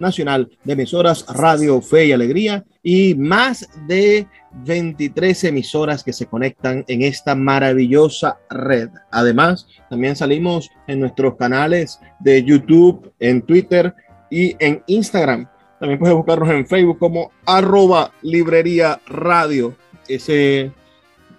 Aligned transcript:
nacional 0.00 0.50
de 0.64 0.72
emisoras 0.72 1.24
Radio 1.28 1.80
Fe 1.80 2.06
y 2.06 2.12
Alegría 2.12 2.64
y 2.82 3.14
más 3.14 3.68
de 3.86 4.26
23 4.64 5.44
emisoras 5.44 6.02
que 6.02 6.12
se 6.12 6.26
conectan 6.26 6.84
en 6.88 7.02
esta 7.02 7.34
maravillosa 7.34 8.38
red. 8.50 8.88
Además, 9.10 9.66
también 9.90 10.16
salimos 10.16 10.70
en 10.86 11.00
nuestros 11.00 11.36
canales 11.36 12.00
de 12.18 12.42
YouTube, 12.42 13.12
en 13.18 13.42
Twitter 13.42 13.94
y 14.30 14.56
en 14.58 14.82
Instagram. 14.86 15.48
También 15.78 15.98
puedes 15.98 16.16
buscarnos 16.16 16.50
en 16.50 16.66
Facebook 16.66 16.98
como 16.98 17.30
arroba 17.46 18.12
librería 18.22 19.00
radio. 19.06 19.74
Ese, 20.08 20.72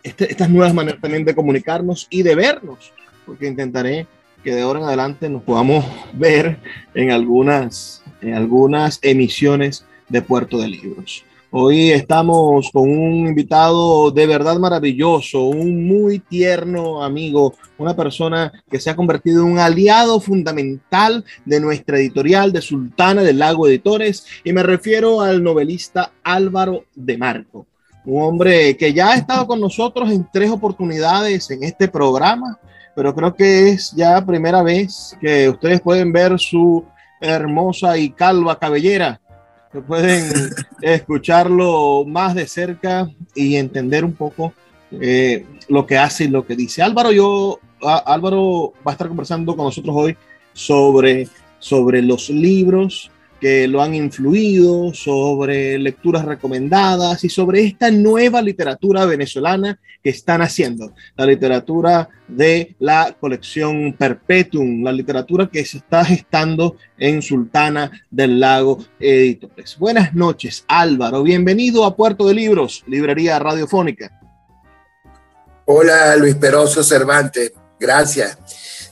este, 0.04 0.32
estas 0.32 0.50
nuevas 0.50 0.74
maneras 0.74 1.02
también 1.02 1.26
de 1.26 1.36
comunicarnos 1.36 2.08
y 2.10 2.22
de 2.24 2.36
vernos, 2.36 2.94
porque 3.26 3.48
intentaré 3.48 4.08
que 4.44 4.56
de 4.56 4.62
ahora 4.62 4.80
en 4.80 4.86
adelante 4.86 5.30
nos 5.30 5.44
podamos 5.44 5.86
ver 6.14 6.60
en 6.94 7.12
algunas, 7.12 8.04
en 8.22 8.34
algunas 8.34 9.00
emisiones 9.02 9.86
de 10.08 10.22
Puerto 10.22 10.58
de 10.58 10.68
Libros. 10.68 11.24
Hoy 11.52 11.90
estamos 11.90 12.70
con 12.72 12.84
un 12.84 13.28
invitado 13.28 14.12
de 14.12 14.28
verdad 14.28 14.60
maravilloso, 14.60 15.46
un 15.46 15.88
muy 15.88 16.20
tierno 16.20 17.04
amigo, 17.04 17.56
una 17.80 17.96
persona 17.96 18.52
que 18.70 18.80
se 18.80 18.92
ha 18.92 18.96
convertido 18.96 19.42
en 19.42 19.54
un 19.54 19.58
aliado 19.58 20.20
fundamental 20.20 21.26
de 21.46 21.60
nuestra 21.60 21.98
editorial 21.98 22.54
de 22.54 22.62
Sultana 22.62 23.24
del 23.24 23.40
Lago 23.40 23.68
Editores 23.68 24.28
y 24.44 24.54
me 24.54 24.62
refiero 24.62 25.22
al 25.22 25.42
novelista 25.42 26.12
Álvaro 26.22 26.84
de 26.94 27.18
Marco, 27.18 27.66
un 28.06 28.22
hombre 28.22 28.78
que 28.78 28.94
ya 28.94 29.14
ha 29.14 29.16
estado 29.16 29.48
con 29.48 29.60
nosotros 29.60 30.12
en 30.12 30.28
tres 30.32 30.52
oportunidades 30.52 31.50
en 31.50 31.64
este 31.64 31.88
programa, 31.88 32.60
pero 32.96 33.16
creo 33.16 33.34
que 33.34 33.70
es 33.70 33.92
ya 33.96 34.24
primera 34.24 34.62
vez 34.62 35.18
que 35.20 35.50
ustedes 35.50 35.82
pueden 35.82 36.14
ver 36.14 36.38
su 36.38 36.86
hermosa 37.20 37.98
y 37.98 38.12
calva 38.12 38.60
cabellera 38.60 39.20
que 39.72 39.82
pueden 39.82 40.32
escucharlo 40.82 42.04
más 42.06 42.36
de 42.36 42.48
cerca 42.48 43.10
y 43.36 43.56
entender 43.56 44.04
un 44.04 44.14
poco 44.14 44.54
eh, 44.92 45.46
lo 45.68 45.86
que 45.86 45.98
hace 45.98 46.26
y 46.26 46.30
lo 46.30 46.46
que 46.46 46.56
dice. 46.56 46.82
Álvaro, 46.82 47.12
yo, 47.12 47.60
Álvaro 47.82 48.74
va 48.86 48.92
a 48.92 48.94
estar 48.94 49.08
conversando 49.08 49.56
con 49.56 49.66
nosotros 49.66 49.96
hoy 49.96 50.18
sobre, 50.54 51.28
sobre 51.60 52.02
los 52.02 52.30
libros 52.30 53.12
que 53.40 53.68
lo 53.68 53.82
han 53.82 53.96
influido, 53.96 54.94
sobre 54.94 55.78
lecturas 55.80 56.26
recomendadas 56.26 57.24
y 57.24 57.30
sobre 57.30 57.64
esta 57.64 57.90
nueva 57.92 58.42
literatura 58.42 59.06
venezolana 59.06 59.80
que 60.04 60.10
están 60.10 60.42
haciendo, 60.42 60.94
la 61.16 61.26
literatura 61.26 62.10
de 62.28 62.76
la 62.80 63.16
colección 63.20 63.94
Perpetuum, 63.98 64.84
la 64.84 64.92
literatura 64.92 65.48
que 65.48 65.66
se 65.66 65.78
está 65.78 66.06
gestando 66.06 66.78
en 66.98 67.22
Sultana 67.22 67.92
del 68.10 68.40
Lago 68.40 68.84
Editores. 69.00 69.78
Buenas 69.78 70.14
noches, 70.14 70.64
Álvaro, 70.68 71.24
bienvenido 71.24 71.86
a 71.86 71.96
Puerto 71.96 72.28
de 72.28 72.34
Libros, 72.34 72.84
Librería 72.88 73.40
Radiofónica. 73.40 74.20
Hola, 75.66 76.16
Luis 76.16 76.36
Peroso 76.36 76.84
Cervantes, 76.84 77.54
gracias. 77.80 78.38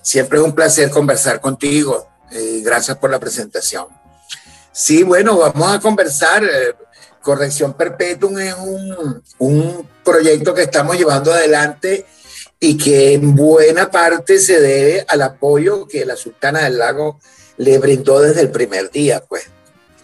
Siempre 0.01 0.37
es 0.39 0.45
un 0.45 0.53
placer 0.53 0.89
conversar 0.89 1.41
contigo. 1.41 2.07
y 2.31 2.61
gracias 2.61 2.97
por 2.97 3.09
la 3.09 3.19
presentación. 3.19 3.96
Sí, 4.79 5.01
bueno, 5.01 5.39
vamos 5.39 5.75
a 5.75 5.79
conversar. 5.79 6.43
Eh, 6.43 6.75
Corrección 7.19 7.73
Perpetuum 7.73 8.37
es 8.37 8.53
un, 9.39 9.87
proyecto 10.03 10.53
que 10.53 10.61
estamos 10.61 10.95
llevando 10.95 11.33
adelante 11.33 12.05
y 12.59 12.77
que 12.77 13.13
en 13.13 13.35
buena 13.35 13.89
parte 13.89 14.37
se 14.37 14.61
debe 14.61 15.03
al 15.07 15.23
apoyo 15.23 15.87
que 15.87 16.05
la 16.05 16.15
Sultana 16.15 16.65
del 16.65 16.77
Lago 16.77 17.19
le 17.57 17.79
brindó 17.79 18.21
desde 18.21 18.41
el 18.41 18.51
primer 18.51 18.91
día. 18.91 19.23
Pues 19.27 19.49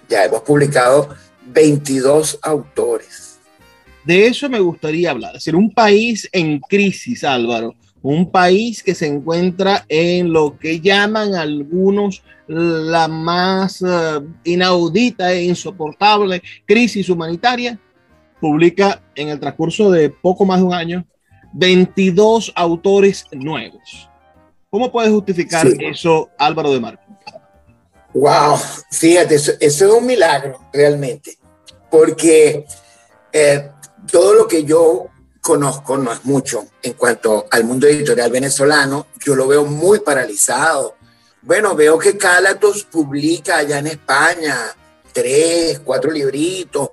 ya 0.10 0.26
hemos 0.26 0.42
publicado 0.42 1.10
22 1.46 2.40
autores. 2.42 3.38
De 4.04 4.26
eso 4.26 4.50
me 4.50 4.60
gustaría 4.60 5.12
hablar. 5.12 5.36
Es 5.36 5.44
decir, 5.44 5.56
un 5.56 5.72
país 5.72 6.28
en 6.32 6.60
crisis, 6.60 7.24
Álvaro. 7.24 7.76
Un 8.02 8.32
país 8.32 8.82
que 8.82 8.96
se 8.96 9.06
encuentra 9.06 9.86
en 9.88 10.34
lo 10.34 10.58
que 10.58 10.80
llaman 10.80 11.36
algunos 11.36 12.24
la 12.48 13.08
más 13.08 13.82
eh, 13.82 14.22
inaudita 14.44 15.32
e 15.32 15.44
insoportable 15.44 16.42
crisis 16.66 17.10
humanitaria, 17.10 17.80
publica 18.40 19.02
en 19.16 19.30
el 19.30 19.40
transcurso 19.40 19.90
de 19.90 20.10
poco 20.10 20.46
más 20.46 20.60
de 20.60 20.66
un 20.66 20.74
año 20.74 21.06
22 21.54 22.52
autores 22.56 23.26
nuevos. 23.32 24.10
¿Cómo 24.70 24.92
puedes 24.92 25.12
justificar 25.12 25.68
eso, 25.80 26.30
Álvaro 26.38 26.74
de 26.74 26.80
Marco? 26.80 27.04
Wow, 28.14 28.58
fíjate, 28.92 29.36
eso, 29.36 29.54
es 29.60 29.82
un 29.82 30.06
milagro 30.06 30.60
realmente, 30.72 31.38
porque 31.90 32.66
eh, 33.32 33.70
todo 34.12 34.34
lo 34.34 34.48
que 34.48 34.64
yo 34.64 35.08
conozco 35.42 35.98
no 35.98 36.12
es 36.12 36.24
mucho 36.26 36.66
en 36.82 36.94
cuanto 36.94 37.46
al 37.52 37.64
mundo 37.64 37.88
editorial 37.88 38.32
venezolano, 38.32 39.08
yo 39.26 39.36
lo 39.36 39.48
veo 39.48 39.66
muy 39.66 40.00
paralizado 40.00 40.96
bueno, 41.44 41.76
veo 41.76 42.00
que 42.00 42.18
Cálatos 42.18 42.86
publica 42.86 43.58
allá 43.58 43.80
en 43.80 43.88
España 43.88 44.76
tres, 45.12 45.80
cuatro 45.84 46.10
libritos, 46.12 46.90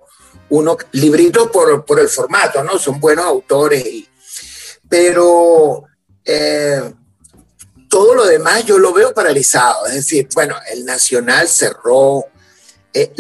uno, 0.50 0.76
libritos 0.92 1.50
por, 1.50 1.84
por 1.84 1.98
el 2.00 2.08
formato, 2.08 2.62
¿no? 2.62 2.78
Son 2.78 3.00
buenos 3.00 3.24
autores, 3.24 4.04
pero 4.88 5.84
eh, 6.24 6.92
todo 7.88 8.14
lo 8.14 8.26
demás 8.26 8.64
yo 8.64 8.78
lo 8.78 8.92
veo 8.92 9.14
paralizado. 9.14 9.86
Es 9.86 9.94
decir, 9.94 10.28
bueno, 10.34 10.56
el 10.70 10.84
Nacional 10.84 11.48
cerró, 11.48 12.24
eh, 12.92 13.12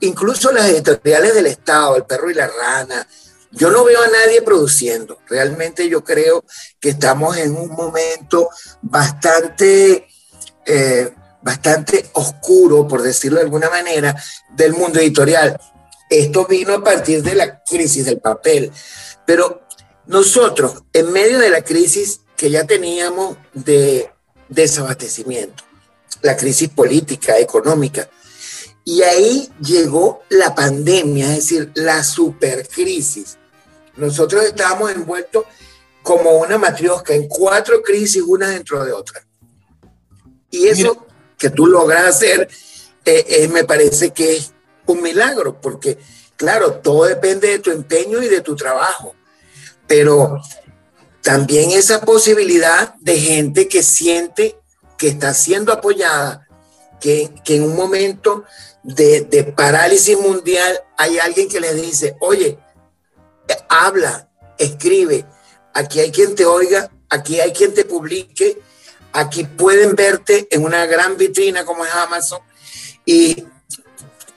incluso 0.00 0.52
las 0.52 0.68
editoriales 0.68 1.34
del 1.34 1.46
Estado, 1.46 1.96
El 1.96 2.04
Perro 2.04 2.30
y 2.30 2.34
la 2.34 2.48
Rana, 2.48 3.06
yo 3.52 3.70
no 3.70 3.84
veo 3.84 4.02
a 4.02 4.08
nadie 4.08 4.42
produciendo. 4.42 5.18
Realmente 5.28 5.88
yo 5.88 6.02
creo 6.02 6.44
que 6.80 6.90
estamos 6.90 7.36
en 7.36 7.54
un 7.56 7.68
momento 7.68 8.48
bastante 8.80 10.08
eh, 10.66 11.12
bastante 11.42 12.06
oscuro, 12.12 12.86
por 12.86 13.02
decirlo 13.02 13.38
de 13.38 13.44
alguna 13.44 13.68
manera, 13.68 14.14
del 14.50 14.72
mundo 14.72 15.00
editorial. 15.00 15.58
Esto 16.08 16.46
vino 16.46 16.74
a 16.74 16.84
partir 16.84 17.22
de 17.22 17.34
la 17.34 17.62
crisis 17.62 18.04
del 18.04 18.20
papel, 18.20 18.70
pero 19.26 19.62
nosotros, 20.06 20.82
en 20.92 21.12
medio 21.12 21.38
de 21.38 21.50
la 21.50 21.62
crisis 21.62 22.20
que 22.36 22.50
ya 22.50 22.64
teníamos 22.64 23.36
de 23.52 24.10
desabastecimiento, 24.48 25.64
la 26.20 26.36
crisis 26.36 26.68
política, 26.68 27.38
económica, 27.38 28.08
y 28.84 29.02
ahí 29.02 29.48
llegó 29.60 30.22
la 30.28 30.54
pandemia, 30.54 31.30
es 31.30 31.36
decir, 31.36 31.70
la 31.74 32.02
supercrisis. 32.02 33.38
Nosotros 33.96 34.44
estábamos 34.44 34.90
envueltos 34.90 35.44
como 36.02 36.32
una 36.38 36.58
matriosca 36.58 37.14
en 37.14 37.28
cuatro 37.28 37.80
crisis, 37.80 38.22
una 38.26 38.48
dentro 38.48 38.84
de 38.84 38.92
otra. 38.92 39.24
Y 40.52 40.68
eso 40.68 41.06
que 41.38 41.50
tú 41.50 41.66
logras 41.66 42.04
hacer, 42.04 42.48
eh, 43.04 43.24
eh, 43.28 43.48
me 43.48 43.64
parece 43.64 44.10
que 44.10 44.36
es 44.36 44.52
un 44.86 45.02
milagro, 45.02 45.60
porque 45.60 45.98
claro, 46.36 46.74
todo 46.74 47.04
depende 47.04 47.48
de 47.48 47.58
tu 47.58 47.70
empeño 47.70 48.22
y 48.22 48.28
de 48.28 48.42
tu 48.42 48.54
trabajo, 48.54 49.16
pero 49.86 50.40
también 51.22 51.70
esa 51.70 52.02
posibilidad 52.02 52.94
de 53.00 53.18
gente 53.18 53.66
que 53.66 53.82
siente 53.82 54.56
que 54.98 55.08
está 55.08 55.34
siendo 55.34 55.72
apoyada, 55.72 56.46
que, 57.00 57.32
que 57.44 57.56
en 57.56 57.64
un 57.64 57.74
momento 57.74 58.44
de, 58.82 59.22
de, 59.22 59.42
parálisis 59.44 60.18
mundial 60.18 60.78
hay 60.96 61.18
alguien 61.18 61.48
que 61.48 61.60
les 61.60 61.80
dice, 61.80 62.14
oye, 62.20 62.58
habla, 63.68 64.28
escribe, 64.58 65.24
aquí 65.72 65.98
hay 66.00 66.12
quien 66.12 66.34
te 66.34 66.44
oiga, 66.44 66.90
aquí 67.08 67.40
hay 67.40 67.52
quien 67.52 67.72
te 67.72 67.84
publique 67.84 68.60
Aquí 69.12 69.44
pueden 69.44 69.94
verte 69.94 70.48
en 70.50 70.64
una 70.64 70.86
gran 70.86 71.16
vitrina 71.16 71.64
como 71.64 71.84
es 71.84 71.92
Amazon 71.92 72.40
y, 73.04 73.44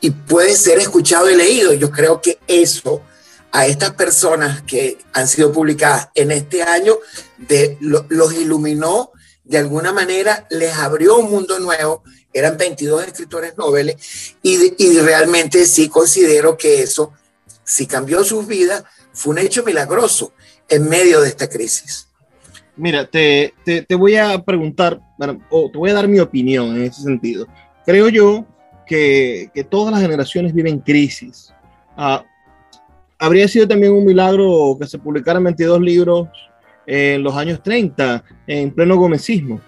y 0.01 0.13
ser 0.55 0.79
escuchado 0.79 1.29
y 1.29 1.35
leído. 1.35 1.73
Yo 1.73 1.91
creo 1.91 2.21
que 2.21 2.39
eso 2.47 3.01
a 3.51 3.67
estas 3.67 3.93
personas 3.93 4.63
que 4.63 4.97
han 5.13 5.29
sido 5.29 5.51
publicadas 5.53 6.09
en 6.13 6.31
este 6.31 6.61
año 6.61 6.97
de, 7.37 7.77
los 7.79 8.33
iluminó 8.33 9.11
de 9.45 9.59
alguna 9.59 9.93
manera, 9.93 10.45
les 10.49 10.73
abrió 10.73 11.17
un 11.17 11.29
mundo 11.31 11.57
nuevo. 11.59 12.03
Eran 12.33 12.57
22 12.57 13.05
escritores 13.07 13.55
noveles 13.57 13.95
y, 14.43 14.73
y 14.83 14.99
realmente 14.99 15.65
sí 15.65 15.87
considero 15.87 16.57
que 16.57 16.81
eso, 16.81 17.13
si 17.63 17.87
cambió 17.87 18.25
sus 18.25 18.45
vidas, 18.45 18.83
fue 19.13 19.31
un 19.31 19.37
hecho 19.37 19.63
milagroso 19.63 20.33
en 20.67 20.89
medio 20.89 21.21
de 21.21 21.29
esta 21.29 21.47
crisis. 21.47 22.04
Mira, 22.77 23.05
te, 23.05 23.53
te, 23.63 23.95
voy 23.95 24.15
a 24.17 24.43
preguntar, 24.43 24.99
o 25.49 25.69
te 25.71 25.77
voy 25.77 25.89
a 25.89 25.93
dar 25.93 26.07
mi 26.07 26.19
opinión 26.19 26.75
en 26.75 26.83
ese 26.83 27.03
sentido. 27.03 27.47
Creo 27.85 28.09
yo 28.09 28.45
que, 28.85 29.49
que 29.53 29.63
todas 29.63 29.93
las 29.93 30.01
generaciones 30.01 30.53
viven 30.53 30.79
crisis. 30.79 31.53
Ah, 31.95 32.25
habría 33.17 33.47
sido 33.47 33.67
también 33.67 33.93
un 33.93 34.05
milagro 34.05 34.77
que 34.79 34.87
se 34.87 34.99
publicaran 34.99 35.43
22 35.43 35.81
libros 35.81 36.27
en 36.85 37.23
los 37.23 37.35
años 37.35 37.61
30, 37.63 38.23
en 38.47 38.71
pleno 38.71 38.97
gomecismo. 38.97 39.61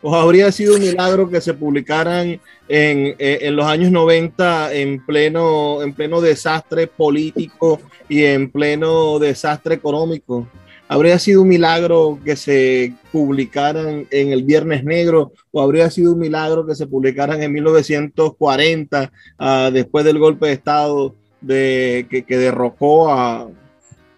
O 0.00 0.14
habría 0.14 0.50
sido 0.52 0.76
un 0.76 0.80
milagro 0.80 1.28
que 1.28 1.40
se 1.40 1.54
publicaran 1.54 2.40
en, 2.68 3.16
en, 3.18 3.56
los 3.56 3.66
años 3.66 3.90
90 3.90 4.72
en 4.72 5.04
pleno, 5.04 5.82
en 5.82 5.92
pleno 5.92 6.20
desastre 6.20 6.86
político 6.86 7.80
y 8.08 8.24
en 8.24 8.50
pleno 8.50 9.18
desastre 9.18 9.74
económico. 9.74 10.46
¿Habría 10.90 11.18
sido 11.18 11.42
un 11.42 11.48
milagro 11.48 12.18
que 12.24 12.34
se 12.34 12.94
publicaran 13.12 14.06
en 14.10 14.32
el 14.32 14.42
Viernes 14.42 14.84
Negro 14.84 15.32
o 15.52 15.60
habría 15.60 15.90
sido 15.90 16.14
un 16.14 16.18
milagro 16.18 16.66
que 16.66 16.74
se 16.74 16.86
publicaran 16.86 17.42
en 17.42 17.52
1940 17.52 19.12
ah, 19.38 19.70
después 19.70 20.06
del 20.06 20.18
golpe 20.18 20.46
de 20.46 20.52
Estado 20.54 21.14
de, 21.42 22.06
que, 22.08 22.36
derrocó 22.38 23.12
a, 23.12 23.50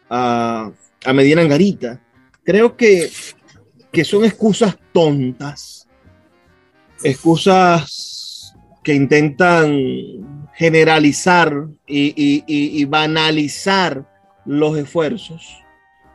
a, 0.08 0.70
a, 1.04 1.12
Medina 1.12 1.42
Angarita? 1.42 2.00
Creo 2.44 2.76
que, 2.76 3.10
que 3.90 4.04
son 4.04 4.24
excusas 4.24 4.78
tontas, 4.92 5.88
excusas 7.02 8.54
que 8.84 8.94
intentan 8.94 10.48
generalizar 10.54 11.66
y, 11.84 12.14
y, 12.16 12.44
y 12.46 12.84
banalizar 12.84 14.06
los 14.44 14.78
esfuerzos 14.78 15.60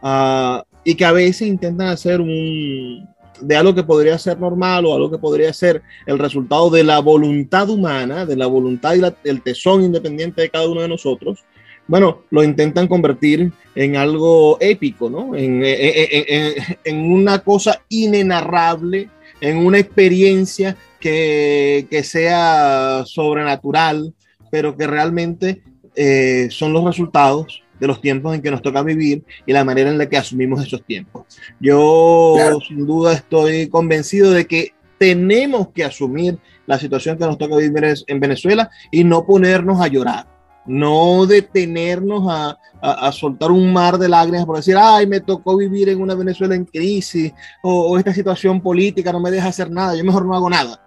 Ah, 0.01 0.63
y 0.83 0.95
que 0.95 1.05
a 1.05 1.11
veces 1.11 1.47
intentan 1.47 1.87
hacer 1.87 2.21
un 2.21 3.07
de 3.41 3.55
algo 3.55 3.75
que 3.75 3.83
podría 3.83 4.17
ser 4.17 4.39
normal 4.39 4.85
o 4.85 4.95
algo 4.95 5.11
que 5.11 5.17
podría 5.17 5.51
ser 5.51 5.81
el 6.05 6.19
resultado 6.19 6.69
de 6.69 6.83
la 6.83 6.99
voluntad 6.99 7.69
humana, 7.69 8.25
de 8.25 8.35
la 8.35 8.47
voluntad 8.47 8.95
y 8.95 9.29
el 9.29 9.41
tesón 9.41 9.83
independiente 9.83 10.41
de 10.41 10.49
cada 10.49 10.69
uno 10.69 10.81
de 10.81 10.87
nosotros, 10.87 11.43
bueno, 11.87 12.23
lo 12.31 12.43
intentan 12.43 12.87
convertir 12.87 13.51
en 13.75 13.95
algo 13.95 14.57
épico, 14.59 15.09
¿no? 15.09 15.35
En, 15.35 15.61
en, 15.63 16.53
en, 16.83 17.11
una 17.11 17.39
cosa 17.39 17.81
inenarrable, 17.89 19.09
en 19.39 19.57
una 19.57 19.77
experiencia 19.77 20.75
que, 20.99 21.87
que 21.89 22.03
sea 22.03 23.03
sobrenatural, 23.05 24.13
pero 24.49 24.75
que 24.75 24.87
realmente 24.87 25.61
eh, 25.95 26.47
son 26.49 26.73
los 26.73 26.83
resultados 26.83 27.61
de 27.79 27.87
los 27.87 28.01
tiempos 28.01 28.33
en 28.35 28.41
que 28.41 28.51
nos 28.51 28.61
toca 28.61 28.81
vivir 28.81 29.23
y 29.45 29.53
la 29.53 29.63
manera 29.63 29.89
en 29.89 29.97
la 29.97 30.07
que 30.07 30.17
asumimos 30.17 30.65
esos 30.65 30.83
tiempos. 30.83 31.25
Yo 31.59 32.35
sin 32.67 32.85
duda 32.85 33.13
estoy 33.13 33.67
convencido 33.67 34.31
de 34.31 34.45
que 34.45 34.73
tenemos 34.97 35.69
que 35.69 35.83
asumir 35.83 36.37
la 36.65 36.79
situación 36.79 37.17
que 37.17 37.25
nos 37.25 37.37
toca 37.37 37.57
vivir 37.57 37.93
en 38.07 38.19
Venezuela 38.19 38.69
y 38.91 39.03
no 39.03 39.25
ponernos 39.25 39.81
a 39.81 39.87
llorar, 39.87 40.27
no 40.65 41.25
detenernos 41.25 42.25
a, 42.29 42.57
a, 42.81 43.11
soltar 43.11 43.51
un 43.51 43.71
mar 43.71 43.97
de 43.97 44.09
lágrimas 44.09 44.45
por 44.45 44.55
decir, 44.55 44.75
ay, 44.77 45.05
me 45.05 45.19
tocó 45.19 45.57
vivir 45.57 45.89
en 45.89 46.01
una 46.01 46.15
Venezuela 46.15 46.55
en 46.55 46.65
crisis 46.65 47.33
o, 47.61 47.91
o 47.91 47.97
esta 47.97 48.13
situación 48.13 48.61
política 48.61 49.11
no 49.11 49.19
me 49.19 49.31
deja 49.31 49.49
hacer 49.49 49.69
nada, 49.69 49.95
yo 49.95 50.03
mejor 50.03 50.25
no 50.25 50.35
hago 50.35 50.49
nada. 50.49 50.81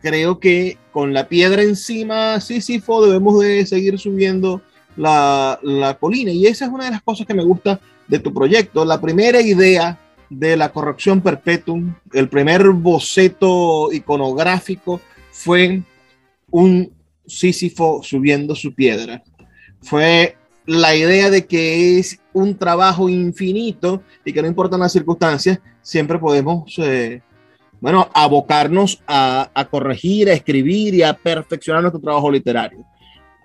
Creo 0.00 0.38
que 0.38 0.78
con 0.92 1.14
la 1.14 1.28
piedra 1.28 1.62
encima, 1.62 2.38
sí, 2.40 2.60
sí, 2.60 2.82
debemos 3.02 3.40
de 3.40 3.64
seguir 3.64 3.98
subiendo 3.98 4.62
la, 4.96 5.58
la, 5.62 5.94
colina. 5.94 6.30
Y 6.30 6.46
esa 6.46 6.66
es 6.66 6.70
una 6.70 6.86
de 6.86 6.92
las 6.92 7.02
cosas 7.02 7.26
que 7.26 7.34
me 7.34 7.44
gusta 7.44 7.80
de 8.08 8.18
tu 8.18 8.32
proyecto. 8.32 8.84
La 8.84 9.00
primera 9.00 9.40
idea 9.40 9.98
de 10.30 10.56
la 10.56 10.70
corrección 10.70 11.20
perpetua 11.20 11.80
el 12.12 12.28
primer 12.28 12.68
boceto 12.70 13.92
iconográfico 13.92 15.00
fue 15.30 15.82
un 16.50 16.92
Sísifo 17.26 18.02
subiendo 18.02 18.54
su 18.54 18.74
piedra. 18.74 19.22
Fue 19.80 20.36
la 20.66 20.94
idea 20.94 21.30
de 21.30 21.46
que 21.46 21.98
es 21.98 22.20
un 22.32 22.56
trabajo 22.56 23.08
infinito 23.08 24.02
y 24.24 24.32
que 24.32 24.42
no 24.42 24.48
importan 24.48 24.80
las 24.80 24.92
circunstancias, 24.92 25.58
siempre 25.80 26.18
podemos, 26.18 26.74
eh, 26.78 27.22
bueno, 27.80 28.08
abocarnos 28.14 29.02
a, 29.06 29.50
a 29.54 29.64
corregir, 29.66 30.28
a 30.28 30.34
escribir 30.34 30.94
y 30.94 31.02
a 31.02 31.14
perfeccionar 31.14 31.82
nuestro 31.82 32.00
trabajo 32.00 32.30
literario. 32.30 32.84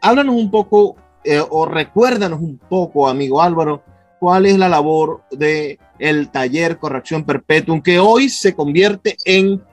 Háblanos 0.02 0.36
un 0.36 0.52
poco 0.52 0.96
eh, 1.24 1.44
o 1.48 1.66
recuérdanos 1.66 2.40
un 2.40 2.58
poco, 2.58 3.08
amigo 3.08 3.42
Álvaro, 3.42 3.84
cuál 4.20 4.46
es 4.46 4.58
la 4.58 4.70
labor 4.70 5.24
de 5.32 5.80
el 5.98 6.30
taller 6.30 6.78
Corrección 6.78 7.26
Perpetuum, 7.26 7.82
que 7.82 8.00
hoy 8.00 8.30
se 8.30 8.54
convierte 8.54 9.18
en 9.26 9.64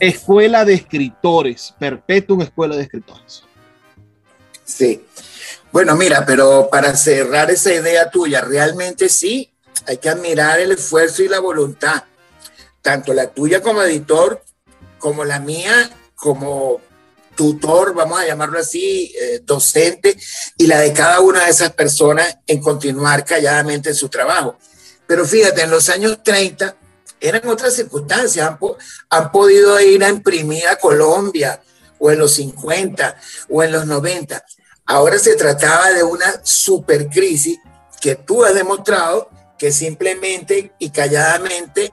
escuela 0.00 0.64
de 0.64 0.74
escritores, 0.74 1.74
Perpetuum 1.78 2.42
Escuela 2.42 2.76
de 2.76 2.82
Escritores. 2.82 3.42
Sí. 4.64 5.04
Bueno, 5.70 5.96
mira, 5.96 6.24
pero 6.24 6.68
para 6.70 6.96
cerrar 6.96 7.50
esa 7.50 7.74
idea 7.74 8.10
tuya, 8.10 8.40
realmente 8.40 9.08
sí, 9.08 9.52
hay 9.86 9.98
que 9.98 10.08
admirar 10.08 10.58
el 10.60 10.72
esfuerzo 10.72 11.22
y 11.22 11.28
la 11.28 11.40
voluntad, 11.40 12.04
tanto 12.80 13.12
la 13.12 13.28
tuya 13.28 13.60
como 13.60 13.82
editor, 13.82 14.42
como 14.98 15.24
la 15.24 15.40
mía, 15.40 15.90
como 16.14 16.80
tutor, 17.38 17.94
vamos 17.94 18.18
a 18.18 18.26
llamarlo 18.26 18.58
así, 18.58 19.14
eh, 19.16 19.40
docente, 19.44 20.18
y 20.56 20.66
la 20.66 20.80
de 20.80 20.92
cada 20.92 21.20
una 21.20 21.44
de 21.44 21.50
esas 21.50 21.72
personas 21.72 22.36
en 22.48 22.60
continuar 22.60 23.24
calladamente 23.24 23.90
en 23.90 23.94
su 23.94 24.08
trabajo. 24.08 24.58
Pero 25.06 25.24
fíjate, 25.24 25.62
en 25.62 25.70
los 25.70 25.88
años 25.88 26.18
30 26.24 26.74
eran 27.20 27.48
otras 27.48 27.74
circunstancias, 27.74 28.56
han, 29.08 29.30
podido 29.30 29.80
ir 29.80 30.02
a 30.02 30.08
imprimir 30.08 30.66
a 30.66 30.76
Colombia, 30.76 31.62
o 32.00 32.10
en 32.10 32.18
los 32.18 32.32
50, 32.34 33.16
o 33.50 33.62
en 33.62 33.70
los 33.70 33.86
90. 33.86 34.44
Ahora 34.86 35.16
se 35.20 35.36
trataba 35.36 35.92
de 35.92 36.02
una 36.02 36.40
supercrisis 36.42 37.58
que 38.00 38.16
tú 38.16 38.44
has 38.44 38.54
demostrado 38.54 39.30
que 39.56 39.70
simplemente 39.70 40.72
y 40.80 40.90
calladamente 40.90 41.92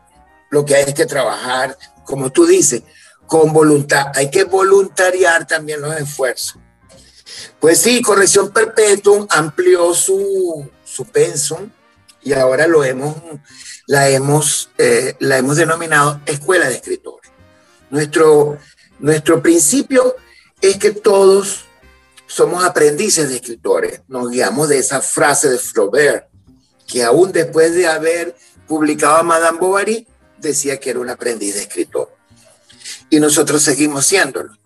lo 0.49 0.65
que 0.65 0.75
hay 0.75 0.85
es 0.85 0.93
que 0.95 1.05
trabajar, 1.05 1.77
como 2.03 2.31
tú 2.31 2.47
dices, 2.47 2.81
con 3.27 3.53
voluntad. 3.53 4.07
Hay 4.15 4.29
que 4.29 4.43
voluntariar 4.43 5.47
también 5.47 5.81
los 5.81 5.95
esfuerzos. 5.95 6.61
Pues 7.59 7.79
sí, 7.79 8.01
Corrección 8.01 8.51
Perpetuum 8.51 9.27
amplió 9.29 9.93
su, 9.93 10.69
su 10.83 11.05
pensum 11.05 11.69
y 12.21 12.33
ahora 12.33 12.67
lo 12.67 12.83
hemos, 12.83 13.15
la, 13.87 14.09
hemos, 14.09 14.69
eh, 14.77 15.15
la 15.19 15.37
hemos 15.37 15.57
denominado 15.57 16.21
Escuela 16.25 16.67
de 16.67 16.75
Escritores. 16.75 17.31
Nuestro, 17.89 18.57
nuestro 18.99 19.41
principio 19.41 20.15
es 20.61 20.77
que 20.77 20.91
todos 20.91 21.65
somos 22.27 22.63
aprendices 22.63 23.29
de 23.29 23.35
escritores. 23.35 24.01
Nos 24.07 24.29
guiamos 24.29 24.69
de 24.69 24.79
esa 24.79 25.01
frase 25.01 25.49
de 25.49 25.57
Flaubert, 25.57 26.27
que 26.87 27.03
aún 27.03 27.31
después 27.31 27.73
de 27.73 27.87
haber 27.87 28.35
publicado 28.67 29.17
a 29.17 29.23
Madame 29.23 29.59
Bovary, 29.59 30.07
decía 30.37 30.79
que 30.79 30.91
era 30.91 30.99
un 30.99 31.09
aprendiz 31.09 31.55
de 31.55 31.61
escritor 31.61 32.14
y 33.09 33.19
nosotros 33.19 33.61
seguimos 33.61 34.05
siéndolo. 34.05 34.57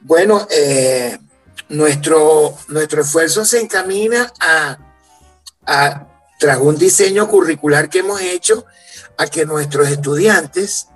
Bueno, 0.00 0.46
eh, 0.50 1.18
nuestro, 1.68 2.56
nuestro 2.68 3.02
esfuerzo 3.02 3.44
se 3.44 3.60
encamina 3.60 4.32
a, 4.40 4.78
a, 5.66 6.08
tras 6.38 6.58
un 6.58 6.76
diseño 6.76 7.28
curricular 7.28 7.88
que 7.88 8.00
hemos 8.00 8.20
hecho, 8.20 8.66
a 9.16 9.26
que 9.26 9.46
nuestros 9.46 9.88
estudiantes 9.88 10.88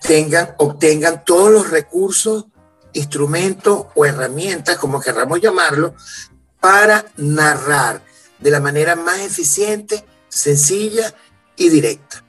tengan, 0.00 0.54
obtengan 0.58 1.24
todos 1.24 1.50
los 1.50 1.70
recursos, 1.70 2.46
instrumentos 2.92 3.86
o 3.94 4.04
herramientas, 4.04 4.76
como 4.76 5.00
querramos 5.00 5.40
llamarlo, 5.40 5.94
para 6.60 7.04
narrar 7.16 8.02
de 8.38 8.50
la 8.50 8.60
manera 8.60 8.94
más 8.96 9.20
eficiente, 9.20 10.04
sencilla 10.28 11.12
y 11.56 11.68
directa 11.68 12.21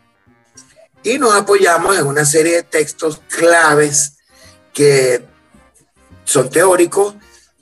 y 1.04 1.20
nos 1.20 1.34
apoyamos 1.36 1.98
en 1.98 2.08
una 2.08 2.26
serie 2.26 2.56
de 2.56 2.64
textos 2.64 3.22
claves 3.30 4.18
que 4.74 5.26
son 6.24 6.50
teóricos, 6.50 7.16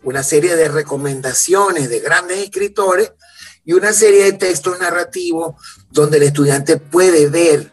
una 0.03 0.23
serie 0.23 0.55
de 0.55 0.67
recomendaciones 0.69 1.89
de 1.89 1.99
grandes 1.99 2.39
escritores 2.39 3.13
y 3.65 3.73
una 3.73 3.93
serie 3.93 4.25
de 4.25 4.33
textos 4.33 4.79
narrativos 4.79 5.55
donde 5.89 6.17
el 6.17 6.23
estudiante 6.23 6.77
puede 6.77 7.27
ver 7.27 7.71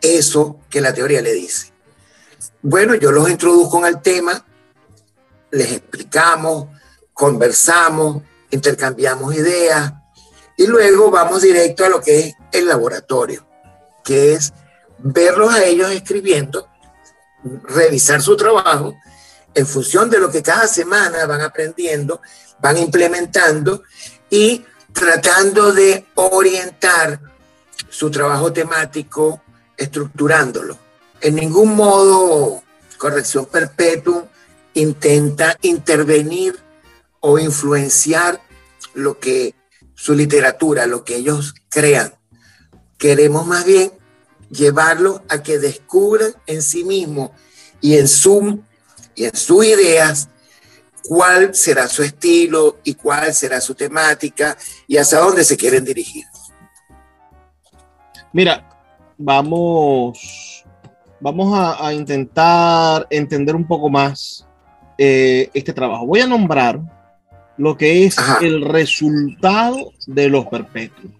eso 0.00 0.60
que 0.70 0.80
la 0.80 0.92
teoría 0.92 1.22
le 1.22 1.32
dice. 1.32 1.72
Bueno, 2.62 2.94
yo 2.94 3.12
los 3.12 3.28
introduzco 3.30 3.86
el 3.86 4.00
tema 4.02 4.44
les 5.50 5.72
explicamos, 5.72 6.68
conversamos, 7.12 8.22
intercambiamos 8.50 9.34
ideas 9.34 9.92
y 10.56 10.66
luego 10.66 11.10
vamos 11.10 11.42
directo 11.42 11.84
a 11.84 11.88
lo 11.88 12.00
que 12.00 12.20
es 12.20 12.34
el 12.52 12.68
laboratorio, 12.68 13.46
que 14.08 14.32
es 14.32 14.54
verlos 15.00 15.52
a 15.52 15.62
ellos 15.64 15.90
escribiendo, 15.90 16.66
revisar 17.64 18.22
su 18.22 18.38
trabajo 18.38 18.96
en 19.54 19.66
función 19.66 20.08
de 20.08 20.18
lo 20.18 20.30
que 20.30 20.42
cada 20.42 20.66
semana 20.66 21.26
van 21.26 21.42
aprendiendo, 21.42 22.22
van 22.58 22.78
implementando 22.78 23.82
y 24.30 24.64
tratando 24.94 25.74
de 25.74 26.06
orientar 26.14 27.20
su 27.90 28.10
trabajo 28.10 28.50
temático, 28.50 29.42
estructurándolo. 29.76 30.78
En 31.20 31.34
ningún 31.34 31.76
modo, 31.76 32.62
corrección 32.96 33.44
perpetua 33.44 34.26
intenta 34.72 35.54
intervenir 35.60 36.58
o 37.20 37.38
influenciar 37.38 38.40
lo 38.94 39.18
que 39.18 39.54
su 39.94 40.14
literatura, 40.14 40.86
lo 40.86 41.04
que 41.04 41.16
ellos 41.16 41.54
crean. 41.68 42.14
Queremos 42.96 43.46
más 43.46 43.66
bien 43.66 43.97
llevarlo 44.50 45.22
a 45.28 45.42
que 45.42 45.58
descubran 45.58 46.32
en 46.46 46.62
sí 46.62 46.84
mismos 46.84 47.30
y 47.80 47.96
en 47.96 48.08
su 48.08 48.60
y 49.14 49.24
en 49.24 49.36
sus 49.36 49.64
ideas 49.64 50.28
cuál 51.08 51.54
será 51.54 51.88
su 51.88 52.02
estilo 52.02 52.78
y 52.84 52.94
cuál 52.94 53.32
será 53.34 53.60
su 53.60 53.74
temática 53.74 54.56
y 54.86 54.96
hacia 54.96 55.18
dónde 55.18 55.44
se 55.44 55.56
quieren 55.56 55.84
dirigir. 55.84 56.24
Mira, 58.32 58.68
vamos, 59.16 60.64
vamos 61.18 61.52
a, 61.58 61.92
intentar 61.92 63.06
entender 63.10 63.56
un 63.56 63.66
poco 63.66 63.88
más 63.88 64.46
eh, 64.98 65.50
este 65.54 65.72
trabajo. 65.72 66.06
Voy 66.06 66.20
a 66.20 66.26
nombrar 66.26 66.78
lo 67.56 67.76
que 67.76 68.04
es 68.04 68.16
el 68.42 68.62
resultado 68.62 69.92
de 70.06 70.28
los 70.28 70.46
perpetuos. 70.46 71.17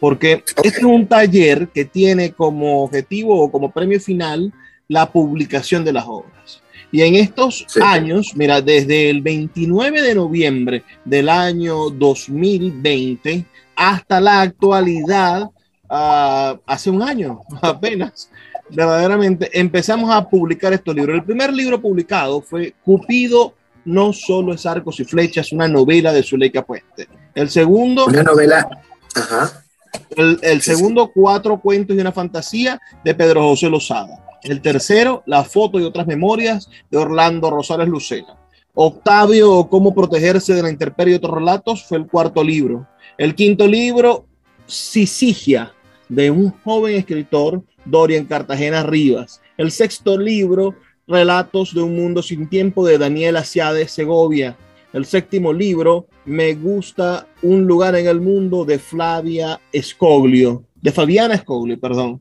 Porque 0.00 0.44
este 0.62 0.78
es 0.78 0.84
un 0.84 1.06
taller 1.06 1.68
que 1.68 1.84
tiene 1.84 2.32
como 2.32 2.84
objetivo 2.84 3.40
o 3.40 3.50
como 3.50 3.70
premio 3.70 4.00
final 4.00 4.52
la 4.88 5.10
publicación 5.10 5.84
de 5.84 5.92
las 5.92 6.04
obras. 6.06 6.62
Y 6.92 7.02
en 7.02 7.16
estos 7.16 7.66
años, 7.82 8.32
mira, 8.36 8.60
desde 8.60 9.10
el 9.10 9.20
29 9.20 10.02
de 10.02 10.14
noviembre 10.14 10.84
del 11.04 11.28
año 11.28 11.90
2020 11.90 13.44
hasta 13.74 14.20
la 14.20 14.42
actualidad, 14.42 15.50
ah, 15.90 16.56
hace 16.66 16.90
un 16.90 17.02
año 17.02 17.40
apenas, 17.62 18.30
verdaderamente 18.70 19.50
empezamos 19.58 20.10
a 20.10 20.28
publicar 20.28 20.72
estos 20.72 20.94
libros. 20.94 21.16
El 21.16 21.24
primer 21.24 21.52
libro 21.52 21.80
publicado 21.80 22.40
fue 22.40 22.74
Cupido 22.84 23.54
no 23.84 24.12
solo 24.12 24.52
es 24.52 24.66
arcos 24.66 24.98
y 25.00 25.04
flechas, 25.04 25.52
una 25.52 25.68
novela 25.68 26.12
de 26.12 26.22
Zuleika 26.22 26.62
Puente. 26.62 27.08
El 27.34 27.48
segundo... 27.48 28.06
Una 28.06 28.24
novela... 28.24 28.68
Ajá. 29.14 29.64
El, 30.10 30.38
el 30.42 30.62
segundo, 30.62 31.10
cuatro 31.12 31.60
cuentos 31.60 31.96
y 31.96 32.00
una 32.00 32.12
fantasía 32.12 32.80
de 33.04 33.14
Pedro 33.14 33.42
José 33.42 33.68
Lozada. 33.68 34.24
El 34.42 34.60
tercero, 34.60 35.22
La 35.26 35.44
foto 35.44 35.80
y 35.80 35.82
otras 35.82 36.06
memorias 36.06 36.68
de 36.90 36.98
Orlando 36.98 37.50
Rosales 37.50 37.88
Lucena. 37.88 38.36
Octavio, 38.74 39.68
Cómo 39.68 39.94
protegerse 39.94 40.54
de 40.54 40.62
la 40.62 40.70
intemperie 40.70 41.14
y 41.14 41.16
otros 41.16 41.34
relatos, 41.34 41.84
fue 41.84 41.98
el 41.98 42.06
cuarto 42.06 42.44
libro. 42.44 42.86
El 43.18 43.34
quinto 43.34 43.66
libro, 43.66 44.26
Sisigia, 44.66 45.72
de 46.08 46.30
un 46.30 46.50
joven 46.62 46.94
escritor, 46.94 47.62
Dorian 47.84 48.26
Cartagena 48.26 48.82
Rivas. 48.82 49.40
El 49.56 49.70
sexto 49.70 50.18
libro, 50.18 50.74
Relatos 51.08 51.72
de 51.72 51.82
un 51.82 51.96
mundo 51.96 52.22
sin 52.22 52.48
tiempo, 52.48 52.84
de 52.84 52.98
Daniel 52.98 53.38
de 53.74 53.88
Segovia. 53.88 54.56
El 54.92 55.04
séptimo 55.04 55.52
libro, 55.52 56.06
Me 56.24 56.54
gusta 56.54 57.26
un 57.42 57.66
lugar 57.66 57.94
en 57.96 58.06
el 58.06 58.20
mundo, 58.20 58.64
de 58.64 58.78
Flavia 58.78 59.60
Escoglio, 59.72 60.64
de 60.80 60.92
Fabiana 60.92 61.34
Escoglio, 61.34 61.78
perdón. 61.78 62.20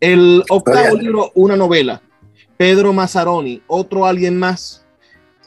El 0.00 0.42
octavo 0.48 0.96
libro, 0.96 1.32
una 1.34 1.56
novela. 1.56 2.02
Pedro 2.56 2.92
Mazzaroni, 2.92 3.62
otro 3.66 4.06
alguien 4.06 4.38
más. 4.38 4.84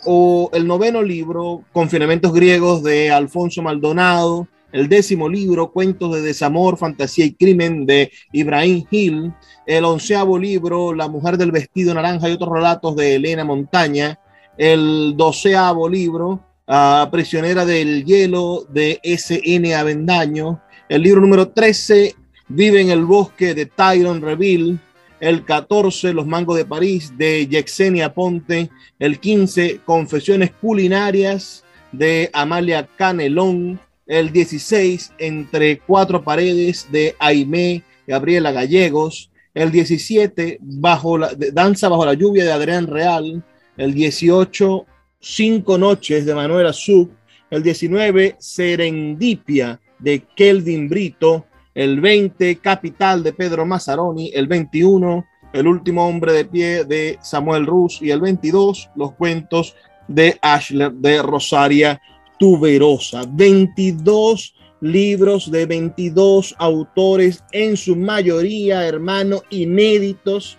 O 0.05 0.49
el 0.53 0.65
noveno 0.65 1.01
libro, 1.01 1.63
Confinamientos 1.71 2.33
griegos 2.33 2.83
de 2.83 3.11
Alfonso 3.11 3.61
Maldonado. 3.61 4.47
El 4.71 4.88
décimo 4.88 5.27
libro, 5.27 5.71
Cuentos 5.71 6.13
de 6.13 6.21
desamor, 6.21 6.77
fantasía 6.77 7.25
y 7.25 7.33
crimen 7.33 7.85
de 7.85 8.11
Ibrahim 8.31 8.85
Hill. 8.89 9.33
El 9.65 9.85
onceavo 9.85 10.38
libro, 10.38 10.93
La 10.93 11.07
mujer 11.07 11.38
del 11.38 11.51
vestido 11.51 11.93
naranja 11.93 12.29
y 12.29 12.33
otros 12.33 12.53
relatos 12.53 12.95
de 12.95 13.15
Elena 13.15 13.43
Montaña. 13.43 14.19
El 14.57 15.15
doceavo 15.17 15.89
libro, 15.89 16.48
ah, 16.69 17.09
Prisionera 17.11 17.65
del 17.65 18.05
hielo 18.05 18.65
de 18.69 18.99
S.N. 19.03 19.75
Avendaño. 19.75 20.61
El 20.88 21.01
libro 21.03 21.19
número 21.19 21.49
13, 21.49 22.15
Vive 22.47 22.81
en 22.81 22.89
el 22.89 23.03
bosque 23.03 23.53
de 23.53 23.65
Tyron 23.65 24.21
Reville. 24.21 24.79
El 25.19 25.43
14, 25.43 26.13
Los 26.13 26.25
Mangos 26.25 26.55
de 26.55 26.65
París 26.65 27.13
de 27.17 27.45
Yexenia 27.47 28.13
Ponte. 28.13 28.69
El 28.97 29.19
15, 29.19 29.81
Confesiones 29.83 30.51
Culinarias 30.51 31.63
de 31.91 32.29
Amalia 32.31 32.88
Canelón. 32.97 33.79
El 34.07 34.31
16, 34.31 35.13
Entre 35.19 35.79
Cuatro 35.79 36.23
Paredes 36.23 36.88
de 36.91 37.15
Aimé 37.19 37.83
Gabriela 38.07 38.51
Gallegos. 38.51 39.29
El 39.53 39.71
17, 39.71 40.59
bajo 40.61 41.17
la, 41.17 41.31
Danza 41.35 41.89
bajo 41.89 42.05
la 42.05 42.13
lluvia 42.13 42.45
de 42.45 42.51
Adrián 42.51 42.88
Real. 42.88 43.43
El 43.77 43.93
18, 43.93 44.85
Cinco 45.19 45.77
Noches 45.77 46.25
de 46.25 46.35
Manuel 46.35 46.67
Azuk. 46.67 47.11
El 47.49 47.63
19, 47.63 48.35
Serendipia 48.39 49.79
de 49.97 50.23
Kelvin 50.35 50.88
Brito 50.88 51.45
el 51.79 52.01
20, 52.01 52.57
Capital 52.57 53.23
de 53.23 53.31
Pedro 53.31 53.65
Mazzaroni, 53.65 54.31
el 54.33 54.47
21, 54.47 55.25
El 55.53 55.65
último 55.65 56.07
hombre 56.07 56.33
de 56.33 56.43
pie 56.43 56.83
de 56.83 57.17
Samuel 57.21 57.65
Rus 57.65 58.01
y 58.01 58.11
el 58.11 58.19
22, 58.19 58.89
Los 58.95 59.13
cuentos 59.13 59.75
de 60.07 60.38
Ashler 60.41 60.91
de 60.91 61.21
Rosaria 61.21 62.01
Tuberosa. 62.38 63.23
22 63.29 64.55
libros 64.81 65.49
de 65.49 65.65
22 65.65 66.53
autores, 66.57 67.43
en 67.53 67.77
su 67.77 67.95
mayoría, 67.95 68.85
hermano, 68.85 69.41
inéditos, 69.49 70.57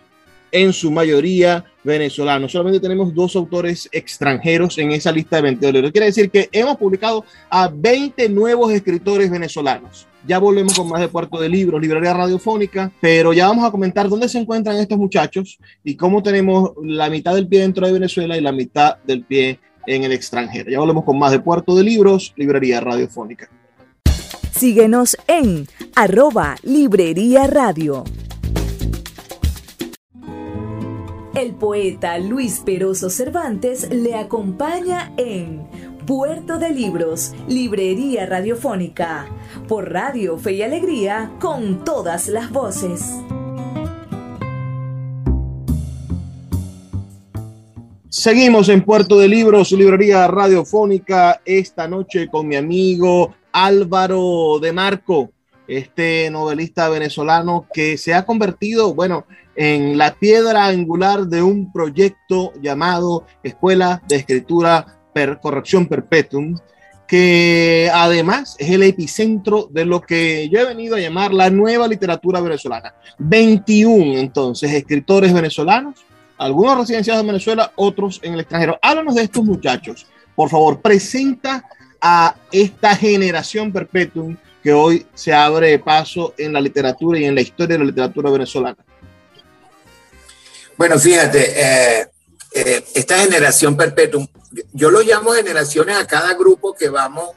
en 0.52 0.73
su 0.73 0.90
mayoría 0.90 1.67
venezolanos. 1.85 2.53
Solamente 2.53 2.81
tenemos 2.81 3.15
dos 3.15 3.37
autores 3.37 3.89
extranjeros 3.93 4.79
en 4.79 4.93
esa 4.93 5.13
lista 5.13 5.37
de 5.37 5.43
22 5.43 5.73
libros. 5.73 5.93
Quiere 5.93 6.07
decir 6.07 6.31
que 6.31 6.49
hemos 6.53 6.77
publicado 6.77 7.25
a 7.49 7.69
20 7.69 8.29
nuevos 8.29 8.73
escritores 8.73 9.31
venezolanos. 9.31 10.07
Ya 10.27 10.39
volvemos 10.39 10.75
con 10.75 10.89
más 10.89 11.01
de 11.01 11.09
Puerto 11.09 11.41
de 11.41 11.49
Libros, 11.49 11.81
Librería 11.81 12.13
Radiofónica, 12.13 12.93
pero 13.01 13.33
ya 13.33 13.49
vamos 13.49 13.65
a 13.65 13.71
comentar 13.71 14.09
dónde 14.09 14.29
se 14.29 14.39
encuentran 14.39 14.77
estos 14.77 14.99
muchachos 14.99 15.59
y 15.83 15.97
cómo 15.97 16.23
tenemos 16.23 16.73
la 16.83 17.09
mitad 17.09 17.35
del 17.35 17.49
pie 17.49 17.61
dentro 17.61 17.87
de 17.87 17.95
Venezuela 17.95 18.37
y 18.37 18.43
la 18.43 18.53
mitad 18.53 18.99
del 19.07 19.25
pie 19.25 19.59
en 19.87 20.05
el 20.05 20.13
extranjero. 20.13 20.71
Ya 20.71 20.79
volvemos 20.79 21.05
con 21.05 21.19
más 21.19 21.33
de 21.33 21.41
Puerto 21.41 21.75
de 21.75 21.85
Libros, 21.85 22.35
Librería 22.37 22.81
Radiofónica. 22.81 23.49
Síguenos 24.53 25.17
en 25.27 25.67
arroba 25.95 26.57
Librería 26.63 27.47
Radio. 27.47 28.05
El 31.40 31.54
poeta 31.54 32.18
Luis 32.18 32.61
Peroso 32.61 33.09
Cervantes 33.09 33.88
le 33.90 34.14
acompaña 34.14 35.11
en 35.16 35.66
Puerto 36.06 36.59
de 36.59 36.68
Libros, 36.68 37.32
Librería 37.49 38.26
Radiofónica, 38.26 39.26
por 39.66 39.90
Radio 39.90 40.37
Fe 40.37 40.52
y 40.52 40.62
Alegría, 40.62 41.32
con 41.40 41.82
todas 41.82 42.28
las 42.28 42.50
voces. 42.50 43.14
Seguimos 48.11 48.68
en 48.68 48.85
Puerto 48.85 49.18
de 49.18 49.28
Libros, 49.28 49.73
Librería 49.73 50.28
Radiofónica, 50.28 51.40
esta 51.47 51.88
noche 51.88 52.28
con 52.28 52.49
mi 52.49 52.56
amigo 52.56 53.32
Álvaro 53.50 54.59
de 54.61 54.73
Marco, 54.75 55.30
este 55.71 56.31
novelista 56.31 56.89
venezolano 56.89 57.67
que 57.73 57.97
se 57.97 58.12
ha 58.15 58.27
convertido, 58.27 58.95
bueno, 58.95 59.25
en 59.55 59.99
la 59.99 60.15
piedra 60.15 60.67
angular 60.67 61.27
de 61.27 61.43
un 61.43 61.73
proyecto 61.73 62.53
llamado 62.61 63.27
Escuela 63.43 64.03
de 64.09 64.17
Escritura 64.17 64.99
per 65.12 65.39
Corrección 65.41 65.87
Perpetuum, 65.87 66.57
que 67.07 67.91
además 67.93 68.57
es 68.59 68.71
el 68.71 68.83
epicentro 68.83 69.69
de 69.71 69.85
lo 69.85 70.00
que 70.00 70.49
yo 70.49 70.61
he 70.61 70.65
venido 70.65 70.97
a 70.97 71.00
llamar 71.00 71.33
la 71.35 71.50
nueva 71.50 71.89
literatura 71.89 72.41
venezolana. 72.41 72.95
21 73.19 74.19
entonces 74.19 74.73
escritores 74.73 75.33
venezolanos, 75.33 76.05
algunos 76.39 76.79
residenciados 76.79 77.21
en 77.21 77.27
Venezuela, 77.27 77.73
otros 77.77 78.21
en 78.23 78.35
el 78.35 78.41
extranjero. 78.41 78.79
Háblanos 78.81 79.15
de 79.17 79.23
estos 79.23 79.45
muchachos. 79.45 80.07
Por 80.35 80.49
favor, 80.49 80.81
presenta 80.81 81.65
a 82.00 82.35
esta 82.50 82.97
generación 82.97 83.73
perpetuum 83.73 84.37
que 84.62 84.73
hoy 84.73 85.07
se 85.14 85.33
abre 85.33 85.79
paso 85.79 86.35
en 86.37 86.52
la 86.52 86.61
literatura 86.61 87.19
y 87.19 87.25
en 87.25 87.35
la 87.35 87.40
historia 87.40 87.75
de 87.75 87.85
la 87.85 87.90
literatura 87.90 88.31
venezolana. 88.31 88.76
Bueno, 90.76 90.99
fíjate, 90.99 91.61
eh, 91.61 92.09
eh, 92.52 92.85
esta 92.95 93.19
generación 93.19 93.76
perpetua, 93.76 94.26
yo 94.73 94.90
lo 94.90 95.02
llamo 95.02 95.33
generaciones 95.33 95.97
a 95.97 96.07
cada 96.07 96.35
grupo 96.35 96.75
que 96.75 96.88
vamos, 96.88 97.31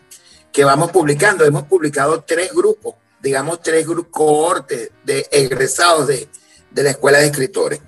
que 0.51 0.63
vamos 0.63 0.91
publicando. 0.91 1.45
Hemos 1.45 1.63
publicado 1.63 2.21
tres 2.21 2.51
grupos, 2.53 2.95
digamos 3.21 3.61
tres 3.61 3.85
cohortes 4.09 4.91
de 5.03 5.27
egresados 5.31 6.07
de, 6.07 6.27
de 6.71 6.83
la 6.83 6.91
Escuela 6.91 7.19
de 7.19 7.27
Escritores. 7.27 7.81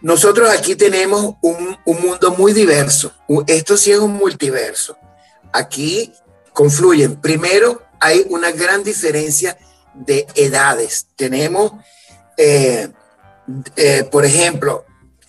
Nosotros 0.00 0.48
aquí 0.50 0.76
tenemos 0.76 1.34
un, 1.42 1.76
un, 1.84 2.00
mundo 2.00 2.30
muy 2.30 2.52
diverso. 2.52 3.12
Esto 3.48 3.76
sí 3.76 3.90
es 3.90 3.98
un 3.98 4.12
multiverso. 4.12 4.96
Aquí 5.52 6.12
confluyen. 6.52 7.20
Primero, 7.20 7.82
hay 8.00 8.24
una 8.28 8.50
gran 8.52 8.82
diferencia 8.82 9.56
de 9.94 10.26
edades. 10.34 11.06
Tenemos, 11.16 11.72
eh, 12.36 12.88
eh, 13.76 14.04
por 14.10 14.24
ejemplo, 14.24 14.84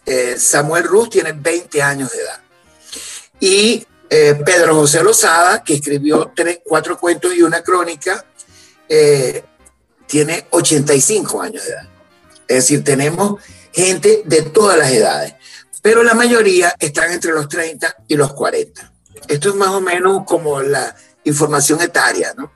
eh, 0.06 0.36
Samuel 0.38 0.84
Ruz 0.84 1.10
tiene 1.10 1.34
20 1.34 1.82
años 1.82 2.12
de 2.12 2.18
edad. 2.20 2.40
Y 3.40 3.86
Pedro 4.10 4.74
José 4.74 5.04
Lozada, 5.04 5.64
que 5.64 5.76
escribió 5.76 6.32
tres, 6.36 6.62
cuatro 6.66 7.00
cuentos 7.00 7.32
y 7.36 7.44
una 7.44 7.62
crónica, 7.62 8.26
tiene 10.08 10.48
85 10.50 11.40
años 11.40 11.64
de 11.64 11.70
edad. 11.70 11.88
Es 12.48 12.56
decir, 12.56 12.84
tenemos 12.84 13.40
gente 13.72 14.24
de 14.26 14.42
todas 14.42 14.80
las 14.80 14.92
edades, 14.92 15.36
pero 15.84 16.04
la 16.04 16.16
mayoría 16.16 16.74
están 16.80 17.12
entre 17.12 17.32
los 17.34 17.48
30 17.48 17.98
y 18.08 18.16
los 18.16 18.34
40. 18.34 18.92
Esto 19.28 19.50
es 19.50 19.56
más 19.56 19.70
o 19.70 19.80
menos 19.80 20.24
como 20.26 20.60
la 20.60 20.96
información 21.24 21.80
etaria, 21.82 22.34
¿no? 22.36 22.52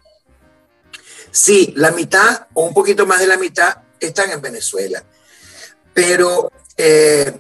Sí, 1.34 1.74
la 1.76 1.92
mitad 1.92 2.48
o 2.54 2.64
un 2.64 2.74
poquito 2.74 3.06
más 3.06 3.20
de 3.20 3.28
la 3.28 3.38
mitad 3.38 3.80
están 4.00 4.32
en 4.32 4.42
Venezuela, 4.42 5.04
pero 5.94 6.52
eh, 6.78 7.40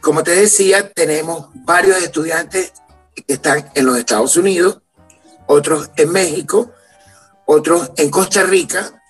como 0.00 0.22
te 0.22 0.32
decía, 0.32 0.90
tenemos 0.90 1.48
varios 1.54 2.02
estudiantes 2.02 2.72
que 3.14 3.24
están 3.26 3.70
en 3.74 3.86
los 3.86 3.96
Estados 3.96 4.36
Unidos, 4.36 4.80
otros 5.46 5.90
en 5.96 6.10
México, 6.10 6.72
otros 7.46 7.92
en 7.96 8.10
Costa 8.10 8.42
Rica, 8.42 9.02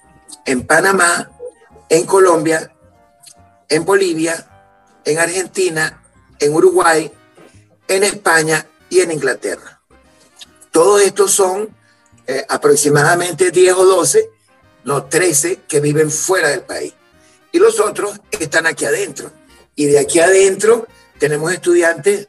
en 0.45 0.67
Panamá, 0.67 1.31
en 1.89 2.05
Colombia 2.05 2.71
en 3.69 3.85
Bolivia, 3.85 4.47
en 5.05 5.19
Argentina, 5.19 6.03
en 6.39 6.55
Uruguay, 6.55 7.13
en 7.87 8.05
España 8.05 8.67
y 8.89 9.01
en 9.01 9.13
Inglaterra. 9.13 9.81
Todos 10.71 11.03
estos 11.03 11.33
son 11.33 11.75
eh, 12.31 12.45
aproximadamente 12.47 13.51
10 13.51 13.73
o 13.73 13.87
12, 13.87 14.31
no 14.85 15.05
13 15.07 15.63
que 15.67 15.81
viven 15.81 16.11
fuera 16.11 16.51
del 16.51 16.61
país. 16.61 16.93
Y 17.53 17.59
los 17.59 17.81
otros 17.81 18.21
están 18.39 18.67
aquí 18.67 18.85
adentro. 18.85 19.33
Y 19.75 19.87
de 19.87 19.99
aquí 19.99 20.21
adentro 20.21 20.87
tenemos 21.19 21.51
estudiantes, 21.55 22.29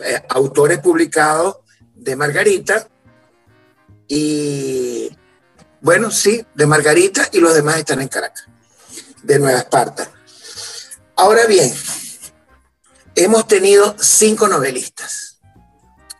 eh, 0.00 0.22
autores 0.30 0.78
publicados 0.78 1.58
de 1.94 2.16
Margarita. 2.16 2.88
Y 4.08 5.14
bueno, 5.82 6.10
sí, 6.10 6.46
de 6.54 6.66
Margarita 6.66 7.28
y 7.32 7.40
los 7.40 7.54
demás 7.54 7.76
están 7.76 8.00
en 8.00 8.08
Caracas, 8.08 8.46
de 9.22 9.38
Nueva 9.38 9.58
Esparta. 9.58 10.10
Ahora 11.16 11.44
bien, 11.44 11.70
hemos 13.14 13.46
tenido 13.46 13.94
cinco 14.00 14.48
novelistas 14.48 15.38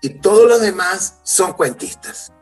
y 0.02 0.10
todos 0.20 0.46
los 0.46 0.60
demás 0.60 1.14
son 1.22 1.54
cuentistas. 1.54 2.32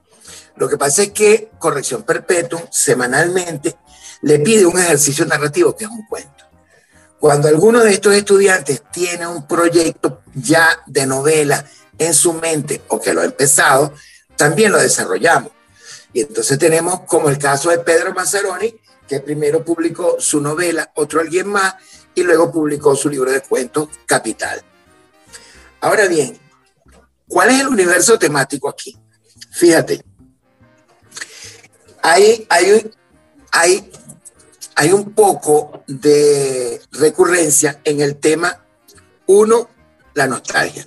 Lo 0.61 0.69
que 0.69 0.77
pasa 0.77 1.05
es 1.05 1.13
que 1.13 1.53
Corrección 1.59 2.03
Perpetua 2.03 2.63
semanalmente 2.71 3.79
le 4.21 4.41
pide 4.41 4.67
un 4.67 4.79
ejercicio 4.79 5.25
narrativo 5.25 5.75
que 5.75 5.85
es 5.85 5.91
un 5.91 6.07
cuento. 6.07 6.45
Cuando 7.19 7.49
alguno 7.49 7.81
de 7.81 7.95
estos 7.95 8.15
estudiantes 8.15 8.83
tiene 8.93 9.27
un 9.27 9.49
proyecto 9.49 10.21
ya 10.35 10.69
de 10.87 11.07
novela 11.07 11.65
en 11.97 12.13
su 12.13 12.35
mente 12.35 12.83
o 12.89 13.01
que 13.01 13.15
lo 13.15 13.23
ha 13.23 13.25
empezado, 13.25 13.95
también 14.37 14.71
lo 14.71 14.77
desarrollamos. 14.77 15.51
Y 16.13 16.21
entonces 16.21 16.59
tenemos 16.59 17.01
como 17.07 17.31
el 17.31 17.39
caso 17.39 17.71
de 17.71 17.79
Pedro 17.79 18.13
Mazzaroni, 18.13 18.79
que 19.09 19.21
primero 19.21 19.65
publicó 19.65 20.17
su 20.19 20.43
novela 20.43 20.93
Otro 20.95 21.23
Alguien 21.23 21.49
Más 21.49 21.75
y 22.15 22.23
luego 22.23 22.53
publicó 22.53 22.95
su 22.95 23.09
libro 23.09 23.33
de 23.33 23.41
cuentos 23.41 23.89
Capital. 24.05 24.63
Ahora 25.81 26.07
bien, 26.07 26.39
¿cuál 27.27 27.49
es 27.49 27.61
el 27.61 27.69
universo 27.69 28.19
temático 28.19 28.69
aquí? 28.69 28.95
Fíjate, 29.53 30.05
hay, 32.03 32.47
hay, 32.49 32.91
hay, 33.53 33.93
hay 34.75 34.93
un 34.93 35.13
poco 35.13 35.83
de 35.87 36.81
recurrencia 36.93 37.81
en 37.85 38.01
el 38.01 38.17
tema, 38.17 38.65
uno, 39.27 39.69
la 40.15 40.27
nostalgia. 40.27 40.87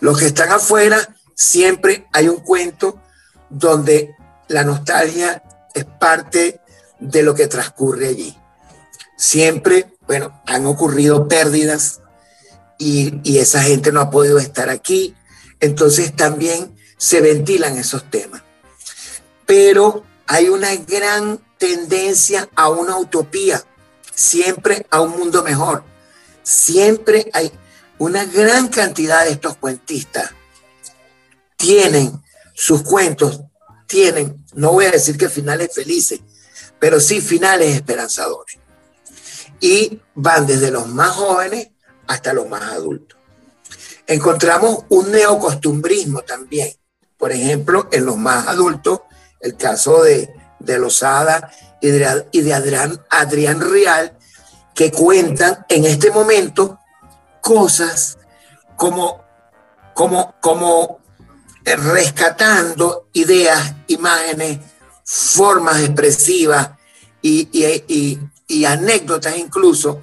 Los 0.00 0.18
que 0.18 0.26
están 0.26 0.50
afuera, 0.50 1.16
siempre 1.34 2.06
hay 2.12 2.28
un 2.28 2.40
cuento 2.40 3.02
donde 3.50 4.14
la 4.48 4.64
nostalgia 4.64 5.42
es 5.74 5.84
parte 5.84 6.60
de 7.00 7.22
lo 7.22 7.34
que 7.34 7.46
transcurre 7.46 8.08
allí. 8.08 8.36
Siempre 9.16 9.98
bueno, 10.08 10.40
han 10.46 10.64
ocurrido 10.66 11.28
pérdidas 11.28 12.00
y, 12.78 13.38
esa 13.38 13.62
gente 13.62 13.92
no 13.92 14.00
ha 14.00 14.10
podido 14.10 14.38
estar 14.38 14.70
aquí. 14.70 15.14
Entonces 15.60 16.16
también 16.16 16.74
se 16.96 17.20
ventilan 17.20 17.76
esos 17.76 18.10
temas. 18.10 18.42
Pero 19.46 20.04
hay 20.28 20.48
una 20.48 20.76
gran 20.76 21.40
tendencia 21.58 22.48
a 22.54 22.68
una 22.68 22.96
utopía, 22.96 23.64
siempre 24.14 24.86
a 24.90 25.00
un 25.00 25.18
mundo 25.18 25.42
mejor. 25.42 25.82
Siempre 26.42 27.30
hay 27.32 27.50
una 27.98 28.24
gran 28.24 28.68
cantidad 28.68 29.24
de 29.24 29.32
estos 29.32 29.56
cuentistas. 29.56 30.30
Tienen 31.56 32.22
sus 32.54 32.82
cuentos, 32.82 33.40
tienen, 33.86 34.44
no 34.54 34.72
voy 34.72 34.84
a 34.84 34.90
decir 34.90 35.16
que 35.18 35.28
finales 35.28 35.74
felices, 35.74 36.20
pero 36.78 37.00
sí 37.00 37.20
finales 37.20 37.74
esperanzadores 37.74 38.58
y 39.60 40.00
van 40.14 40.46
desde 40.46 40.70
los 40.70 40.86
más 40.88 41.10
jóvenes 41.10 41.70
hasta 42.06 42.32
los 42.32 42.48
más 42.48 42.62
adultos. 42.62 43.18
Encontramos 44.06 44.84
un 44.88 45.10
neocostumbrismo 45.10 46.22
también, 46.22 46.70
por 47.16 47.32
ejemplo, 47.32 47.88
en 47.90 48.06
los 48.06 48.16
más 48.16 48.46
adultos, 48.46 49.00
el 49.40 49.56
caso 49.56 50.02
de, 50.02 50.32
de 50.58 50.78
Lozada 50.78 51.50
y 51.80 51.88
de, 51.88 52.26
y 52.32 52.40
de 52.40 52.54
Adrián, 52.54 53.00
Adrián 53.10 53.60
Real, 53.60 54.16
que 54.74 54.90
cuentan 54.90 55.64
en 55.68 55.84
este 55.84 56.10
momento 56.10 56.78
cosas 57.40 58.18
como, 58.76 59.24
como, 59.94 60.34
como 60.40 61.00
rescatando 61.64 63.08
ideas, 63.12 63.74
imágenes, 63.88 64.58
formas 65.04 65.80
expresivas 65.80 66.70
y, 67.22 67.48
y, 67.52 68.18
y 68.46 68.64
anécdotas 68.64 69.36
incluso 69.36 70.02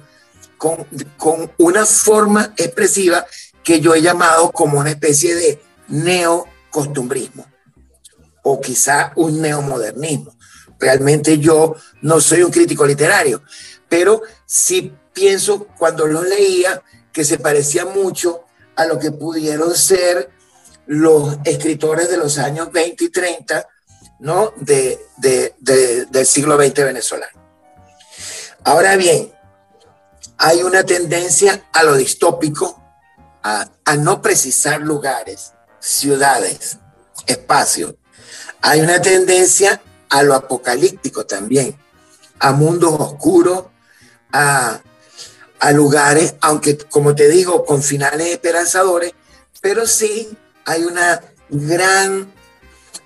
con, 0.58 0.86
con 1.16 1.52
una 1.58 1.86
forma 1.86 2.52
expresiva 2.56 3.26
que 3.62 3.80
yo 3.80 3.94
he 3.94 4.02
llamado 4.02 4.52
como 4.52 4.78
una 4.78 4.90
especie 4.90 5.34
de 5.34 5.62
neocostumbrismo 5.88 7.46
o 8.48 8.60
quizá 8.60 9.12
un 9.16 9.42
neomodernismo. 9.42 10.36
Realmente 10.78 11.38
yo 11.38 11.74
no 12.02 12.20
soy 12.20 12.44
un 12.44 12.52
crítico 12.52 12.86
literario, 12.86 13.42
pero 13.88 14.22
sí 14.44 14.94
pienso 15.12 15.66
cuando 15.76 16.06
lo 16.06 16.22
leía 16.22 16.80
que 17.12 17.24
se 17.24 17.38
parecía 17.38 17.86
mucho 17.86 18.44
a 18.76 18.86
lo 18.86 19.00
que 19.00 19.10
pudieron 19.10 19.74
ser 19.74 20.30
los 20.86 21.38
escritores 21.44 22.08
de 22.08 22.18
los 22.18 22.38
años 22.38 22.70
20 22.70 23.04
y 23.04 23.08
30 23.08 23.68
¿no? 24.20 24.52
de, 24.58 25.00
de, 25.16 25.54
del 26.08 26.26
siglo 26.26 26.56
XX 26.56 26.74
venezolano. 26.84 27.40
Ahora 28.62 28.94
bien, 28.94 29.32
hay 30.38 30.62
una 30.62 30.84
tendencia 30.84 31.66
a 31.72 31.82
lo 31.82 31.96
distópico, 31.96 32.80
a, 33.42 33.68
no 33.98 34.22
precisar 34.22 34.80
lugares, 34.82 35.52
ciudades, 35.80 36.78
espacios. 37.26 37.94
Hay 38.62 38.80
una 38.80 39.00
tendencia 39.00 39.80
a 40.08 40.22
lo 40.22 40.34
apocalíptico 40.34 41.26
también, 41.26 41.76
a 42.38 42.52
mundos 42.52 42.94
oscuros, 42.98 43.66
a, 44.32 44.82
lugares, 45.72 46.36
aunque 46.42 46.78
como 46.78 47.14
te 47.14 47.28
digo, 47.28 47.64
con 47.64 47.82
finales 47.82 48.28
esperanzadores, 48.28 49.12
pero 49.60 49.84
sí 49.86 50.36
hay 50.64 50.84
una 50.84 51.20
gran 51.48 52.32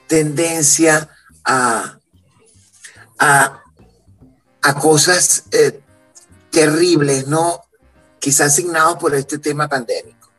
tendencia 0.06 1.08
a, 1.42 1.98
a, 3.18 3.62
a 4.60 4.74
cosas 4.74 5.44
eh, 5.52 5.80
terribles, 6.50 7.26
¿no? 7.28 7.64
Quizás 8.18 8.48
asignados 8.48 8.98
por 8.98 9.14
este 9.14 9.38
tema 9.38 9.68
pandémico. 9.68 10.30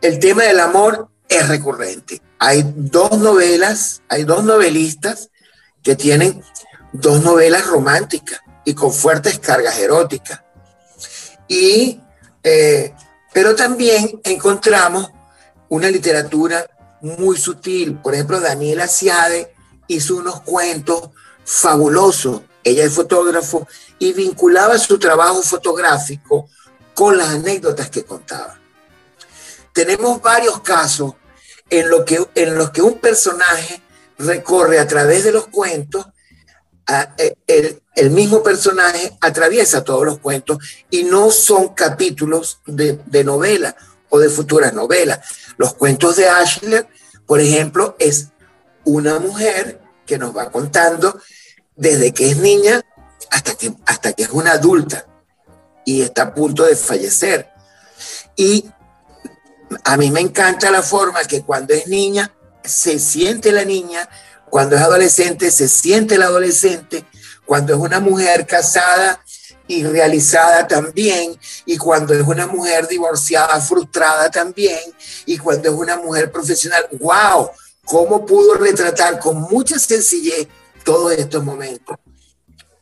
El 0.00 0.18
tema 0.18 0.44
del 0.44 0.60
amor 0.60 1.10
es 1.36 1.48
recurrente. 1.48 2.20
Hay 2.38 2.64
dos 2.74 3.18
novelas, 3.18 4.02
hay 4.08 4.24
dos 4.24 4.44
novelistas 4.44 5.30
que 5.82 5.96
tienen 5.96 6.42
dos 6.92 7.22
novelas 7.22 7.66
románticas 7.66 8.40
y 8.64 8.74
con 8.74 8.92
fuertes 8.92 9.38
cargas 9.38 9.78
eróticas. 9.78 10.40
Y 11.48 12.00
eh, 12.42 12.94
Pero 13.32 13.56
también 13.56 14.20
encontramos 14.22 15.10
una 15.68 15.90
literatura 15.90 16.66
muy 17.00 17.36
sutil. 17.36 17.98
Por 17.98 18.14
ejemplo, 18.14 18.38
Daniela 18.38 18.86
Ciade 18.86 19.52
hizo 19.88 20.16
unos 20.16 20.40
cuentos 20.42 21.10
fabulosos. 21.44 22.42
Ella 22.62 22.84
es 22.84 22.92
fotógrafo 22.92 23.66
y 23.98 24.12
vinculaba 24.12 24.78
su 24.78 24.98
trabajo 24.98 25.42
fotográfico 25.42 26.48
con 26.94 27.16
las 27.18 27.30
anécdotas 27.30 27.90
que 27.90 28.04
contaba. 28.04 28.58
Tenemos 29.72 30.22
varios 30.22 30.60
casos 30.60 31.14
en, 31.70 31.90
lo 31.90 32.04
que, 32.04 32.24
en 32.34 32.56
los 32.56 32.70
que 32.70 32.82
un 32.82 32.98
personaje 32.98 33.80
recorre 34.18 34.78
a 34.78 34.86
través 34.86 35.24
de 35.24 35.32
los 35.32 35.46
cuentos, 35.48 36.06
eh, 37.18 37.34
el, 37.46 37.82
el, 37.96 38.10
mismo 38.10 38.42
personaje 38.42 39.16
atraviesa 39.20 39.82
todos 39.82 40.04
los 40.04 40.18
cuentos 40.18 40.58
y 40.90 41.04
no 41.04 41.30
son 41.30 41.68
capítulos 41.68 42.60
de, 42.66 43.00
de 43.06 43.24
novela 43.24 43.74
o 44.10 44.18
de 44.18 44.28
futuras 44.28 44.74
novelas. 44.74 45.20
Los 45.56 45.74
cuentos 45.74 46.16
de 46.16 46.28
Ashler, 46.28 46.86
por 47.26 47.40
ejemplo, 47.40 47.96
es 47.98 48.28
una 48.84 49.18
mujer 49.18 49.80
que 50.06 50.18
nos 50.18 50.36
va 50.36 50.50
contando 50.50 51.18
desde 51.74 52.12
que 52.12 52.30
es 52.30 52.36
niña 52.36 52.82
hasta 53.30 53.54
que, 53.54 53.74
hasta 53.86 54.12
que 54.12 54.24
es 54.24 54.30
una 54.30 54.52
adulta 54.52 55.06
y 55.84 56.02
está 56.02 56.22
a 56.22 56.34
punto 56.34 56.64
de 56.64 56.76
fallecer. 56.76 57.48
Y 58.36 58.70
a 59.84 59.96
mí 59.96 60.10
me 60.10 60.20
encanta 60.20 60.70
la 60.70 60.82
forma 60.82 61.22
que 61.24 61.42
cuando 61.42 61.74
es 61.74 61.86
niña 61.86 62.32
se 62.62 62.98
siente 62.98 63.52
la 63.52 63.64
niña, 63.64 64.08
cuando 64.50 64.76
es 64.76 64.82
adolescente 64.82 65.50
se 65.50 65.68
siente 65.68 66.14
el 66.14 66.22
adolescente, 66.22 67.04
cuando 67.44 67.74
es 67.74 67.80
una 67.80 68.00
mujer 68.00 68.46
casada 68.46 69.20
y 69.66 69.84
realizada 69.84 70.66
también, 70.66 71.38
y 71.64 71.76
cuando 71.78 72.14
es 72.14 72.26
una 72.26 72.46
mujer 72.46 72.86
divorciada, 72.86 73.60
frustrada 73.60 74.30
también, 74.30 74.80
y 75.26 75.38
cuando 75.38 75.70
es 75.70 75.74
una 75.74 75.96
mujer 75.96 76.30
profesional, 76.30 76.86
wow, 77.00 77.50
cómo 77.84 78.26
pudo 78.26 78.54
retratar 78.54 79.18
con 79.18 79.40
mucha 79.42 79.78
sencillez 79.78 80.48
todos 80.84 81.12
estos 81.12 81.42
momentos. 81.42 81.96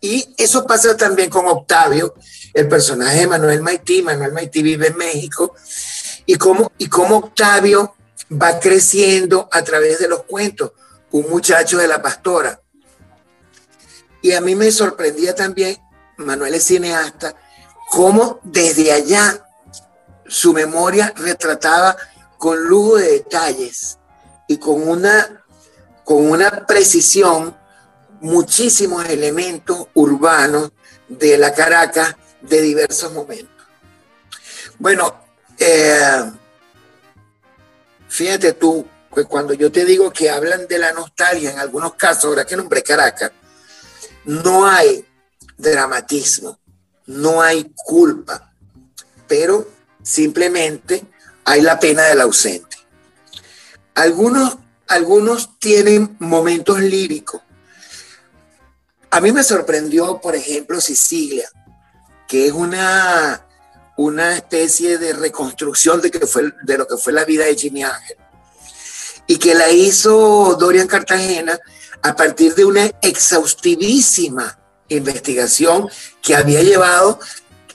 Y 0.01 0.35
eso 0.37 0.67
pasa 0.67 0.97
también 0.97 1.31
con 1.31 1.47
Octavio, 1.47 2.15
el 2.53 2.69
personaje 2.69 3.21
de 3.21 3.27
Manuel 3.29 3.63
Maití. 3.63 4.03
Manuel 4.03 4.33
Maití 4.33 4.61
vive 4.61 4.89
en 4.89 4.97
México. 4.97 5.55
Y 6.27 6.37
cómo, 6.37 6.73
y 6.79 6.89
cómo 6.89 7.19
Octavio 7.19 7.95
va 8.31 8.59
creciendo 8.59 9.49
a 9.51 9.63
través 9.63 9.99
de 9.99 10.09
los 10.09 10.23
cuentos, 10.25 10.73
un 11.11 11.29
muchacho 11.29 11.79
de 11.79 11.89
la 11.89 12.01
pastora. 12.01 12.61
Y 14.23 14.33
a 14.33 14.41
mí 14.41 14.55
me 14.55 14.71
sorprendía 14.71 15.35
también, 15.35 15.77
Manuel 16.17 16.55
es 16.55 16.65
cineasta, 16.65 17.35
cómo 17.91 18.41
desde 18.45 18.93
allá 18.93 19.47
su 20.27 20.53
memoria 20.53 21.13
retrataba 21.17 21.97
con 22.39 22.63
lujo 22.65 22.97
de 22.97 23.13
detalles 23.13 23.99
y 24.49 24.59
con 24.59 24.89
una, 24.89 25.45
con 26.05 26.31
una 26.31 26.67
precisión 26.67 27.57
muchísimos 28.21 29.05
elementos 29.09 29.89
urbanos 29.95 30.73
de 31.09 31.37
la 31.37 31.53
Caracas 31.53 32.17
de 32.41 32.63
diversos 32.63 33.13
momentos. 33.13 33.67
Bueno, 34.79 35.22
eh, 35.65 36.33
fíjate 38.09 38.53
tú, 38.55 38.87
que 39.15 39.25
cuando 39.25 39.53
yo 39.55 39.71
te 39.71 39.85
digo 39.85 40.13
que 40.13 40.31
hablan 40.31 40.67
de 40.67 40.79
la 40.79 40.93
nostalgia, 40.93 41.51
en 41.51 41.59
algunos 41.59 41.95
casos, 41.95 42.25
ahora 42.25 42.45
que 42.45 42.57
nombré 42.57 42.83
Caracas, 42.83 43.31
no 44.25 44.67
hay 44.67 45.07
dramatismo, 45.57 46.59
no 47.07 47.43
hay 47.43 47.73
culpa, 47.75 48.53
pero 49.29 49.69
simplemente 50.03 51.05
hay 51.45 51.61
la 51.61 51.79
pena 51.79 52.05
del 52.05 52.21
ausente. 52.21 52.77
Algunos, 53.95 54.57
algunos 54.89 55.59
tienen 55.59 56.17
momentos 56.19 56.81
líricos, 56.81 57.43
a 59.13 59.21
mí 59.21 59.31
me 59.31 59.45
sorprendió, 59.45 60.23
por 60.23 60.35
ejemplo, 60.35 60.81
Sicilia, 60.81 61.47
que 62.27 62.47
es 62.47 62.53
una, 62.53 63.47
una 64.03 64.37
especie 64.37 64.99
de 64.99 65.13
reconstrucción 65.13 66.01
de, 66.01 66.11
fue, 66.27 66.53
de 66.63 66.79
lo 66.79 66.87
que 66.87 66.97
fue 66.97 67.13
la 67.13 67.25
vida 67.25 67.45
de 67.45 67.55
Jimmy 67.55 67.85
Ángel. 67.85 68.17
Y 69.27 69.39
que 69.39 69.55
la 69.55 69.71
hizo 69.71 70.57
Dorian 70.59 70.89
Cartagena 70.89 71.59
a 72.03 72.17
partir 72.17 72.55
de 72.55 72.65
una 72.65 72.87
exhaustivísima 73.01 74.59
investigación 74.89 75.89
que 76.21 76.35
había 76.35 76.63
llevado 76.63 77.21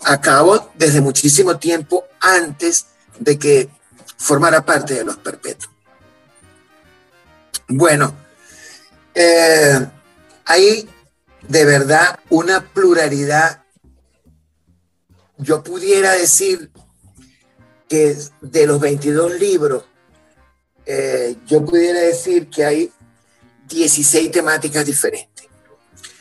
a 0.04 0.20
cabo 0.20 0.72
desde 0.76 1.02
muchísimo 1.02 1.58
tiempo 1.58 2.06
antes 2.20 2.88
de 3.20 3.40
que 3.40 3.70
formara 4.18 4.66
parte 4.66 4.96
de 4.96 5.06
los 5.06 5.18
perpetuos. 5.18 5.74
Bueno, 7.70 8.14
eh, 9.14 9.88
hay 10.46 10.90
de 11.48 11.66
verdad 11.66 12.20
una 12.30 12.62
pluralidad. 12.62 13.64
Yo 15.38 15.64
pudiera 15.64 16.14
decir 16.14 16.72
que 17.88 18.16
de 18.42 18.68
los 18.68 18.80
22 18.80 19.40
libros, 19.40 19.84
eh, 20.86 21.36
yo 21.46 21.64
pudiera 21.64 22.00
decir 22.00 22.48
que 22.48 22.66
hay 22.66 22.92
16 23.68 24.32
temáticas 24.32 24.86
diferentes. 24.86 25.48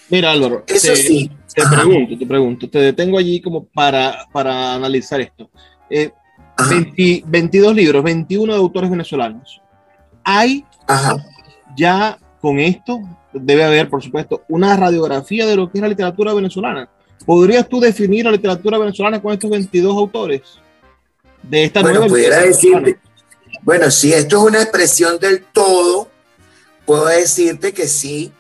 Mira, 0.09 0.33
Álvaro, 0.33 0.65
eso 0.67 0.93
te, 0.93 0.97
sí. 0.97 1.31
Te 1.55 1.63
pregunto, 1.67 2.19
te 2.19 2.27
pregunto, 2.27 2.71
te 2.71 2.79
detengo 2.79 3.19
allí 3.19 3.41
como 3.41 3.65
para, 3.65 4.27
para 4.33 4.75
analizar 4.75 5.21
esto. 5.21 5.51
Eh, 5.89 6.13
20, 6.69 7.25
22 7.27 7.75
libros, 7.75 8.05
21 8.05 8.53
de 8.53 8.59
autores 8.59 8.91
venezolanos. 8.91 9.61
¿Hay 10.25 10.65
Ajá. 10.87 11.17
ya 11.77 12.19
con 12.41 12.59
esto 12.59 13.01
debe 13.33 13.65
haber, 13.65 13.89
por 13.89 14.03
supuesto, 14.03 14.45
una 14.49 14.77
radiografía 14.77 15.47
de 15.47 15.57
lo 15.57 15.71
que 15.71 15.79
es 15.79 15.83
la 15.83 15.89
literatura 15.89 16.35
venezolana. 16.35 16.89
¿Podrías 17.25 17.69
tú 17.69 17.81
definir 17.81 18.25
la 18.25 18.33
literatura 18.33 18.79
venezolana 18.79 19.21
con 19.21 19.33
estos 19.33 19.51
22 19.51 19.97
autores? 19.97 20.43
De 21.43 21.65
esta 21.65 21.81
bueno, 21.81 22.07
pudiera 22.07 22.41
decirte, 22.41 22.99
bueno, 23.63 23.91
si 23.91 24.13
esto 24.13 24.39
es 24.39 24.43
una 24.43 24.63
expresión 24.63 25.19
del 25.19 25.45
todo, 25.45 26.09
puedo 26.85 27.07
decirte 27.07 27.73
que 27.73 27.89
sí, 27.89 28.33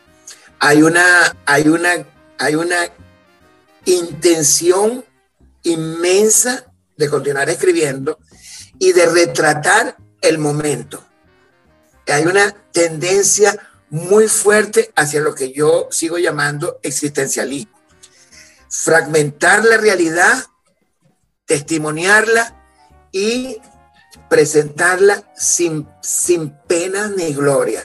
hay 0.58 0.82
una, 0.82 1.36
hay 1.44 1.68
una, 1.68 1.90
hay 2.38 2.54
una 2.54 2.76
intención 3.84 5.04
inmensa 5.62 6.72
de 6.96 7.08
continuar 7.08 7.48
escribiendo 7.50 8.18
y 8.78 8.92
de 8.92 9.06
retratar 9.06 9.96
el 10.20 10.38
momento. 10.38 11.04
Hay 12.06 12.24
una 12.24 12.54
tendencia 12.72 13.58
muy 13.90 14.28
fuerte 14.28 14.92
hacia 14.96 15.20
lo 15.20 15.34
que 15.34 15.52
yo 15.52 15.88
sigo 15.90 16.18
llamando 16.18 16.78
existencialismo. 16.82 17.75
Fragmentar 18.68 19.64
la 19.64 19.76
realidad, 19.78 20.34
testimoniarla 21.44 22.54
y 23.12 23.56
presentarla 24.28 25.22
sin, 25.36 25.86
sin 26.02 26.50
pena 26.66 27.08
ni 27.16 27.32
gloria. 27.32 27.82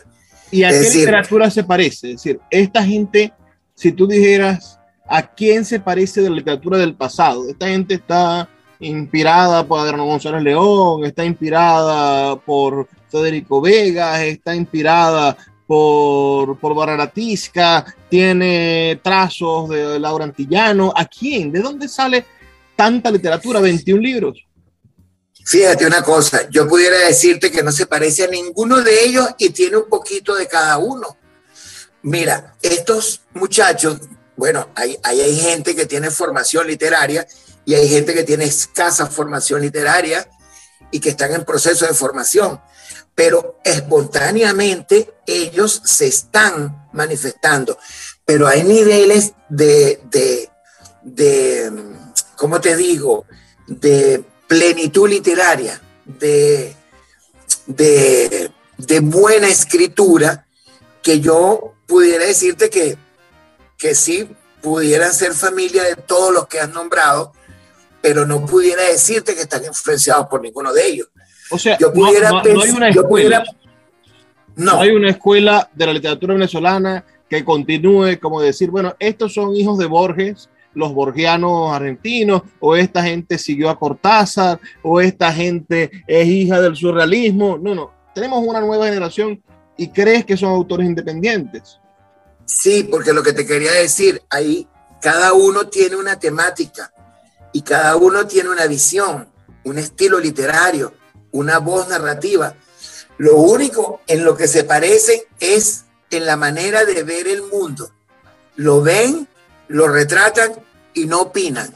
¿Y 0.49 0.63
a 0.63 0.69
Es 0.69 0.75
qué 0.75 0.79
decir- 0.85 0.99
literatura 1.01 1.49
se 1.49 1.63
parece? 1.63 2.11
Es 2.11 2.23
decir, 2.23 2.39
esta 2.49 2.83
gente, 2.83 3.33
si 3.75 3.91
tú 3.91 4.07
dijeras, 4.07 4.79
¿a 5.07 5.25
quién 5.33 5.63
se 5.65 5.79
parece 5.79 6.21
de 6.21 6.29
la 6.29 6.35
literatura 6.37 6.77
del 6.77 6.95
pasado? 6.95 7.47
Esta 7.49 7.67
gente 7.67 7.95
está 7.95 8.49
inspirada 8.79 9.65
por 9.65 9.79
Adriano 9.79 10.05
González 10.05 10.41
León, 10.41 11.05
está 11.05 11.23
inspirada 11.23 12.35
por 12.37 12.87
Federico 13.09 13.61
Vegas, 13.61 14.21
está 14.21 14.55
inspirada 14.55 15.37
por, 15.71 16.59
por 16.59 16.75
Bararatisca, 16.75 17.95
tiene 18.09 18.99
trazos 19.01 19.69
de 19.69 19.97
Laura 20.01 20.25
Antillano. 20.25 20.91
¿A 20.93 21.05
quién? 21.05 21.49
¿De 21.49 21.61
dónde 21.61 21.87
sale 21.87 22.25
tanta 22.75 23.09
literatura? 23.09 23.61
21 23.61 24.01
libros. 24.01 24.45
Fíjate 25.45 25.85
una 25.85 26.03
cosa, 26.03 26.49
yo 26.49 26.67
pudiera 26.67 26.97
decirte 26.97 27.49
que 27.49 27.63
no 27.63 27.71
se 27.71 27.85
parece 27.85 28.25
a 28.25 28.27
ninguno 28.27 28.81
de 28.81 29.05
ellos 29.05 29.29
y 29.37 29.51
tiene 29.51 29.77
un 29.77 29.87
poquito 29.87 30.35
de 30.35 30.45
cada 30.45 30.77
uno. 30.77 31.15
Mira, 32.01 32.53
estos 32.61 33.21
muchachos, 33.33 34.01
bueno, 34.35 34.71
hay, 34.75 34.97
hay, 35.03 35.21
hay 35.21 35.39
gente 35.39 35.73
que 35.73 35.85
tiene 35.85 36.11
formación 36.11 36.67
literaria 36.67 37.25
y 37.63 37.75
hay 37.75 37.87
gente 37.87 38.13
que 38.13 38.25
tiene 38.25 38.43
escasa 38.43 39.07
formación 39.07 39.61
literaria 39.61 40.27
y 40.91 40.99
que 40.99 41.11
están 41.11 41.31
en 41.31 41.45
proceso 41.45 41.87
de 41.87 41.93
formación, 41.93 42.59
pero 43.15 43.59
espontáneamente 43.63 45.13
ellos 45.25 45.81
se 45.85 46.07
están 46.07 46.89
manifestando, 46.93 47.77
pero 48.25 48.47
hay 48.47 48.63
niveles 48.63 49.33
de, 49.49 50.01
de, 50.09 50.49
de 51.03 51.71
¿cómo 52.35 52.59
te 52.59 52.75
digo?, 52.75 53.25
de 53.67 54.23
plenitud 54.47 55.09
literaria, 55.09 55.81
de, 56.03 56.75
de, 57.67 58.51
de, 58.77 58.99
buena 58.99 59.47
escritura, 59.47 60.45
que 61.01 61.19
yo 61.21 61.75
pudiera 61.87 62.25
decirte 62.25 62.69
que, 62.69 62.97
que 63.77 63.95
sí 63.95 64.29
pudieran 64.61 65.13
ser 65.13 65.33
familia 65.33 65.83
de 65.83 65.95
todos 65.95 66.33
los 66.33 66.47
que 66.47 66.59
has 66.59 66.69
nombrado, 66.69 67.31
pero 68.01 68.25
no 68.25 68.45
pudiera 68.45 68.83
decirte 68.83 69.35
que 69.35 69.41
están 69.41 69.63
influenciados 69.63 70.27
por 70.27 70.41
ninguno 70.41 70.73
de 70.73 70.85
ellos. 70.85 71.07
O 71.51 71.57
sea, 71.57 71.77
yo 71.77 71.93
pudiera 71.93 72.29
no, 72.31 72.41
hay 72.61 72.69
una 72.71 72.89
escuela. 72.89 73.43
no. 74.55 74.79
hay 74.79 74.91
una 74.91 75.09
escuela 75.09 75.69
de 75.73 75.85
la 75.85 75.93
literatura 75.93 76.33
venezolana 76.33 77.05
que 77.29 77.45
continúe 77.45 78.19
como 78.19 78.41
decir, 78.41 78.69
bueno, 78.71 78.95
estos 78.99 79.33
son 79.33 79.55
hijos 79.55 79.77
de 79.77 79.85
Borges, 79.85 80.49
los 80.73 80.93
borgianos 80.93 81.73
argentinos, 81.73 82.43
o 82.59 82.75
esta 82.75 83.03
gente 83.03 83.37
siguió 83.37 83.69
a 83.69 83.79
Cortázar, 83.79 84.59
o 84.81 84.99
esta 84.99 85.31
gente 85.31 85.91
es 86.07 86.27
hija 86.27 86.61
del 86.61 86.75
surrealismo. 86.75 87.57
No, 87.57 87.75
no, 87.75 87.91
tenemos 88.13 88.43
una 88.45 88.59
nueva 88.61 88.87
generación 88.87 89.41
y 89.77 89.89
crees 89.89 90.25
que 90.25 90.37
son 90.37 90.49
autores 90.51 90.85
independientes. 90.87 91.79
Sí, 92.45 92.87
porque 92.89 93.13
lo 93.13 93.23
que 93.23 93.33
te 93.33 93.45
quería 93.45 93.71
decir, 93.71 94.21
ahí 94.29 94.67
cada 95.01 95.33
uno 95.33 95.67
tiene 95.67 95.95
una 95.95 96.19
temática 96.19 96.93
y 97.53 97.61
cada 97.61 97.95
uno 97.95 98.27
tiene 98.27 98.49
una 98.49 98.67
visión, 98.67 99.27
un 99.63 99.77
estilo 99.77 100.19
literario, 100.19 100.93
una 101.31 101.59
voz 101.59 101.87
narrativa. 101.87 102.55
Lo 103.17 103.37
único 103.37 104.01
en 104.07 104.23
lo 104.23 104.35
que 104.35 104.47
se 104.47 104.63
parecen 104.63 105.21
es 105.39 105.85
en 106.09 106.25
la 106.25 106.37
manera 106.37 106.85
de 106.85 107.03
ver 107.03 107.27
el 107.27 107.43
mundo. 107.43 107.91
Lo 108.55 108.81
ven, 108.81 109.27
lo 109.67 109.87
retratan 109.87 110.53
y 110.93 111.05
no 111.05 111.21
opinan. 111.21 111.73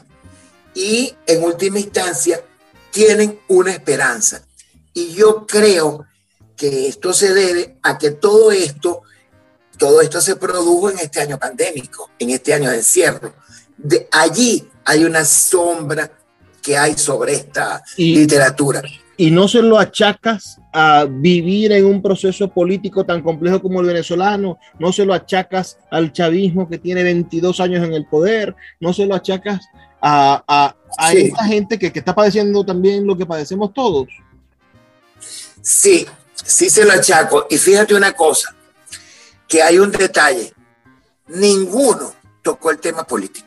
Y 0.74 1.14
en 1.26 1.42
última 1.42 1.78
instancia 1.78 2.42
tienen 2.90 3.40
una 3.48 3.72
esperanza. 3.72 4.42
Y 4.92 5.12
yo 5.12 5.46
creo 5.46 6.06
que 6.56 6.88
esto 6.88 7.12
se 7.12 7.34
debe 7.34 7.78
a 7.82 7.98
que 7.98 8.12
todo 8.12 8.50
esto, 8.50 9.02
todo 9.78 10.00
esto 10.00 10.20
se 10.20 10.36
produjo 10.36 10.90
en 10.90 10.98
este 10.98 11.20
año 11.20 11.38
pandémico, 11.38 12.10
en 12.18 12.30
este 12.30 12.54
año 12.54 12.70
de 12.70 12.76
encierro. 12.76 13.34
De 13.76 14.08
allí 14.10 14.68
hay 14.84 15.04
una 15.04 15.24
sombra 15.24 16.10
que 16.62 16.76
hay 16.76 16.96
sobre 16.96 17.34
esta 17.34 17.82
literatura. 17.96 18.82
Y 19.18 19.30
no 19.30 19.48
se 19.48 19.62
lo 19.62 19.78
achacas 19.78 20.60
a 20.72 21.06
vivir 21.08 21.72
en 21.72 21.86
un 21.86 22.02
proceso 22.02 22.48
político 22.48 23.04
tan 23.04 23.22
complejo 23.22 23.62
como 23.62 23.80
el 23.80 23.86
venezolano, 23.86 24.58
no 24.78 24.92
se 24.92 25.06
lo 25.06 25.14
achacas 25.14 25.78
al 25.90 26.12
chavismo 26.12 26.68
que 26.68 26.78
tiene 26.78 27.02
22 27.02 27.60
años 27.60 27.84
en 27.84 27.94
el 27.94 28.06
poder, 28.06 28.54
no 28.78 28.92
se 28.92 29.06
lo 29.06 29.14
achacas 29.14 29.64
a, 30.02 30.44
a, 30.46 30.76
a 30.98 31.12
esa 31.12 31.44
gente 31.44 31.78
que, 31.78 31.90
que 31.92 32.00
está 32.00 32.14
padeciendo 32.14 32.64
también 32.64 33.06
lo 33.06 33.16
que 33.16 33.24
padecemos 33.24 33.72
todos. 33.72 34.08
Sí, 35.62 36.06
sí 36.34 36.70
se 36.70 36.84
lo 36.84 36.92
achaco. 36.92 37.46
Y 37.50 37.56
fíjate 37.58 37.94
una 37.94 38.12
cosa, 38.12 38.54
que 39.48 39.62
hay 39.62 39.78
un 39.78 39.90
detalle. 39.90 40.52
Ninguno 41.28 42.14
tocó 42.42 42.70
el 42.70 42.78
tema 42.78 43.04
político. 43.04 43.45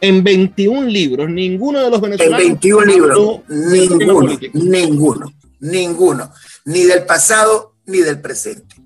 En 0.00 0.24
21 0.24 0.82
libros, 0.88 1.28
ninguno 1.28 1.80
de 1.80 1.90
los 1.90 2.00
venezolanos. 2.00 2.40
En 2.40 2.48
21 2.48 2.84
libros, 2.84 3.40
ninguno, 3.48 4.38
ninguno, 4.54 5.32
ninguno. 5.60 6.32
Ni 6.64 6.84
del 6.84 7.04
pasado 7.04 7.74
ni 7.86 7.98
del 7.98 8.20
presente. 8.20 8.76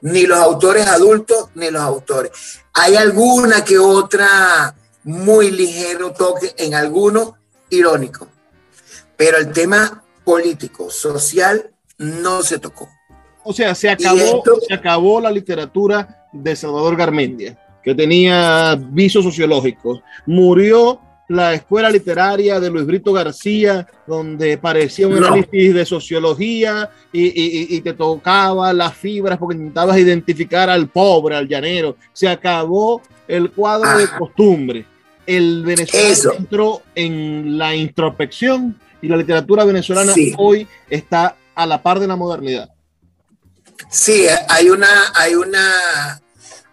Ni 0.00 0.26
los 0.26 0.38
autores 0.38 0.86
adultos 0.86 1.50
ni 1.54 1.70
los 1.70 1.82
autores. 1.82 2.32
Hay 2.74 2.96
alguna 2.96 3.64
que 3.64 3.78
otra 3.78 4.74
muy 5.04 5.50
ligero 5.50 6.12
toque 6.12 6.54
en 6.56 6.74
alguno 6.74 7.36
irónico. 7.70 8.28
Pero 9.16 9.38
el 9.38 9.52
tema 9.52 10.04
político, 10.24 10.90
social, 10.90 11.70
no 11.98 12.42
se 12.42 12.58
tocó. 12.58 12.88
O 13.44 13.52
sea, 13.52 13.74
se 13.74 13.88
acabó, 13.88 14.42
se 14.66 14.74
acabó 14.74 15.20
la 15.20 15.30
literatura 15.30 16.26
de 16.32 16.54
Salvador 16.54 16.96
Garmendia, 16.96 17.58
que 17.82 17.94
tenía 17.94 18.78
visos 18.78 19.24
sociológicos. 19.24 20.00
Murió 20.26 21.00
la 21.28 21.52
escuela 21.52 21.90
literaria 21.90 22.58
de 22.58 22.70
Luis 22.70 22.86
Brito 22.86 23.12
García, 23.12 23.86
donde 24.06 24.56
parecía 24.56 25.06
un 25.06 25.18
análisis 25.18 25.74
de 25.74 25.84
sociología 25.84 26.90
y, 27.12 27.80
te 27.82 27.92
tocaba 27.92 28.72
las 28.72 28.96
fibras 28.96 29.38
porque 29.38 29.56
intentabas 29.56 29.98
identificar 29.98 30.70
al 30.70 30.88
pobre, 30.88 31.36
al 31.36 31.46
llanero. 31.46 31.96
Se 32.12 32.28
acabó 32.28 33.02
el 33.28 33.50
cuadro 33.50 33.98
de 33.98 34.08
costumbre. 34.18 34.86
El 35.26 35.62
venezolano 35.62 36.38
entró 36.38 36.82
en 36.94 37.58
la 37.58 37.76
introspección 37.76 38.78
y 39.02 39.08
la 39.08 39.18
literatura 39.18 39.64
venezolana 39.64 40.14
hoy 40.38 40.66
está 40.88 41.36
a 41.54 41.66
la 41.66 41.82
par 41.82 42.00
de 42.00 42.06
la 42.06 42.16
modernidad. 42.16 42.70
Sí, 43.90 44.26
hay 44.48 44.70
una, 44.70 44.88
hay 45.14 45.34
una, 45.34 46.20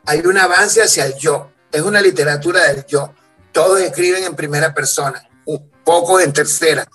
hay 0.06 0.20
un 0.26 0.38
avance 0.38 0.82
hacia 0.82 1.06
el 1.06 1.16
yo. 1.16 1.52
Es 1.72 1.82
una 1.82 2.02
literatura 2.02 2.64
del 2.64 2.86
yo. 2.86 3.14
Todos 3.52 3.82
escriben 3.82 4.24
en 4.24 4.36
primera 4.36 4.74
persona, 4.74 5.28
un 5.46 5.70
poco 5.84 6.20
en 6.20 6.34
tercera, 6.34 6.88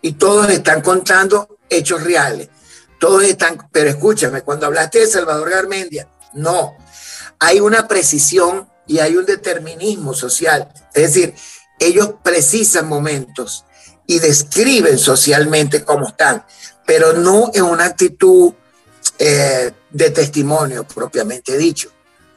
y 0.00 0.12
todos 0.12 0.48
están 0.50 0.80
contando 0.80 1.58
hechos 1.68 2.02
reales. 2.02 2.48
Todos 2.98 3.24
están, 3.24 3.68
pero 3.72 3.90
escúchame, 3.90 4.42
cuando 4.42 4.66
hablaste 4.66 5.00
de 5.00 5.06
Salvador 5.06 5.50
Garmendia, 5.50 6.08
no, 6.34 6.76
hay 7.38 7.60
una 7.60 7.88
precisión 7.88 8.68
y 8.86 8.98
hay 8.98 9.16
un 9.16 9.26
determinismo 9.26 10.14
social. 10.14 10.68
Es 10.94 11.14
decir, 11.14 11.34
ellos 11.78 12.14
precisan 12.22 12.88
momentos 12.88 13.64
y 14.06 14.18
describen 14.18 14.98
socialmente 14.98 15.84
cómo 15.84 16.08
están 16.08 16.44
pero 16.86 17.12
no 17.12 17.50
en 17.54 17.64
una 17.64 17.86
actitud 17.86 18.52
eh, 19.18 19.72
de 19.90 20.10
testimonio 20.10 20.84
propiamente 20.84 21.56
dicho, 21.56 21.90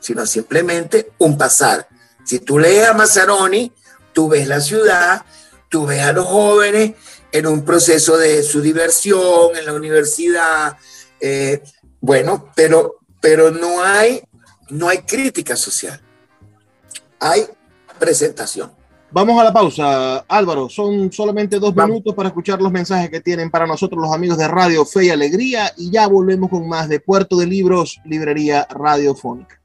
sino 0.06 0.24
simplemente 0.28 1.14
un 1.18 1.36
pasar. 1.36 1.88
Si 2.24 2.38
tú 2.38 2.60
lees 2.60 2.88
a 2.88 2.94
Mazzaroni, 2.94 3.72
tú 4.14 4.30
ves 4.30 4.48
la 4.48 4.62
ciudad, 4.62 5.26
tú 5.68 5.88
ves 5.88 6.02
a 6.02 6.14
los 6.14 6.28
jóvenes 6.28 6.94
en 7.32 7.48
un 7.48 7.66
proceso 7.66 8.16
de 8.16 8.44
su 8.44 8.62
diversión 8.62 9.58
en 9.58 9.66
la 9.66 9.74
universidad, 9.74 10.78
eh, 11.20 11.64
bueno, 12.02 12.52
pero, 12.56 13.00
pero 13.20 13.50
no, 13.50 13.82
hay, 13.82 14.22
no 14.70 14.90
hay 14.90 15.00
crítica 15.00 15.56
social, 15.56 16.00
hay 17.20 17.48
presentación. 17.98 18.72
Vamos 19.10 19.42
a 19.42 19.44
la 19.44 19.54
pausa, 19.54 20.18
Álvaro. 20.28 20.70
Son 20.70 21.12
solamente 21.12 21.58
dos 21.58 21.76
minutos 21.76 22.14
para 22.14 22.30
escuchar 22.30 22.62
los 22.62 22.72
mensajes 22.72 23.10
que 23.10 23.22
tienen 23.22 23.50
para 23.50 23.66
nosotros 23.66 24.00
los 24.00 24.14
amigos 24.14 24.38
de 24.38 24.48
Radio 24.48 24.86
Fe 24.86 25.06
y 25.06 25.10
Alegría 25.10 25.74
y 25.78 25.90
ya 25.90 26.06
volvemos 26.06 26.52
con 26.52 26.68
más 26.68 26.90
de 26.90 27.00
Puerto 27.00 27.38
de 27.38 27.48
Libros, 27.48 28.00
Librería 28.06 28.68
Radiofónica. 28.70 29.65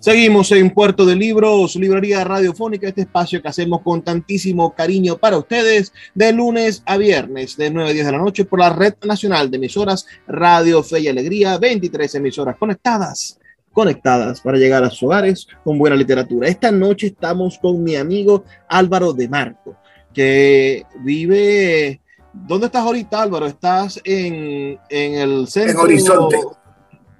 Seguimos 0.00 0.50
en 0.52 0.70
Puerto 0.70 1.04
de 1.04 1.14
Libros, 1.14 1.76
Librería 1.76 2.24
Radiofónica, 2.24 2.88
este 2.88 3.02
espacio 3.02 3.42
que 3.42 3.48
hacemos 3.48 3.82
con 3.82 4.00
tantísimo 4.00 4.74
cariño 4.74 5.18
para 5.18 5.36
ustedes 5.36 5.92
de 6.14 6.32
lunes 6.32 6.82
a 6.86 6.96
viernes 6.96 7.54
de 7.58 7.70
9 7.70 7.90
a 7.90 7.92
10 7.92 8.06
de 8.06 8.12
la 8.12 8.18
noche 8.18 8.46
por 8.46 8.60
la 8.60 8.70
Red 8.70 8.94
Nacional 9.04 9.50
de 9.50 9.58
Emisoras 9.58 10.06
Radio 10.26 10.82
Fe 10.82 11.00
y 11.00 11.08
Alegría, 11.08 11.58
23 11.58 12.14
emisoras 12.14 12.56
conectadas 12.56 13.38
conectadas 13.72 14.40
para 14.40 14.56
llegar 14.56 14.82
a 14.82 14.90
sus 14.90 15.02
hogares 15.02 15.46
con 15.62 15.78
buena 15.78 15.96
literatura. 15.96 16.48
Esta 16.48 16.72
noche 16.72 17.08
estamos 17.08 17.58
con 17.58 17.82
mi 17.84 17.94
amigo 17.94 18.44
Álvaro 18.68 19.12
de 19.12 19.28
Marco, 19.28 19.76
que 20.14 20.84
vive... 21.00 22.00
¿Dónde 22.32 22.66
estás 22.66 22.82
ahorita, 22.82 23.22
Álvaro? 23.22 23.46
¿Estás 23.46 24.00
en, 24.04 24.78
en 24.88 25.14
el 25.14 25.46
centro? 25.46 25.72
En 25.72 25.78
Horizonte. 25.78 26.36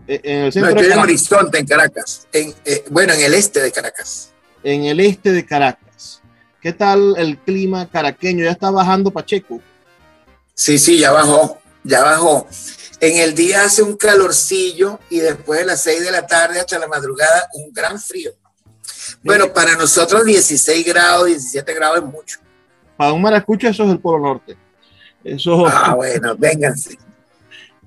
Eh, 0.07 0.21
en 0.25 0.39
el 0.45 0.53
centro 0.53 0.71
estoy 0.71 0.93
en 0.93 0.99
Horizonte, 0.99 1.59
en 1.59 1.67
Caracas. 1.67 2.27
En, 2.33 2.55
eh, 2.65 2.85
bueno, 2.91 3.13
en 3.13 3.21
el 3.21 3.35
este 3.35 3.61
de 3.61 3.73
Caracas. 3.73 4.31
En 4.63 4.85
el 4.85 5.01
este 5.01 5.33
de 5.33 5.45
Caracas. 5.45 6.21
¿Qué 6.61 6.73
tal 6.73 7.15
el 7.17 7.39
clima 7.39 7.89
caraqueño? 7.89 8.45
¿Ya 8.45 8.51
está 8.51 8.71
bajando 8.71 9.11
Pacheco? 9.11 9.61
Sí, 10.55 10.79
sí, 10.79 10.99
ya 10.99 11.11
bajó, 11.11 11.59
ya 11.85 12.03
bajó. 12.03 12.47
En 13.01 13.17
el 13.17 13.35
día 13.35 13.65
hace 13.65 13.83
un 13.83 13.97
calorcillo 13.97 15.01
y 15.09 15.21
después 15.21 15.61
de 15.61 15.67
las 15.67 15.83
6 15.83 16.03
de 16.03 16.11
la 16.11 16.27
tarde 16.27 16.61
hasta 16.61 16.79
la 16.79 16.87
madrugada 16.87 17.49
un 17.55 17.73
gran 17.73 17.99
frío. 17.99 18.33
Bueno, 19.23 19.53
para 19.53 19.75
nosotros 19.75 20.25
16 20.25 20.87
grados, 20.87 21.27
17 21.27 21.75
grados 21.75 21.99
es 21.99 22.05
mucho. 22.05 22.41
Para 22.97 23.15
un 23.15 23.23
maracucho 23.23 23.69
eso 23.69 23.85
es 23.85 23.91
el 23.91 23.99
Polo 23.99 24.19
Norte. 24.19 24.57
Eso... 25.25 25.67
Ah, 25.67 25.95
bueno, 25.95 26.37
vénganse. 26.37 26.99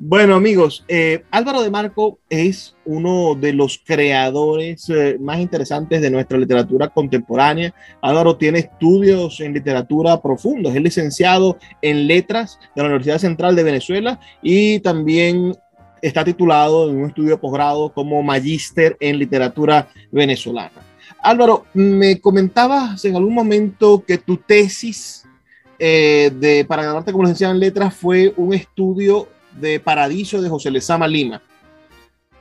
Bueno, 0.06 0.36
amigos, 0.36 0.84
eh, 0.89 1.24
Álvaro 1.32 1.62
de 1.62 1.72
Marco 1.72 2.20
es 2.30 2.76
uno 2.84 3.36
de 3.36 3.54
los 3.54 3.82
creadores 3.86 4.89
eh, 4.89 5.16
más 5.18 5.39
interesantes 5.39 6.02
de 6.02 6.10
nuestra 6.10 6.38
literatura 6.38 6.89
contemporánea. 6.89 7.74
Álvaro 8.02 8.36
tiene 8.36 8.60
estudios 8.60 9.39
en 9.39 9.54
literatura 9.54 10.22
profundos, 10.22 10.76
es 10.76 10.82
licenciado 10.82 11.58
en 11.82 12.06
letras 12.06 12.60
de 12.76 12.82
la 12.82 12.89
Universidad 12.89 13.18
Central 13.18 13.56
de 13.56 13.63
Venezuela 13.63 14.20
y 14.42 14.82
también 14.82 15.56
está 16.02 16.26
titulado 16.26 16.89
en 16.89 16.98
un 16.98 17.08
estudio 17.08 17.30
de 17.30 17.38
posgrado 17.38 17.94
como 17.94 18.22
magíster 18.22 18.98
en 19.00 19.18
literatura 19.18 19.88
venezolana. 20.12 20.82
Álvaro, 21.22 21.66
me 21.74 22.20
comentabas 22.20 23.06
en 23.06 23.16
algún 23.16 23.34
momento 23.34 24.04
que 24.06 24.18
tu 24.18 24.36
tesis 24.36 25.24
eh, 25.80 26.30
de, 26.36 26.66
para 26.66 26.84
ganarte 26.84 27.13
como 27.13 27.24
licenciado 27.24 27.54
en 27.54 27.62
letras 27.62 27.96
fue 27.96 28.34
un 28.36 28.54
estudio 28.54 29.30
de 29.60 29.80
Paradiso 29.80 30.42
de 30.42 30.50
José 30.50 30.72
Lezama 30.72 31.08
Lima, 31.08 31.42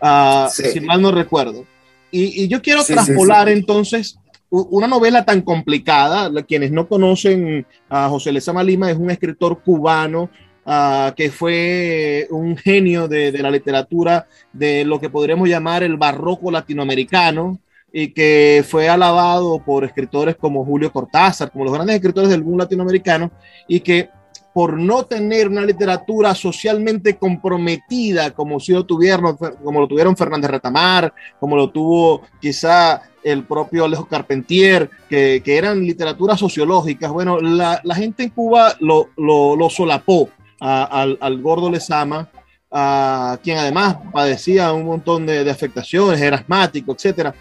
uh, 0.00 0.48
si 0.50 0.80
mal 0.80 1.00
no 1.00 1.12
recuerdo. 1.12 1.64
Y, 2.10 2.44
y 2.44 2.48
yo 2.48 2.60
quiero 2.60 2.82
sí, 2.82 2.92
traspolar 2.92 3.48
sí, 3.48 3.54
entonces 3.54 4.18
una 4.50 4.86
novela 4.86 5.24
tan 5.24 5.40
complicada, 5.40 6.30
quienes 6.42 6.70
no 6.72 6.86
conocen 6.86 7.66
a 7.88 8.08
José 8.08 8.32
Lezama 8.32 8.62
Lima, 8.62 8.90
es 8.90 8.98
un 8.98 9.10
escritor 9.10 9.62
cubano 9.62 10.30
Uh, 10.64 11.12
que 11.16 11.32
fue 11.32 12.28
un 12.30 12.56
genio 12.56 13.08
de, 13.08 13.32
de, 13.32 13.42
la 13.42 13.50
literatura 13.50 14.28
de 14.52 14.84
lo 14.84 15.00
que 15.00 15.10
podríamos 15.10 15.48
llamar 15.48 15.82
el 15.82 15.96
barroco 15.96 16.52
latinoamericano 16.52 17.58
y 17.92 18.12
que 18.12 18.64
fue 18.66 18.88
alabado 18.88 19.60
por 19.64 19.84
escritores 19.84 20.36
como 20.36 20.64
Julio 20.64 20.92
Cortázar, 20.92 21.50
como 21.50 21.64
los 21.64 21.74
grandes 21.74 21.96
escritores 21.96 22.30
del 22.30 22.42
boom 22.42 22.58
latinoamericano, 22.58 23.32
y 23.66 23.80
que 23.80 24.08
por 24.52 24.78
no 24.78 25.04
tener 25.06 25.48
una 25.48 25.64
literatura 25.64 26.34
socialmente 26.34 27.16
comprometida 27.16 28.32
como 28.32 28.60
si 28.60 28.72
lo 28.72 28.84
tuvieron, 28.84 29.36
como 29.36 29.80
lo 29.80 29.88
tuvieron 29.88 30.16
Fernández 30.16 30.50
Retamar, 30.50 31.14
como 31.40 31.56
lo 31.56 31.70
tuvo 31.70 32.22
quizá 32.40 33.02
el 33.22 33.44
propio 33.44 33.84
Alejo 33.84 34.06
Carpentier, 34.06 34.90
que, 35.08 35.42
que 35.44 35.56
eran 35.56 35.80
literaturas 35.80 36.38
sociológicas. 36.38 37.10
Bueno, 37.10 37.40
la, 37.40 37.80
la 37.84 37.94
gente 37.94 38.24
en 38.24 38.30
Cuba 38.30 38.74
lo, 38.80 39.10
lo, 39.16 39.56
lo 39.56 39.70
solapó 39.70 40.28
al, 40.60 41.18
al, 41.20 41.42
gordo 41.42 41.70
Lezama, 41.70 42.28
a 42.70 43.38
quien 43.42 43.58
además 43.58 43.96
padecía 44.12 44.72
un 44.72 44.84
montón 44.84 45.26
de, 45.26 45.48
afectaciones, 45.50 46.20
era 46.20 46.36
asmático, 46.36 46.92
etcétera. 46.92 47.34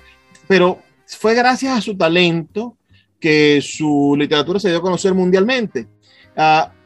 Pero 0.47 0.79
fue 1.05 1.35
gracias 1.35 1.77
a 1.77 1.81
su 1.81 1.95
talento 1.95 2.77
que 3.19 3.61
su 3.61 4.15
literatura 4.17 4.59
se 4.59 4.69
dio 4.69 4.79
a 4.79 4.81
conocer 4.81 5.13
mundialmente. 5.13 5.87
Uh, 6.35 6.80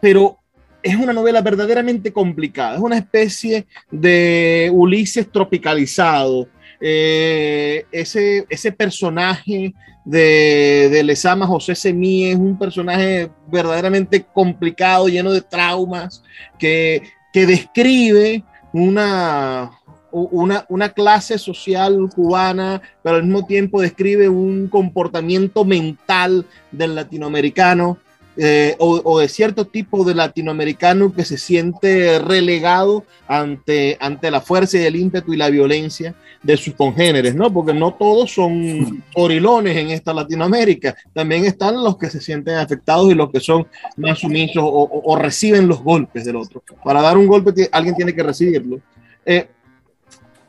pero 0.00 0.38
es 0.82 0.96
una 0.96 1.12
novela 1.12 1.42
verdaderamente 1.42 2.12
complicada, 2.12 2.76
es 2.76 2.80
una 2.80 2.96
especie 2.96 3.66
de 3.90 4.70
Ulises 4.72 5.30
tropicalizado. 5.30 6.48
Eh, 6.80 7.84
ese, 7.92 8.46
ese 8.48 8.72
personaje 8.72 9.74
de, 10.04 10.88
de 10.90 11.02
Lezama 11.02 11.46
José 11.46 11.74
Semí 11.74 12.24
es 12.26 12.36
un 12.36 12.58
personaje 12.58 13.30
verdaderamente 13.48 14.24
complicado, 14.24 15.08
lleno 15.08 15.32
de 15.32 15.42
traumas, 15.42 16.22
que, 16.58 17.02
que 17.34 17.44
describe 17.44 18.42
una, 18.72 19.70
una, 20.10 20.64
una, 20.68 20.88
clase 20.88 21.36
social 21.36 22.08
cubana, 22.14 22.80
pero 23.02 23.16
al 23.16 23.24
mismo 23.24 23.44
tiempo 23.44 23.82
describe 23.82 24.28
un 24.30 24.68
comportamiento 24.68 25.64
mental 25.66 26.46
del 26.72 26.94
latinoamericano 26.94 27.98
eh, 28.42 28.74
o, 28.78 29.18
de 29.20 29.28
cierto 29.28 29.66
tipo 29.66 30.02
de 30.02 30.14
latinoamericano 30.14 31.12
que 31.12 31.26
se 31.26 31.36
siente 31.36 32.18
relegado 32.18 33.04
ante, 33.28 33.98
ante 34.00 34.30
la 34.30 34.40
fuerza 34.40 34.78
y 34.78 34.84
el 34.84 34.96
ímpetu 34.96 35.34
y 35.34 35.36
la 35.36 35.50
violencia 35.50 36.14
de 36.42 36.56
sus 36.56 36.72
congéneres, 36.72 37.34
¿no? 37.34 37.52
Porque 37.52 37.74
no 37.74 37.92
todos 37.92 38.32
son 38.32 39.04
orilones 39.14 39.76
en 39.76 39.90
esta 39.90 40.14
Latinoamérica, 40.14 40.96
también 41.12 41.44
están 41.44 41.84
los 41.84 41.98
que 41.98 42.08
se 42.08 42.22
sienten 42.22 42.54
afectados 42.54 43.12
y 43.12 43.14
los 43.14 43.30
que 43.30 43.40
son 43.40 43.66
más 43.98 44.20
sumisos 44.20 44.64
o 44.64 45.16
reciben 45.16 45.68
los 45.68 45.82
golpes 45.82 46.24
del 46.24 46.36
otro. 46.36 46.62
Para 46.82 47.02
dar 47.02 47.18
un 47.18 47.26
golpe 47.26 47.68
alguien 47.70 47.94
tiene 47.94 48.14
que 48.14 48.22
recibirlo. 48.22 48.80
Eh, 49.26 49.48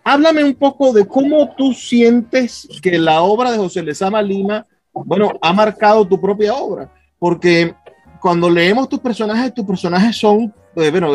háblame 0.06 0.45
un 0.45 0.56
poco 0.56 0.93
de 0.93 1.06
cómo 1.06 1.54
tú 1.58 1.73
sientes 1.73 2.69
que 2.82 2.97
la 2.97 3.21
obra 3.21 3.51
de 3.51 3.58
José 3.58 3.84
Lezama 3.84 4.21
Lima, 4.21 4.65
bueno, 4.93 5.34
ha 5.41 5.51
marcado 5.51 6.08
tu 6.08 6.21
propia 6.21 6.54
obra 6.54 6.89
porque 7.21 7.75
cuando 8.21 8.49
leemos 8.49 8.88
tus 8.88 8.99
personajes, 8.99 9.53
tus 9.53 9.65
personajes 9.65 10.15
son, 10.15 10.53
eh, 10.75 10.91
bueno, 10.91 11.12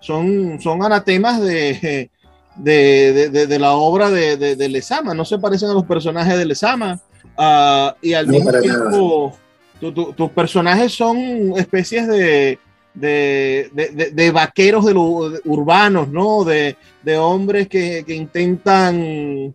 son, 0.00 0.58
son 0.60 0.82
anatemas 0.82 1.40
de, 1.40 2.10
de, 2.56 3.28
de, 3.30 3.46
de 3.46 3.58
la 3.58 3.72
obra 3.72 4.10
de, 4.10 4.36
de, 4.36 4.68
Lezama, 4.68 5.12
no 5.14 5.24
se 5.24 5.38
parecen 5.38 5.68
a 5.70 5.74
los 5.74 5.84
personajes 5.84 6.36
de 6.36 6.44
Lezama, 6.46 6.98
uh, 7.38 7.94
y 8.00 8.14
al 8.14 8.26
no 8.26 8.32
mismo 8.32 8.52
tiempo 8.52 9.36
tus 9.78 9.94
tu, 9.94 10.12
tu 10.14 10.32
personajes 10.32 10.92
son 10.94 11.52
especies 11.58 12.08
de, 12.08 12.58
de, 12.94 13.70
de, 13.74 14.10
de, 14.10 14.30
vaqueros 14.30 14.86
de 14.86 14.94
lo, 14.94 15.28
de, 15.28 15.40
urbanos, 15.44 16.08
¿no? 16.08 16.44
De, 16.44 16.76
de 17.02 17.18
hombres 17.18 17.68
que, 17.68 18.02
que, 18.06 18.14
intentan 18.14 19.54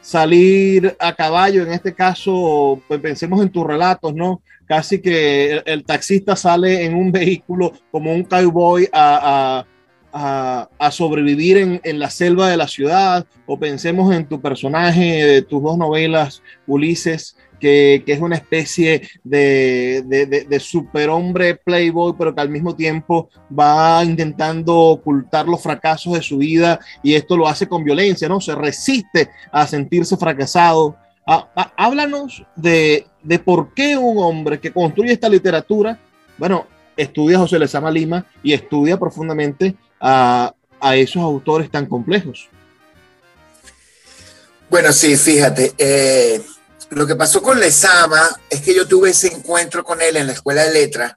salir 0.00 0.96
a 0.98 1.14
caballo, 1.14 1.62
en 1.62 1.72
este 1.72 1.94
caso, 1.94 2.80
pues 2.88 3.00
pensemos 3.00 3.40
en 3.40 3.50
tus 3.50 3.64
relatos, 3.64 4.12
¿no? 4.12 4.42
Casi 4.70 5.00
que 5.00 5.60
el, 5.66 5.82
taxista 5.82 6.36
sale 6.36 6.84
en 6.84 6.94
un 6.94 7.10
vehículo 7.10 7.72
como 7.90 8.14
un 8.14 8.22
cowboy 8.22 8.88
a, 8.92 9.64
a, 10.12 10.68
a, 10.78 10.86
a 10.86 10.90
en, 11.00 11.80
en, 11.82 11.98
la 11.98 12.08
selva 12.08 12.48
de 12.48 12.56
la 12.56 12.68
ciudad, 12.68 13.26
o 13.46 13.58
pensemos 13.58 14.14
en 14.14 14.28
tu 14.28 14.40
personaje 14.40 15.24
de 15.26 15.42
tus 15.42 15.60
dos 15.60 15.76
novelas, 15.76 16.40
Ulises, 16.68 17.36
que, 17.58 18.04
que 18.06 18.12
es 18.12 18.20
una 18.20 18.36
especie 18.36 19.08
de, 19.24 20.04
de, 20.06 20.26
de, 20.26 20.60
superhombre 20.60 21.56
playboy, 21.56 22.14
pero 22.16 22.32
que 22.32 22.40
al 22.40 22.48
mismo 22.48 22.76
tiempo 22.76 23.28
va 23.52 24.04
intentando 24.04 24.76
ocultar 24.76 25.48
los 25.48 25.60
fracasos 25.60 26.12
de 26.12 26.22
su 26.22 26.38
vida 26.38 26.78
y 27.02 27.14
esto 27.14 27.36
lo 27.36 27.48
hace 27.48 27.66
con 27.66 27.82
violencia, 27.82 28.28
¿no? 28.28 28.40
Se 28.40 28.54
resiste 28.54 29.30
a 29.50 29.66
sentirse 29.66 30.16
fracasado 30.16 30.96
háblanos 31.76 32.44
de, 32.56 33.06
de, 33.22 33.38
por 33.38 33.74
qué 33.74 33.96
un 33.96 34.18
hombre 34.18 34.60
que 34.60 34.72
construye 34.72 35.12
esta 35.12 35.28
literatura, 35.28 35.98
bueno, 36.38 36.66
estudia 36.96 37.36
a 37.36 37.40
José 37.40 37.58
Lezama 37.58 37.90
Lima 37.90 38.26
y 38.42 38.52
estudia 38.52 38.98
profundamente 38.98 39.74
a, 40.00 40.54
a 40.80 40.96
esos 40.96 41.22
autores 41.22 41.70
tan 41.70 41.86
complejos. 41.86 42.48
Bueno, 44.68 44.92
sí, 44.92 45.16
fíjate, 45.16 45.74
eh, 45.78 46.40
lo 46.90 47.06
que 47.06 47.16
pasó 47.16 47.42
con 47.42 47.58
Lezama 47.58 48.22
es 48.48 48.60
que 48.60 48.74
yo 48.74 48.86
tuve 48.86 49.10
ese 49.10 49.28
encuentro 49.28 49.82
con 49.84 50.00
él 50.00 50.16
en 50.16 50.26
la 50.26 50.32
escuela 50.32 50.64
de 50.64 50.72
letras 50.72 51.14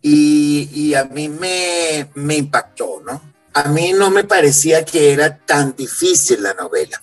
y, 0.00 0.70
y 0.72 0.94
a 0.94 1.04
mí 1.04 1.28
me, 1.28 2.08
me 2.14 2.36
impactó, 2.36 3.02
¿no? 3.04 3.20
A 3.52 3.64
mí 3.64 3.92
no 3.92 4.10
me 4.10 4.24
parecía 4.24 4.84
que 4.84 5.12
era 5.12 5.36
tan 5.36 5.74
difícil 5.76 6.42
la 6.42 6.54
novela 6.54 7.02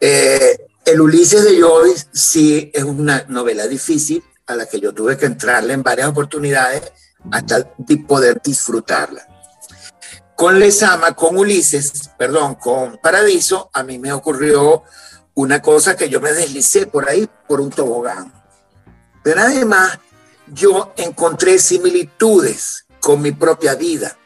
eh, 0.00 0.63
el 0.84 1.00
Ulises 1.00 1.44
de 1.44 1.60
Joyce 1.60 2.06
sí 2.12 2.70
es 2.74 2.84
una 2.84 3.24
novela 3.28 3.66
difícil 3.66 4.22
a 4.46 4.54
la 4.54 4.66
que 4.66 4.80
yo 4.80 4.92
tuve 4.92 5.16
que 5.16 5.26
entrarle 5.26 5.72
en 5.72 5.82
varias 5.82 6.08
oportunidades 6.08 6.92
hasta 7.30 7.66
poder 8.06 8.40
disfrutarla. 8.42 9.26
Con 10.36 10.58
Lesama, 10.58 11.12
con 11.12 11.38
Ulises, 11.38 12.10
perdón, 12.18 12.56
con 12.56 12.98
Paradiso, 12.98 13.70
a 13.72 13.82
mí 13.82 13.98
me 13.98 14.12
ocurrió 14.12 14.82
una 15.34 15.62
cosa 15.62 15.96
que 15.96 16.08
yo 16.08 16.20
me 16.20 16.32
deslicé 16.32 16.86
por 16.86 17.08
ahí 17.08 17.28
por 17.48 17.60
un 17.60 17.70
tobogán. 17.70 18.32
Pero 19.22 19.40
además, 19.40 19.98
yo 20.48 20.92
encontré 20.96 21.58
similitudes 21.58 22.84
con 23.00 23.22
mi 23.22 23.32
propia 23.32 23.74
vida. 23.74 24.16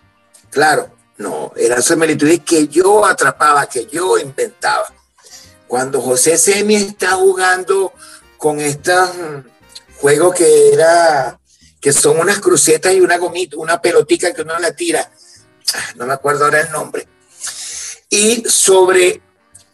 Claro, 0.50 0.90
no, 1.18 1.52
eran 1.56 1.82
similitudes 1.82 2.40
que 2.40 2.66
yo 2.68 3.06
atrapaba, 3.06 3.66
que 3.66 3.86
yo 3.86 4.18
inventaba. 4.18 4.88
Cuando 5.68 6.00
José 6.00 6.38
Semi 6.38 6.76
está 6.76 7.12
jugando 7.12 7.92
con 8.38 8.58
este 8.58 8.92
juego 10.00 10.32
que 10.32 10.72
era, 10.72 11.38
que 11.80 11.92
son 11.92 12.18
unas 12.18 12.40
crucetas 12.40 12.94
y 12.94 13.00
una 13.00 13.18
gomita, 13.18 13.56
una 13.58 13.80
pelotica 13.80 14.32
que 14.32 14.42
uno 14.42 14.58
la 14.58 14.72
tira, 14.72 15.10
ah, 15.74 15.92
no 15.96 16.06
me 16.06 16.14
acuerdo 16.14 16.46
ahora 16.46 16.62
el 16.62 16.72
nombre, 16.72 17.06
y 18.08 18.44
sobre 18.48 19.20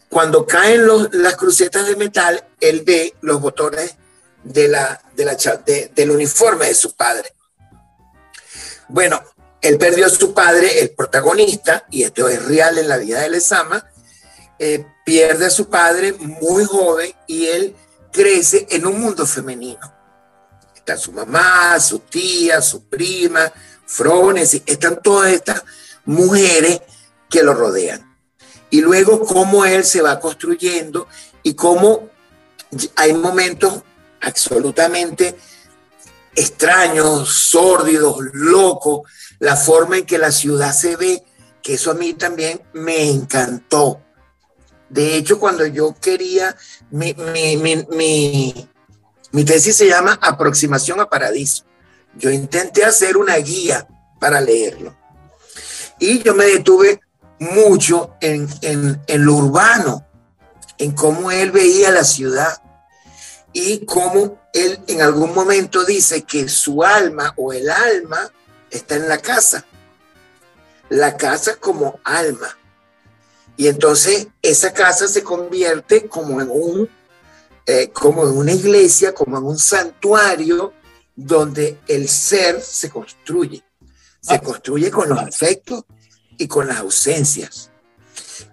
cuando 0.09 0.45
caen 0.45 0.85
las 1.13 1.35
crucetas 1.35 1.87
de 1.87 1.95
metal, 1.95 2.45
él 2.59 2.83
ve 2.85 3.15
los 3.21 3.39
botones 3.39 3.95
de 4.43 4.67
la, 4.67 5.01
de 5.15 5.25
la, 5.25 5.35
de, 5.65 5.91
del 5.95 6.11
uniforme 6.11 6.67
de 6.67 6.75
su 6.75 6.95
padre. 6.95 7.33
Bueno, 8.87 9.23
él 9.61 9.77
perdió 9.77 10.05
a 10.05 10.09
su 10.09 10.33
padre, 10.33 10.79
el 10.79 10.91
protagonista, 10.91 11.85
y 11.89 12.03
esto 12.03 12.27
es 12.29 12.45
real 12.45 12.77
en 12.77 12.87
la 12.87 12.97
vida 12.97 13.21
de 13.21 13.29
Lezama, 13.29 13.89
eh, 14.59 14.85
pierde 15.05 15.45
a 15.45 15.49
su 15.49 15.69
padre 15.69 16.13
muy 16.13 16.65
joven 16.65 17.13
y 17.27 17.45
él 17.45 17.75
crece 18.11 18.67
en 18.69 18.85
un 18.85 18.99
mundo 18.99 19.25
femenino. 19.25 19.93
Está 20.75 20.97
su 20.97 21.13
mamá, 21.13 21.79
su 21.79 21.99
tía, 21.99 22.61
su 22.61 22.83
prima, 22.89 23.51
Frones, 23.85 24.61
están 24.65 24.99
todas 25.01 25.31
estas 25.31 25.63
mujeres 26.05 26.81
que 27.29 27.43
lo 27.43 27.53
rodean. 27.53 28.17
Y 28.71 28.81
luego 28.81 29.21
cómo 29.21 29.63
él 29.63 29.83
se 29.83 30.01
va 30.01 30.19
construyendo 30.19 31.07
y 31.43 31.53
cómo 31.53 32.09
hay 32.95 33.13
momentos 33.13 33.83
absolutamente 34.21 35.37
extraños, 36.35 37.29
sórdidos, 37.29 38.17
locos, 38.33 39.09
la 39.39 39.55
forma 39.55 39.97
en 39.97 40.05
que 40.05 40.17
la 40.17 40.31
ciudad 40.31 40.73
se 40.73 40.95
ve, 40.95 41.23
que 41.61 41.75
eso 41.75 41.91
a 41.91 41.93
mí 41.93 42.13
también 42.13 42.61
me 42.73 43.09
encantó. 43.09 44.01
De 44.95 45.17
hecho, 45.17 45.39
cuando 45.41 45.65
yo 45.65 45.93
quería, 45.99 46.55
mi, 46.89 47.13
mi, 49.29 49.43
tesis 49.43 49.75
se 49.75 49.89
llama 49.89 50.17
Aproximación 50.21 51.01
a 51.01 51.09
Paradiso. 51.09 51.65
Yo 52.17 52.29
intenté 52.29 52.85
hacer 52.85 53.17
una 53.17 53.35
guía 53.35 53.85
para 54.21 54.39
leerlo. 54.39 54.95
Y 55.99 56.23
yo 56.23 56.33
me 56.33 56.45
detuve 56.45 57.01
mucho 57.39 58.15
en, 58.21 58.47
en 58.61 59.25
lo 59.25 59.33
urbano, 59.33 60.07
en 60.77 60.93
cómo 60.93 61.29
él 61.29 61.51
veía 61.51 61.91
la 61.91 62.05
ciudad 62.05 62.61
y 63.51 63.85
cómo 63.85 64.39
él 64.53 64.79
en 64.87 65.01
algún 65.01 65.33
momento 65.33 65.83
dice 65.83 66.23
que 66.23 66.47
su 66.47 66.83
alma 66.83 67.33
o 67.35 67.51
el 67.51 67.69
alma 67.69 68.31
está 68.71 68.95
en 68.95 69.09
la 69.09 69.17
casa. 69.17 69.65
La 70.87 71.17
casa 71.17 71.57
como 71.57 71.99
alma. 72.05 72.57
Y 73.57 73.67
entonces 73.67 74.27
esa 74.41 74.73
casa 74.73 75.07
se 75.07 75.23
convierte 75.23 76.07
como 76.07 76.41
en 76.41 76.49
un, 76.51 76.89
eh, 77.65 77.89
como 77.93 78.27
en 78.27 78.37
una 78.37 78.51
iglesia, 78.51 79.13
como 79.13 79.37
en 79.37 79.43
un 79.45 79.57
santuario 79.57 80.73
donde 81.15 81.79
el 81.87 82.09
ser 82.09 82.61
se 82.61 82.89
construye. 82.89 83.63
Se 84.21 84.35
ah. 84.35 84.41
construye 84.41 84.91
con 84.91 85.07
los 85.09 85.19
afectos 85.19 85.85
y 86.37 86.47
con 86.47 86.67
las 86.67 86.79
ausencias. 86.79 87.71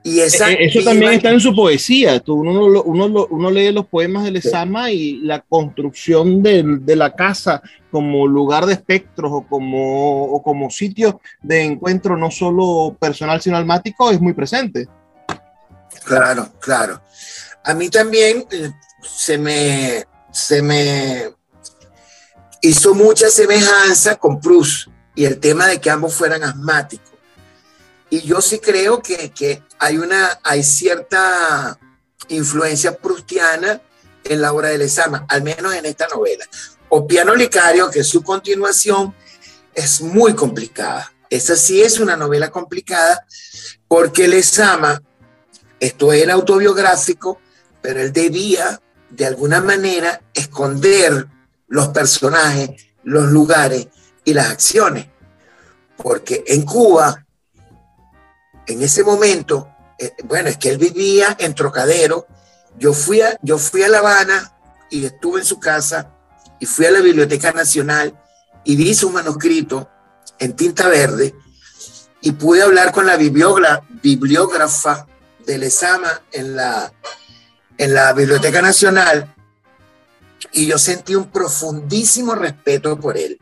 Y 0.04 0.20
esa 0.20 0.50
e, 0.50 0.54
e, 0.54 0.66
Eso 0.66 0.82
también 0.82 1.12
está 1.12 1.30
en 1.30 1.40
su 1.40 1.54
poesía. 1.54 2.18
Tú, 2.20 2.34
uno, 2.34 2.82
uno, 2.82 3.26
uno, 3.30 3.50
lee 3.50 3.72
los 3.72 3.86
poemas 3.86 4.24
de 4.24 4.32
Lezama 4.32 4.90
y 4.90 5.18
la 5.18 5.40
construcción 5.40 6.42
de, 6.42 6.64
de, 6.80 6.96
la 6.96 7.14
casa 7.14 7.62
como 7.90 8.26
lugar 8.26 8.66
de 8.66 8.72
espectros 8.72 9.30
o 9.32 9.46
como, 9.46 10.24
o 10.24 10.42
como 10.42 10.70
sitio 10.70 11.20
de 11.42 11.62
encuentro 11.62 12.16
no 12.16 12.30
solo 12.30 12.96
personal 12.98 13.40
sino 13.40 13.56
almático 13.56 14.10
es 14.10 14.20
muy 14.20 14.32
presente. 14.32 14.88
Claro, 16.04 16.48
claro. 16.58 17.00
A 17.64 17.74
mí 17.74 17.88
también 17.88 18.44
eh, 18.50 18.72
se 19.02 19.38
me, 19.38 20.04
se 20.32 20.62
me 20.62 21.30
hizo 22.60 22.94
mucha 22.94 23.28
semejanza 23.28 24.16
con 24.16 24.40
Proust 24.40 24.88
y 25.14 25.26
el 25.26 25.38
tema 25.38 25.66
de 25.68 25.80
que 25.80 25.90
ambos 25.90 26.14
fueran 26.14 26.42
asmáticos 26.42 27.11
y 28.12 28.20
yo 28.20 28.42
sí 28.42 28.58
creo 28.58 29.00
que, 29.00 29.62
hay, 29.78 29.96
una, 29.96 30.38
hay 30.42 30.62
cierta 30.62 31.78
influencia 32.28 32.94
prustiana 32.98 33.80
en 34.24 34.42
la 34.42 34.52
obra 34.52 34.68
de 34.68 34.76
Lezama, 34.76 35.24
al 35.30 35.42
menos 35.42 35.74
en 35.74 35.86
esta 35.86 36.08
novela. 36.08 36.44
O 36.90 37.06
Piano 37.06 37.34
Licario, 37.34 37.90
que 37.90 38.04
su 38.04 38.22
continuación, 38.22 39.14
es 39.74 40.02
muy 40.02 40.34
complicada. 40.34 41.10
Esa 41.30 41.56
sí 41.56 41.80
es 41.80 42.00
una 42.00 42.14
novela 42.14 42.50
complicada 42.50 43.26
porque 43.88 44.28
Lezama, 44.28 45.00
esto 45.80 46.12
era 46.12 46.34
autobiográfico, 46.34 47.40
pero 47.80 48.02
él 48.02 48.12
debía 48.12 48.78
de 49.08 49.24
alguna 49.24 49.62
manera 49.62 50.20
esconder 50.34 51.28
los 51.66 51.88
personajes, 51.88 52.72
los 53.04 53.30
lugares 53.30 53.88
y 54.22 54.34
las 54.34 54.50
acciones. 54.50 55.06
Porque 55.96 56.44
en 56.46 56.66
Cuba 56.66 57.21
en 58.66 58.82
ese 58.82 59.02
momento, 59.04 59.68
eh, 59.98 60.12
bueno, 60.24 60.48
es 60.48 60.58
que 60.58 60.70
él 60.70 60.78
vivía 60.78 61.36
en 61.38 61.54
Trocadero. 61.54 62.26
Yo 62.78 62.92
fui, 62.92 63.20
a, 63.20 63.38
yo 63.42 63.58
fui 63.58 63.82
a 63.82 63.88
La 63.88 63.98
Habana 63.98 64.52
y 64.90 65.04
estuve 65.04 65.40
en 65.40 65.46
su 65.46 65.58
casa 65.58 66.10
y 66.58 66.66
fui 66.66 66.86
a 66.86 66.90
la 66.90 67.00
Biblioteca 67.00 67.52
Nacional 67.52 68.18
y 68.64 68.76
vi 68.76 68.94
su 68.94 69.10
manuscrito 69.10 69.88
en 70.38 70.54
tinta 70.54 70.88
verde 70.88 71.34
y 72.20 72.32
pude 72.32 72.62
hablar 72.62 72.92
con 72.92 73.06
la 73.06 73.16
bibliógrafa 73.16 75.06
de 75.44 75.58
Lezama 75.58 76.22
en 76.30 76.56
la, 76.56 76.92
en 77.78 77.94
la 77.94 78.12
Biblioteca 78.12 78.62
Nacional 78.62 79.34
y 80.52 80.66
yo 80.66 80.78
sentí 80.78 81.14
un 81.14 81.30
profundísimo 81.30 82.34
respeto 82.34 82.98
por 82.98 83.16
él. 83.16 83.40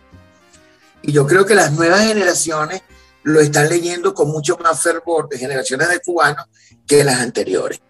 Y 1.03 1.13
yo 1.13 1.27
creo 1.27 1.47
que 1.47 1.55
las 1.55 1.73
nuevas 1.73 2.03
generaciones 2.03 2.83
lo 3.23 3.41
están 3.41 3.69
leyendo 3.69 4.15
con 4.15 4.31
mucho 4.31 4.57
más 4.59 4.83
fervor 4.83 5.29
de 5.29 5.39
generaciones 5.39 5.89
de 5.89 6.01
cubanos 6.01 6.47
que 6.87 7.05
las 7.05 7.21
anteriores. 7.21 7.81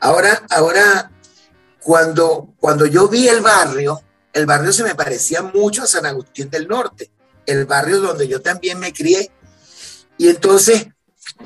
Ahora, 0.00 0.42
ahora 0.50 1.10
cuando, 1.80 2.54
cuando 2.58 2.86
yo 2.86 3.08
vi 3.08 3.28
el 3.28 3.40
barrio, 3.40 4.02
el 4.32 4.46
barrio 4.46 4.72
se 4.72 4.82
me 4.82 4.94
parecía 4.94 5.42
mucho 5.42 5.84
a 5.84 5.86
San 5.86 6.04
Agustín 6.04 6.50
del 6.50 6.66
Norte, 6.66 7.10
el 7.46 7.64
barrio 7.64 8.00
donde 8.00 8.28
yo 8.28 8.42
también 8.42 8.78
me 8.78 8.92
crié. 8.92 9.30
Y 10.18 10.28
entonces 10.28 10.88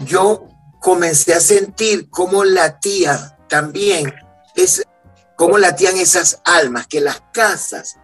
yo 0.07 0.49
comencé 0.81 1.35
a 1.35 1.41
sentir 1.41 2.09
cómo 2.09 2.43
tía 2.81 3.37
también, 3.49 4.15
es, 4.57 4.83
cómo 5.37 5.59
latían 5.59 5.97
esas 5.99 6.41
almas, 6.45 6.87
que 6.87 7.01
las 7.01 7.23
casas 7.33 7.97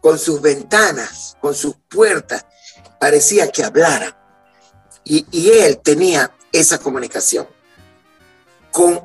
con 0.00 0.18
sus 0.18 0.40
ventanas, 0.40 1.36
con 1.40 1.54
sus 1.54 1.76
puertas, 1.88 2.44
parecía 3.00 3.50
que 3.50 3.64
hablaran 3.64 4.17
y, 5.08 5.50
él 5.50 5.78
tenía 5.82 6.32
esa 6.52 6.78
comunicación. 6.78 7.46
Con 8.70 9.00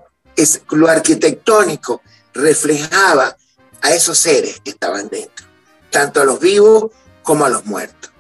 lo 0.72 0.88
arquitectónico 0.88 2.02
reflejaba 2.34 3.36
a 3.82 3.94
esos 3.94 4.18
seres 4.18 4.60
que 4.64 4.72
estaban 4.72 5.10
dentro, 5.10 5.46
tanto 5.90 6.22
a 6.22 6.26
los 6.26 6.40
vivos 6.40 6.92
como 7.22 7.46
a 7.46 7.50
los 7.50 7.66
muertos. 7.66 8.12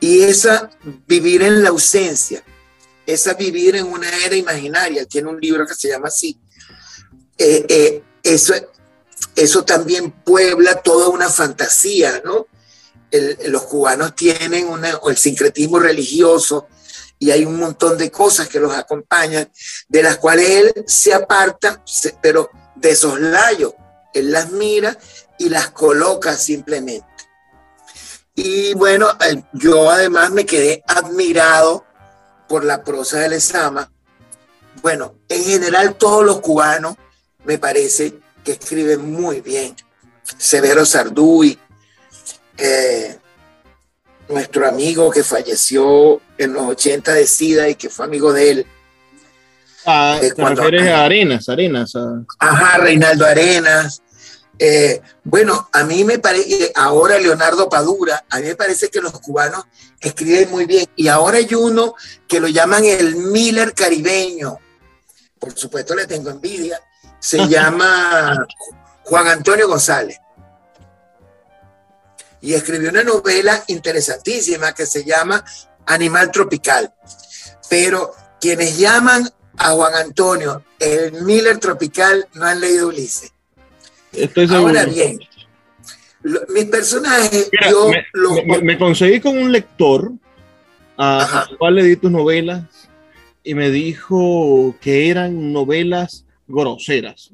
Y 0.00 0.22
esa 0.22 0.70
vivir 1.06 1.42
en 1.42 1.62
la 1.62 1.70
ausencia, 1.70 2.42
esa 3.06 3.34
vivir 3.34 3.76
en 3.76 3.86
una 3.86 4.08
era 4.24 4.36
imaginaria, 4.36 5.06
tiene 5.06 5.28
un 5.28 5.40
libro 5.40 5.66
que 5.66 5.74
se 5.74 5.88
llama 5.88 6.08
así, 6.08 6.38
eh, 7.38 7.64
eh, 7.68 8.02
eso, 8.22 8.54
eso 9.36 9.64
también 9.64 10.10
puebla 10.10 10.82
toda 10.82 11.08
una 11.08 11.28
fantasía, 11.28 12.20
¿no? 12.24 12.46
los 13.46 13.62
cubanos 13.62 14.14
tienen 14.14 14.68
una, 14.68 15.00
el 15.04 15.16
sincretismo 15.16 15.80
religioso, 15.80 16.68
y 17.20 17.30
hay 17.30 17.44
un 17.44 17.60
montón 17.60 17.98
de 17.98 18.10
cosas 18.10 18.48
que 18.48 18.58
los 18.58 18.74
acompañan, 18.74 19.52
de 19.88 20.02
las 20.02 20.16
cuales 20.16 20.48
él 20.48 20.84
se 20.86 21.12
aparta, 21.12 21.84
pero 22.22 22.50
de 22.74 22.96
soslayo, 22.96 23.76
él 24.14 24.32
las 24.32 24.50
mira 24.50 24.96
y 25.38 25.50
las 25.50 25.70
coloca 25.70 26.34
simplemente. 26.34 27.06
Y 28.34 28.72
bueno, 28.72 29.06
yo 29.52 29.90
además 29.90 30.30
me 30.30 30.46
quedé 30.46 30.82
admirado 30.86 31.84
por 32.48 32.64
la 32.64 32.82
prosa 32.82 33.18
de 33.18 33.28
Lezama. 33.28 33.92
Bueno, 34.80 35.16
en 35.28 35.44
general 35.44 35.96
todos 35.96 36.24
los 36.24 36.40
cubanos 36.40 36.96
me 37.44 37.58
parece 37.58 38.18
que 38.42 38.52
escriben 38.52 39.12
muy 39.12 39.42
bien. 39.42 39.76
Severo 40.38 40.86
Sarduy, 40.86 41.58
eh, 42.56 43.19
nuestro 44.30 44.66
amigo 44.66 45.10
que 45.10 45.22
falleció 45.22 46.20
en 46.38 46.52
los 46.52 46.62
80 46.62 47.12
de 47.14 47.26
SIDA 47.26 47.68
y 47.68 47.74
que 47.74 47.90
fue 47.90 48.06
amigo 48.06 48.32
de 48.32 48.50
él. 48.50 48.66
Ah, 49.84 50.18
eh, 50.22 50.32
te 50.34 50.44
refieres 50.44 50.88
a 50.88 51.04
Arenas, 51.04 51.48
Arenas. 51.48 51.92
Ajá, 52.38 52.78
Reinaldo 52.78 53.26
Arenas. 53.26 54.02
Eh, 54.58 55.00
bueno, 55.24 55.68
a 55.72 55.84
mí 55.84 56.04
me 56.04 56.18
parece, 56.18 56.64
eh, 56.64 56.72
ahora 56.74 57.18
Leonardo 57.18 57.68
Padura, 57.68 58.24
a 58.28 58.40
mí 58.40 58.46
me 58.46 58.56
parece 58.56 58.88
que 58.88 59.00
los 59.00 59.12
cubanos 59.20 59.64
escriben 60.00 60.50
muy 60.50 60.66
bien. 60.66 60.86
Y 60.96 61.08
ahora 61.08 61.38
hay 61.38 61.54
uno 61.54 61.94
que 62.28 62.40
lo 62.40 62.48
llaman 62.48 62.84
el 62.84 63.16
Miller 63.16 63.74
caribeño. 63.74 64.58
Por 65.38 65.56
supuesto 65.56 65.94
le 65.94 66.06
tengo 66.06 66.30
envidia. 66.30 66.80
Se 67.18 67.38
llama 67.48 68.46
Juan 69.04 69.28
Antonio 69.28 69.66
González 69.66 70.18
y 72.40 72.54
escribió 72.54 72.90
una 72.90 73.04
novela 73.04 73.62
interesantísima 73.68 74.72
que 74.74 74.86
se 74.86 75.04
llama 75.04 75.44
Animal 75.86 76.30
Tropical. 76.30 76.92
Pero 77.68 78.12
quienes 78.40 78.78
llaman 78.78 79.28
a 79.56 79.70
Juan 79.70 79.94
Antonio 79.94 80.64
el 80.78 81.12
Miller 81.22 81.58
Tropical 81.58 82.26
no 82.34 82.46
han 82.46 82.60
leído 82.60 82.88
Ulises. 82.88 83.32
Estoy 84.12 84.48
Ahora 84.50 84.86
bien, 84.86 85.20
mis 86.48 86.64
personajes, 86.64 87.50
yo 87.70 87.90
me, 88.62 88.76
conseguí 88.76 89.20
con 89.20 89.38
un 89.38 89.52
lector 89.52 90.10
a, 90.96 91.42
al 91.42 91.58
cual 91.58 91.76
le 91.76 91.84
di 91.84 91.96
tus 91.96 92.10
novelas 92.10 92.64
y 93.44 93.54
me 93.54 93.70
dijo 93.70 94.74
que 94.80 95.10
eran 95.10 95.52
novelas 95.52 96.24
groseras. 96.48 97.30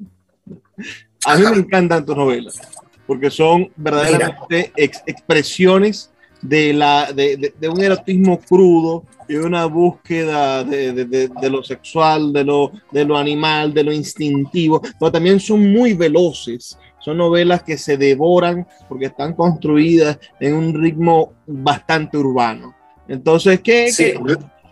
A 1.25 1.35
mí 1.35 1.45
me 1.45 1.57
encantan 1.57 2.05
tus 2.05 2.15
novelas 2.15 2.61
porque 3.07 3.31
son 3.31 3.71
verdaderamente 3.75 4.71
expresiones 4.75 6.11
de, 6.41 6.73
la, 6.73 7.11
de, 7.11 7.53
un 7.69 7.81
erotismo 7.81 8.39
crudo 8.39 9.05
y 9.27 9.35
una 9.35 9.65
búsqueda 9.65 10.63
de, 10.63 11.29
lo 11.49 11.63
sexual, 11.63 12.31
de 12.31 12.43
lo, 12.43 12.71
de 12.91 13.05
lo 13.05 13.17
animal, 13.17 13.73
de 13.73 13.83
lo 13.83 13.91
instintivo, 13.91 14.81
pero 14.99 15.11
también 15.11 15.39
son 15.39 15.71
muy 15.71 15.93
veloces. 15.93 16.77
Son 16.99 17.17
novelas 17.17 17.63
que 17.63 17.77
se 17.77 17.97
devoran 17.97 18.67
porque 18.89 19.05
están 19.05 19.33
construidas 19.33 20.19
en 20.39 20.55
un 20.55 20.73
ritmo 20.73 21.33
bastante 21.45 22.17
urbano. 22.17 22.75
Entonces, 23.07 23.61
¿qué, 23.61 23.89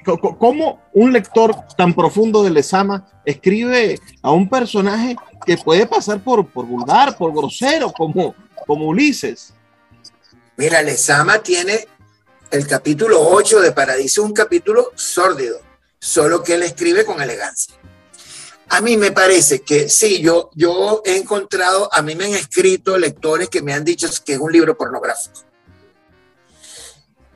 ¿cómo 0.06 0.82
un 0.94 1.12
lector 1.12 1.56
tan 1.78 1.94
profundo 1.94 2.44
de 2.44 2.52
Lesama 2.52 3.08
escribe 3.26 4.00
a 4.22 4.32
un 4.32 4.48
personaje 4.48 5.16
que 5.46 5.58
puede 5.58 5.86
pasar 5.86 6.24
por, 6.24 6.48
por 6.48 6.66
vulgar, 6.66 7.18
por 7.18 7.34
grosero, 7.34 7.92
como, 7.92 8.36
como 8.66 8.88
Ulises? 8.88 9.54
Mira, 10.58 10.82
Lesama 10.82 11.40
tiene 11.40 11.88
el 12.52 12.68
capítulo 12.68 13.20
8 13.20 13.62
de 13.62 13.72
Paradiso, 13.72 14.24
un 14.24 14.34
capítulo 14.34 14.92
sórdido, 14.96 15.60
solo 16.00 16.44
que 16.44 16.54
él 16.54 16.64
escribe 16.64 17.04
con 17.04 17.22
elegancia. 17.22 17.76
A 18.70 18.82
mí 18.82 18.98
me 18.98 19.12
parece 19.12 19.62
que 19.62 19.90
sí, 19.90 20.22
yo, 20.22 20.50
yo 20.56 21.02
he 21.06 21.18
encontrado, 21.18 21.90
a 21.92 22.02
mí 22.02 22.16
me 22.16 22.26
han 22.26 22.34
escrito 22.34 22.98
lectores 22.98 23.50
que 23.50 23.62
me 23.62 23.74
han 23.74 23.84
dicho 23.84 24.08
que 24.24 24.34
es 24.34 24.40
un 24.40 24.52
libro 24.52 24.78
pornográfico. 24.78 25.42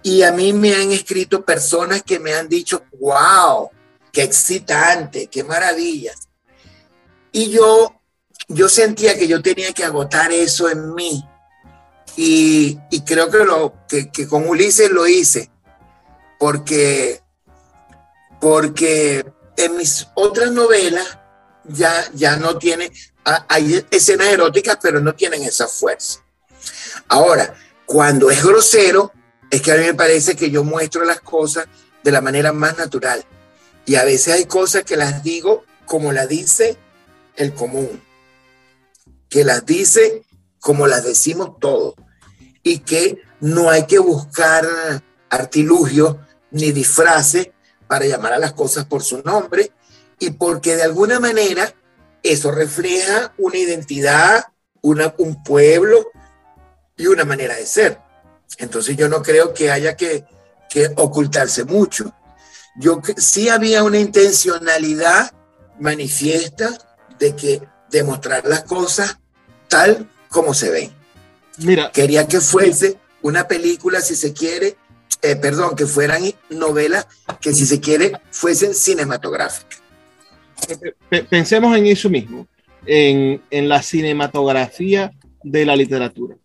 Y 0.01 0.23
a 0.23 0.31
mí 0.31 0.53
me 0.53 0.73
han 0.73 0.91
escrito 0.91 1.43
personas 1.43 2.03
que 2.03 2.19
me 2.19 2.33
han 2.33 2.47
dicho, 2.47 2.83
wow, 2.99 3.69
qué 4.11 4.23
excitante, 4.23 5.27
qué 5.27 5.43
maravilla. 5.43 6.13
Y 7.31 7.49
yo, 7.51 8.01
yo 8.47 8.69
sentía 8.69 9.17
que 9.17 9.27
yo 9.27 9.41
tenía 9.41 9.73
que 9.73 9.83
agotar 9.83 10.31
eso 10.31 10.69
en 10.69 10.93
mí 10.95 11.23
y, 12.21 12.77
creo 13.05 13.29
que, 13.29 13.45
lo, 13.45 13.73
que, 13.87 14.27
con 14.27 14.47
Ulises 14.47 14.91
lo 14.91 15.07
hice, 15.07 15.49
porque, 16.37 17.21
porque 18.41 19.25
en 19.55 19.77
mis 19.77 20.07
otras 20.15 20.51
novelas 20.51 21.17
ya, 21.63 21.93
ya 22.13 22.35
no 22.35 22.57
tiene, 22.57 22.91
hay 23.23 23.85
escenas 23.91 24.27
eróticas, 24.27 24.79
pero 24.81 24.99
no 24.99 25.15
tienen 25.15 25.43
esa 25.43 25.67
fuerza. 25.69 26.19
Ahora, 27.07 27.55
cuando 27.85 28.29
es 28.29 28.43
grosero, 28.43 29.13
es 29.49 29.61
que 29.61 29.71
a 29.71 29.75
mí 29.75 29.83
me 29.83 29.93
parece 29.93 30.35
que 30.35 30.51
yo 30.51 30.63
muestro 30.63 31.03
las 31.05 31.21
cosas 31.21 31.67
de 32.03 32.11
la 32.11 32.21
manera 32.21 32.53
más 32.53 32.77
natural. 32.77 33.23
Y 33.85 33.95
a 33.95 34.03
veces 34.03 34.33
hay 34.33 34.45
cosas 34.45 34.83
que 34.83 34.95
las 34.95 35.23
digo 35.23 35.63
como 35.85 36.11
las 36.11 36.29
dice 36.29 36.77
el 37.35 37.53
común, 37.53 38.01
que 39.27 39.43
las 39.43 39.65
dice 39.65 40.23
como 40.59 40.87
las 40.87 41.03
decimos 41.03 41.57
todos 41.59 41.95
y 42.63 42.79
que 42.79 43.21
no 43.39 43.69
hay 43.69 43.87
que 43.87 43.99
buscar 43.99 44.67
artilugios 45.29 46.17
ni 46.51 46.71
disfraces 46.71 47.49
para 47.87 48.05
llamar 48.05 48.33
a 48.33 48.39
las 48.39 48.53
cosas 48.53 48.85
por 48.85 49.01
su 49.01 49.21
nombre 49.23 49.71
y 50.19 50.31
porque 50.31 50.75
de 50.75 50.83
alguna 50.83 51.19
manera 51.19 51.73
eso 52.21 52.51
refleja 52.51 53.33
una 53.37 53.57
identidad, 53.57 54.45
una, 54.81 55.15
un 55.17 55.41
pueblo 55.43 56.11
y 56.97 57.07
una 57.07 57.23
manera 57.23 57.55
de 57.55 57.65
ser. 57.65 58.08
Entonces 58.57 58.97
yo 58.97 59.07
no 59.07 59.21
creo 59.21 59.53
que 59.53 59.71
haya 59.71 59.95
que, 59.95 60.25
que 60.69 60.89
ocultarse 60.97 61.63
mucho. 61.63 62.13
Yo 62.75 63.01
sí 63.17 63.49
había 63.49 63.83
una 63.83 63.99
intencionalidad 63.99 65.31
manifiesta 65.79 66.77
de 67.19 67.35
que 67.35 67.61
demostrar 67.89 68.45
las 68.45 68.63
cosas 68.63 69.19
tal 69.67 70.09
como 70.29 70.53
se 70.53 70.69
ven. 70.69 70.91
Mira. 71.57 71.91
Quería 71.91 72.27
que 72.27 72.39
fuese 72.39 72.97
una 73.21 73.47
película, 73.47 74.01
si 74.01 74.15
se 74.15 74.33
quiere, 74.33 74.77
eh, 75.21 75.35
perdón, 75.35 75.75
que 75.75 75.85
fueran 75.85 76.23
novelas 76.49 77.07
que 77.41 77.53
si 77.53 77.65
se 77.65 77.79
quiere 77.79 78.13
fuesen 78.31 78.73
cinematográficas. 78.73 79.81
Pensemos 81.29 81.75
en 81.77 81.87
eso 81.87 82.09
mismo, 82.09 82.47
en, 82.85 83.41
la 83.51 83.81
cinematografía 83.81 85.11
de 85.43 85.65
la 85.65 85.75
literatura. 85.75 86.35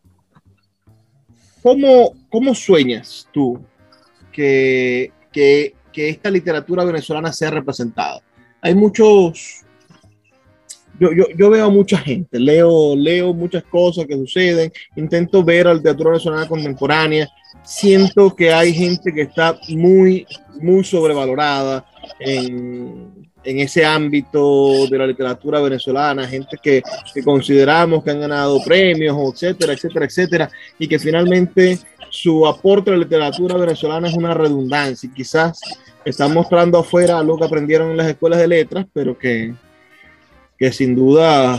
¿Cómo, 1.65 2.13
cómo 2.29 2.55
sueñas 2.55 3.27
tú 3.33 3.59
que, 4.31 5.11
que, 5.33 5.75
que 5.91 6.11
esta 6.11 6.31
literatura 6.31 6.85
venezolana 6.85 7.33
sea 7.33 7.51
representada? 7.51 8.21
Hay 8.61 8.75
muchos 8.75 9.63
yo, 11.01 11.11
yo, 11.13 11.25
yo, 11.35 11.49
veo 11.49 11.65
a 11.65 11.71
mucha 11.71 11.97
gente, 11.97 12.39
leo, 12.39 12.95
leo 12.95 13.33
muchas 13.33 13.65
cosas 13.65 14.05
que 14.07 14.15
suceden, 14.15 14.71
intento 14.95 15.43
ver 15.43 15.67
al 15.67 15.83
teatro 15.83 16.13
nacional 16.13 16.47
contemporánea, 16.47 17.31
siento 17.63 18.37
que 18.37 18.53
hay 18.53 18.75
gente 18.75 19.11
que 19.11 19.23
está 19.23 19.59
muy, 19.71 20.27
muy 20.61 20.85
sobrevalorada 20.85 21.87
en, 22.21 23.11
en 23.45 23.59
ese 23.61 23.85
ámbito 23.85 24.87
de 24.89 24.99
la 24.99 25.07
literatura 25.07 25.61
venezolana, 25.61 26.27
gente 26.27 26.57
que, 26.63 26.83
que, 27.13 27.23
consideramos 27.23 28.03
que 28.03 28.11
han 28.11 28.21
ganado 28.21 28.63
premios, 28.65 29.17
etcétera, 29.35 29.75
etcétera, 29.75 30.07
etcétera, 30.07 30.51
y 30.79 30.89
que 30.89 30.99
finalmente 30.99 31.79
su 32.11 32.47
aporte 32.47 32.91
a 32.91 32.95
la 32.95 33.01
literatura 33.01 33.57
venezolana 33.57 34.09
es 34.09 34.15
una 34.15 34.35
redundancia 34.35 35.09
y 35.09 35.15
quizás 35.15 35.61
están 36.05 36.33
mostrando 36.33 36.79
afuera 36.79 37.23
lo 37.23 37.37
que 37.37 37.45
aprendieron 37.45 37.91
en 37.91 37.97
las 37.97 38.09
escuelas 38.09 38.39
de 38.39 38.49
letras, 38.49 38.87
pero 38.93 39.19
que 39.19 39.55
que 40.59 40.73
sin 40.73 40.95
duda 40.95 41.59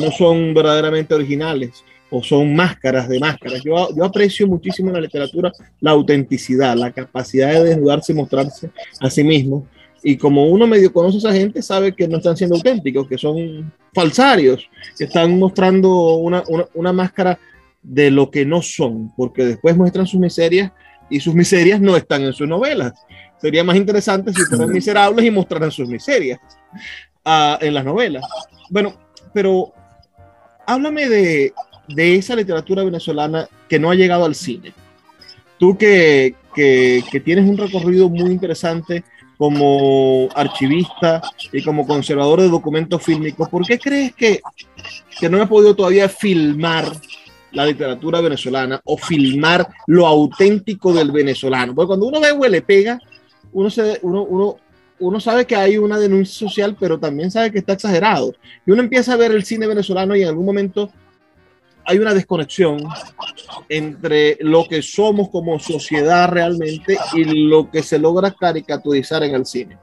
no 0.00 0.10
son 0.10 0.54
verdaderamente 0.54 1.14
originales 1.14 1.84
o 2.10 2.22
son 2.22 2.54
máscaras 2.54 3.08
de 3.08 3.18
máscaras. 3.18 3.62
Yo, 3.64 3.88
yo 3.94 4.04
aprecio 4.04 4.46
muchísimo 4.46 4.88
en 4.88 4.94
la 4.94 5.00
literatura 5.00 5.52
la 5.80 5.90
autenticidad, 5.92 6.76
la 6.76 6.92
capacidad 6.92 7.52
de 7.52 7.64
desnudarse 7.64 8.12
y 8.12 8.16
mostrarse 8.16 8.70
a 9.00 9.10
sí 9.10 9.24
mismo. 9.24 9.66
Y 10.08 10.16
como 10.16 10.46
uno 10.46 10.68
medio 10.68 10.92
conoce 10.92 11.16
a 11.16 11.18
esa 11.18 11.32
gente, 11.32 11.60
sabe 11.60 11.92
que 11.92 12.06
no 12.06 12.18
están 12.18 12.36
siendo 12.36 12.54
auténticos, 12.54 13.08
que 13.08 13.18
son 13.18 13.72
falsarios, 13.92 14.70
que 14.96 15.02
están 15.02 15.36
mostrando 15.36 16.14
una, 16.14 16.44
una, 16.46 16.64
una 16.74 16.92
máscara 16.92 17.36
de 17.82 18.12
lo 18.12 18.30
que 18.30 18.46
no 18.46 18.62
son, 18.62 19.12
porque 19.16 19.44
después 19.44 19.76
muestran 19.76 20.06
sus 20.06 20.20
miserias 20.20 20.70
y 21.10 21.18
sus 21.18 21.34
miserias 21.34 21.80
no 21.80 21.96
están 21.96 22.22
en 22.22 22.32
sus 22.32 22.46
novelas. 22.46 22.92
Sería 23.42 23.64
más 23.64 23.74
interesante 23.74 24.32
si 24.32 24.42
fueran 24.44 24.70
miserables 24.70 25.24
y 25.24 25.30
mostraran 25.32 25.72
sus 25.72 25.88
miserias 25.88 26.38
en 27.60 27.74
las 27.74 27.84
novelas. 27.84 28.22
Bueno, 28.70 28.94
pero 29.34 29.72
háblame 30.68 31.08
de, 31.08 31.52
de, 31.88 32.14
esa 32.14 32.36
literatura 32.36 32.84
venezolana 32.84 33.48
que 33.68 33.80
no 33.80 33.90
ha 33.90 33.96
llegado 33.96 34.24
al 34.24 34.36
cine. 34.36 34.72
Tú 35.58 35.76
que, 35.76 36.36
que, 36.54 37.02
que, 37.10 37.18
tienes 37.18 37.44
un 37.44 37.56
recorrido 37.56 38.08
muy 38.08 38.30
interesante 38.30 39.02
como 39.38 40.28
archivista 40.34 41.20
y 41.52 41.62
como 41.62 41.86
conservador 41.86 42.40
de 42.40 42.48
documentos 42.48 43.02
fílmicos, 43.02 43.48
¿por 43.48 43.66
qué 43.66 43.78
crees 43.78 44.14
que, 44.14 44.40
que 45.18 45.28
no 45.28 45.40
he 45.40 45.46
podido 45.46 45.74
todavía 45.74 46.08
filmar 46.08 46.90
la 47.52 47.66
literatura 47.66 48.20
venezolana 48.20 48.80
o 48.84 48.96
filmar 48.96 49.68
lo 49.86 50.06
auténtico 50.06 50.92
del 50.92 51.10
venezolano? 51.10 51.74
Porque 51.74 51.88
cuando 51.88 52.06
uno 52.06 52.20
ve 52.20 52.32
Huele 52.32 52.62
Pega, 52.62 52.98
uno, 53.52 53.70
se, 53.70 53.98
uno, 54.02 54.22
uno, 54.22 54.56
uno 55.00 55.20
sabe 55.20 55.46
que 55.46 55.56
hay 55.56 55.78
una 55.78 55.98
denuncia 55.98 56.48
social, 56.48 56.76
pero 56.78 56.98
también 56.98 57.30
sabe 57.30 57.50
que 57.50 57.58
está 57.58 57.74
exagerado. 57.74 58.34
Y 58.66 58.70
uno 58.70 58.82
empieza 58.82 59.12
a 59.12 59.16
ver 59.16 59.32
el 59.32 59.44
cine 59.44 59.66
venezolano 59.66 60.16
y 60.16 60.22
en 60.22 60.28
algún 60.28 60.46
momento 60.46 60.90
hay 61.86 61.98
una 61.98 62.12
desconexión 62.12 62.82
entre 63.68 64.36
lo 64.40 64.66
que 64.68 64.82
somos 64.82 65.28
como 65.30 65.58
sociedad 65.58 66.28
realmente 66.28 66.98
y 67.14 67.24
lo 67.24 67.70
que 67.70 67.82
se 67.82 67.98
logra 67.98 68.32
caricaturizar 68.32 69.22
en 69.22 69.34
el 69.34 69.46
cine. 69.46 69.78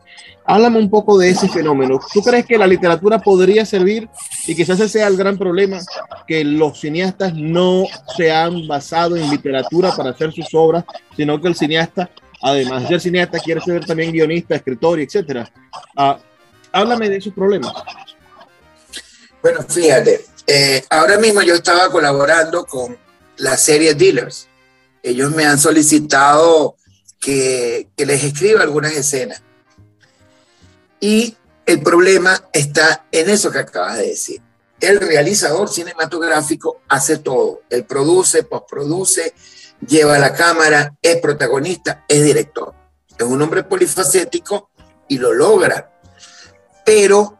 Háblame 0.46 0.78
un 0.78 0.90
poco 0.90 1.18
de 1.18 1.30
ese 1.30 1.48
fenómeno. 1.48 2.00
¿Tú 2.14 2.22
crees 2.22 2.46
que 2.46 2.58
la 2.58 2.68
literatura 2.68 3.20
podría 3.20 3.66
servir 3.66 4.10
y 4.46 4.56
quizás 4.56 4.80
ese 4.80 4.90
sea 4.90 5.08
el 5.08 5.16
gran 5.16 5.38
problema, 5.38 5.80
que 6.28 6.44
los 6.44 6.80
cineastas 6.80 7.34
no 7.34 7.86
se 8.18 8.32
han 8.32 8.68
basado 8.68 9.16
en 9.16 9.30
literatura 9.30 9.96
para 9.96 10.10
hacer 10.10 10.34
sus 10.34 10.54
obras, 10.54 10.84
sino 11.16 11.40
que 11.40 11.48
el 11.48 11.56
cineasta 11.56 12.10
además 12.44 12.82
de 12.84 12.88
ser 12.90 13.00
cineasta, 13.00 13.40
quiere 13.40 13.62
ser 13.62 13.86
también 13.86 14.12
guionista, 14.12 14.56
escritor, 14.56 15.00
etcétera. 15.00 15.50
Uh, 15.96 16.16
háblame 16.74 17.10
de 17.10 17.18
esos 17.18 17.34
problemas. 17.34 17.74
Bueno, 19.42 19.62
fíjate, 19.64 20.26
eh, 20.48 20.84
ahora 20.90 21.18
mismo 21.18 21.42
yo 21.42 21.56
estaba 21.56 21.90
colaborando 21.90 22.66
con 22.66 22.98
la 23.38 23.58
serie 23.58 23.94
Dealers. 23.94 24.48
Ellos 25.02 25.32
me 25.32 25.46
han 25.46 25.60
solicitado 25.60 26.76
que, 27.20 27.90
les 27.98 28.24
escriba 28.24 28.62
algunas 28.62 28.94
escenas. 28.94 29.42
Y 31.00 31.36
el 31.66 31.82
problema 31.82 32.50
está 32.52 33.06
en 33.12 33.30
eso 33.30 33.52
que 33.52 33.60
acabas 33.60 33.98
de 33.98 34.08
decir. 34.08 34.42
El 34.80 35.00
realizador 35.00 35.70
cinematográfico 35.70 36.82
hace 36.90 37.18
todo. 37.18 37.62
Él 37.70 37.86
produce, 37.86 38.44
postproduce, 38.44 39.34
lleva 39.86 40.20
la 40.20 40.34
cámara, 40.34 40.96
es 41.02 41.18
protagonista, 41.18 42.04
es 42.08 42.24
director. 42.24 42.74
Es 43.18 43.26
un 43.26 43.42
hombre 43.42 43.64
polifacético 43.64 44.70
y 45.08 45.18
lo 45.18 45.34
logra. 45.34 45.90
Pero 46.86 47.38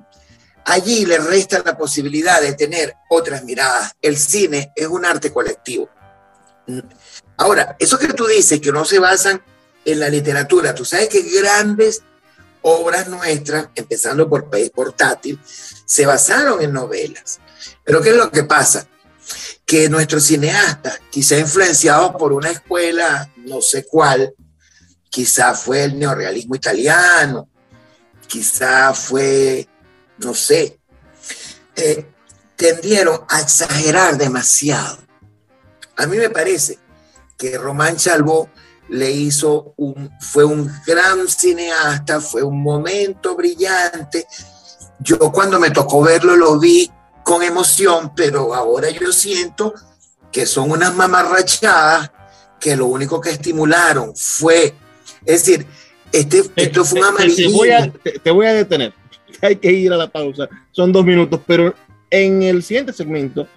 allí 0.66 1.06
le 1.06 1.18
resta 1.18 1.62
la 1.64 1.78
posibilidad 1.78 2.42
de 2.42 2.54
tener 2.54 2.96
otras 3.10 3.44
miradas. 3.44 3.94
El 4.02 4.18
cine 4.18 4.72
es 4.76 4.88
un 4.88 5.06
arte 5.06 5.32
colectivo. 5.32 5.90
Ahora, 7.38 7.76
eso 7.80 7.98
que 7.98 8.14
tú 8.14 8.26
dices, 8.26 8.62
que 8.62 8.72
no 8.72 8.86
se 8.86 9.00
basan 9.00 9.42
en 9.86 10.00
la 10.00 10.10
literatura, 10.10 10.74
tú 10.74 10.86
sabes 10.86 11.10
que 11.10 11.22
grandes 11.22 12.02
obras 12.62 13.08
nuestras, 13.08 13.70
empezando 13.76 14.30
por 14.30 14.50
País 14.50 14.70
Portátil, 14.70 15.40
se 15.86 16.06
basaron 16.06 16.62
en 16.62 16.74
novelas. 16.74 17.40
Pero 17.84 18.02
¿qué 18.02 18.12
es 18.12 18.16
lo 18.16 18.32
que 18.32 18.44
pasa? 18.44 18.88
Que 19.66 19.90
nuestros 19.90 20.24
cineastas, 20.24 21.00
quizá 21.10 21.38
influenciados 21.38 22.16
por 22.16 22.34
una 22.34 22.52
escuela, 22.52 23.30
no 23.38 23.62
sé 23.62 23.86
cuál, 23.86 24.34
quizá 25.10 25.54
fue 25.54 25.84
el 25.84 26.00
neorealismo 26.00 26.56
italiano, 26.56 27.50
quizá 28.28 28.94
fue, 28.94 29.68
no 30.24 30.34
sé, 30.34 30.80
eh, 31.76 32.06
tendieron 32.56 33.22
a 33.30 33.42
exagerar 33.42 34.18
demasiado. 34.18 34.98
A 35.98 36.08
mí 36.08 36.18
me 36.18 36.30
parece 36.30 36.80
que 37.38 37.58
Román 37.58 37.98
Chalbó 37.98 38.50
le 38.90 39.12
hizo 39.12 39.74
un, 39.78 40.12
fue 40.20 40.44
un 40.44 40.72
gran 40.86 41.28
cineasta, 41.28 42.22
fue 42.22 42.44
un 42.44 42.62
momento 42.62 43.36
brillante. 43.36 44.28
Yo 45.00 45.18
cuando 45.32 45.60
me 45.60 45.72
tocó 45.72 46.02
verlo 46.02 46.36
lo 46.36 46.60
vi 46.60 46.92
con 47.24 47.44
emoción, 47.44 48.14
pero 48.16 48.54
ahora 48.54 48.90
yo 48.90 49.12
siento 49.12 49.74
que 50.32 50.46
son 50.46 50.72
unas 50.72 50.94
mamarrachadas 50.96 52.12
que 52.60 52.76
lo 52.76 52.88
único 52.88 53.20
que 53.20 53.32
estimularon 53.32 54.16
fue, 54.16 54.74
es 55.26 55.46
decir, 55.46 55.68
este, 56.12 56.44
esto 56.56 56.86
fue 56.86 57.00
un 57.00 57.06
amarillismo. 57.06 57.52
Te 57.52 57.58
voy, 57.58 57.72
a, 57.72 57.94
te 58.24 58.32
voy 58.32 58.46
a 58.48 58.54
detener, 58.54 58.94
hay 59.42 59.56
que 59.56 59.72
ir 59.72 59.92
a 59.94 59.98
la 59.98 60.08
pausa, 60.08 60.48
son 60.72 60.92
dos 60.92 61.06
minutos, 61.06 61.40
pero 61.46 61.74
en 62.10 62.44
el 62.44 62.64
siguiente 62.64 62.94
segmento, 62.94 63.48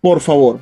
por 0.00 0.20
favor, 0.20 0.60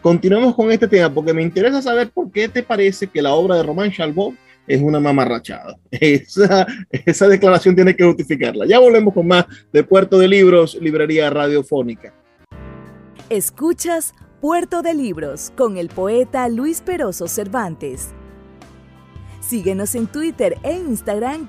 continuemos 0.00 0.54
con 0.54 0.72
este 0.72 0.88
tema 0.88 1.12
porque 1.12 1.34
me 1.34 1.42
interesa 1.42 1.82
saber 1.82 2.10
por 2.10 2.30
qué 2.30 2.48
te 2.48 2.62
parece 2.62 3.06
que 3.06 3.22
la 3.22 3.34
obra 3.34 3.56
de 3.56 3.62
Román 3.62 3.92
Chalbot 3.92 4.34
es 4.66 4.82
una 4.82 5.00
mamarrachada. 5.00 5.76
Esa, 5.90 6.66
esa 6.90 7.26
declaración 7.26 7.74
tiene 7.74 7.96
que 7.96 8.04
justificarla. 8.04 8.66
Ya 8.66 8.78
volvemos 8.78 9.14
con 9.14 9.26
más 9.26 9.46
de 9.72 9.82
Puerto 9.82 10.18
de 10.18 10.28
Libros, 10.28 10.76
Librería 10.80 11.30
Radiofónica. 11.30 12.12
Escuchas 13.30 14.14
Puerto 14.40 14.82
de 14.82 14.94
Libros 14.94 15.52
con 15.56 15.78
el 15.78 15.88
poeta 15.88 16.48
Luis 16.48 16.80
Peroso 16.80 17.28
Cervantes. 17.28 18.10
Síguenos 19.40 19.94
en 19.94 20.06
Twitter 20.06 20.58
e 20.62 20.74
Instagram 20.74 21.48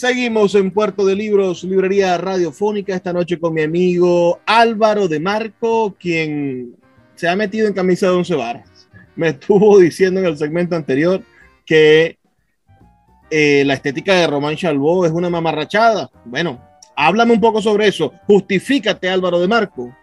Seguimos 0.00 0.54
en 0.54 0.70
Puerto 0.70 1.04
de 1.04 1.14
Libros, 1.14 1.62
Librería 1.62 2.16
Radiofónica, 2.16 2.94
esta 2.94 3.12
noche 3.12 3.38
con 3.38 3.52
mi 3.52 3.60
amigo 3.60 4.40
Álvaro 4.46 5.08
de 5.08 5.20
Marco, 5.20 5.94
quien 6.00 6.74
se 7.16 7.28
ha 7.28 7.36
metido 7.36 7.68
en 7.68 7.74
camisa 7.74 8.06
de 8.06 8.12
once 8.12 8.34
varas. 8.34 8.88
Me 9.14 9.28
estuvo 9.36 9.78
diciendo 9.78 10.20
en 10.20 10.24
el 10.24 10.38
segmento 10.38 10.74
anterior 10.74 11.22
que 11.66 12.16
eh, 13.30 13.62
la 13.66 13.74
estética 13.74 14.14
de 14.14 14.26
Román 14.26 14.56
Chalbó 14.56 15.04
es 15.04 15.12
una 15.12 15.28
mamarrachada. 15.28 16.10
Bueno, 16.24 16.66
Háblame 16.96 17.34
un 17.34 17.40
poco 17.40 17.60
sobre 17.60 17.88
eso. 17.88 18.14
Justifícate, 18.26 19.06
Álvaro 19.06 19.38
de 19.38 19.48
Marco. 19.48 19.94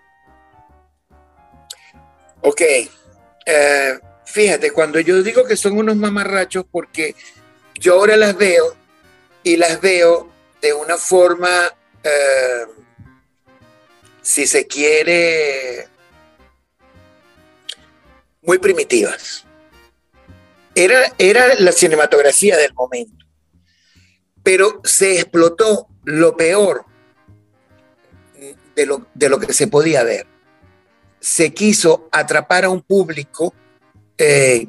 Ok. 2.41 2.62
Eh, 3.48 4.00
fíjate, 4.26 4.70
cuando 4.70 5.00
yo 5.00 5.24
digo 5.24 5.43
que 5.43 5.58
son 5.58 5.76
unos 5.76 5.95
mamarrachos, 5.95 6.66
porque 6.72 7.16
yo 7.80 7.95
ahora 7.95 8.16
las 8.16 8.38
veo 8.38 8.77
y 9.48 9.56
las 9.56 9.80
veo 9.80 10.30
de 10.62 10.74
una 10.74 10.98
forma, 10.98 11.74
eh, 12.04 12.66
si 14.22 14.45
se 14.45 14.68
quiere, 14.68 15.88
muy 18.41 18.58
primitivas. 18.58 19.45
Era, 20.76 21.00
era 21.18 21.56
la 21.60 21.72
cinematografía 21.72 22.58
del 22.58 22.74
momento, 22.74 23.26
pero 24.43 24.82
se 24.84 25.14
explotó 25.14 25.88
lo 26.04 26.36
peor 26.36 26.84
de 28.76 28.86
lo, 28.86 29.08
de 29.14 29.30
lo 29.30 29.39
que 29.39 29.54
se 29.54 29.68
podía 29.68 30.04
ver. 30.04 30.28
Se 31.22 31.54
quiso 31.54 32.10
atrapar 32.12 32.66
a 32.66 32.70
un 32.70 32.82
público 32.82 33.54
eh, 34.18 34.68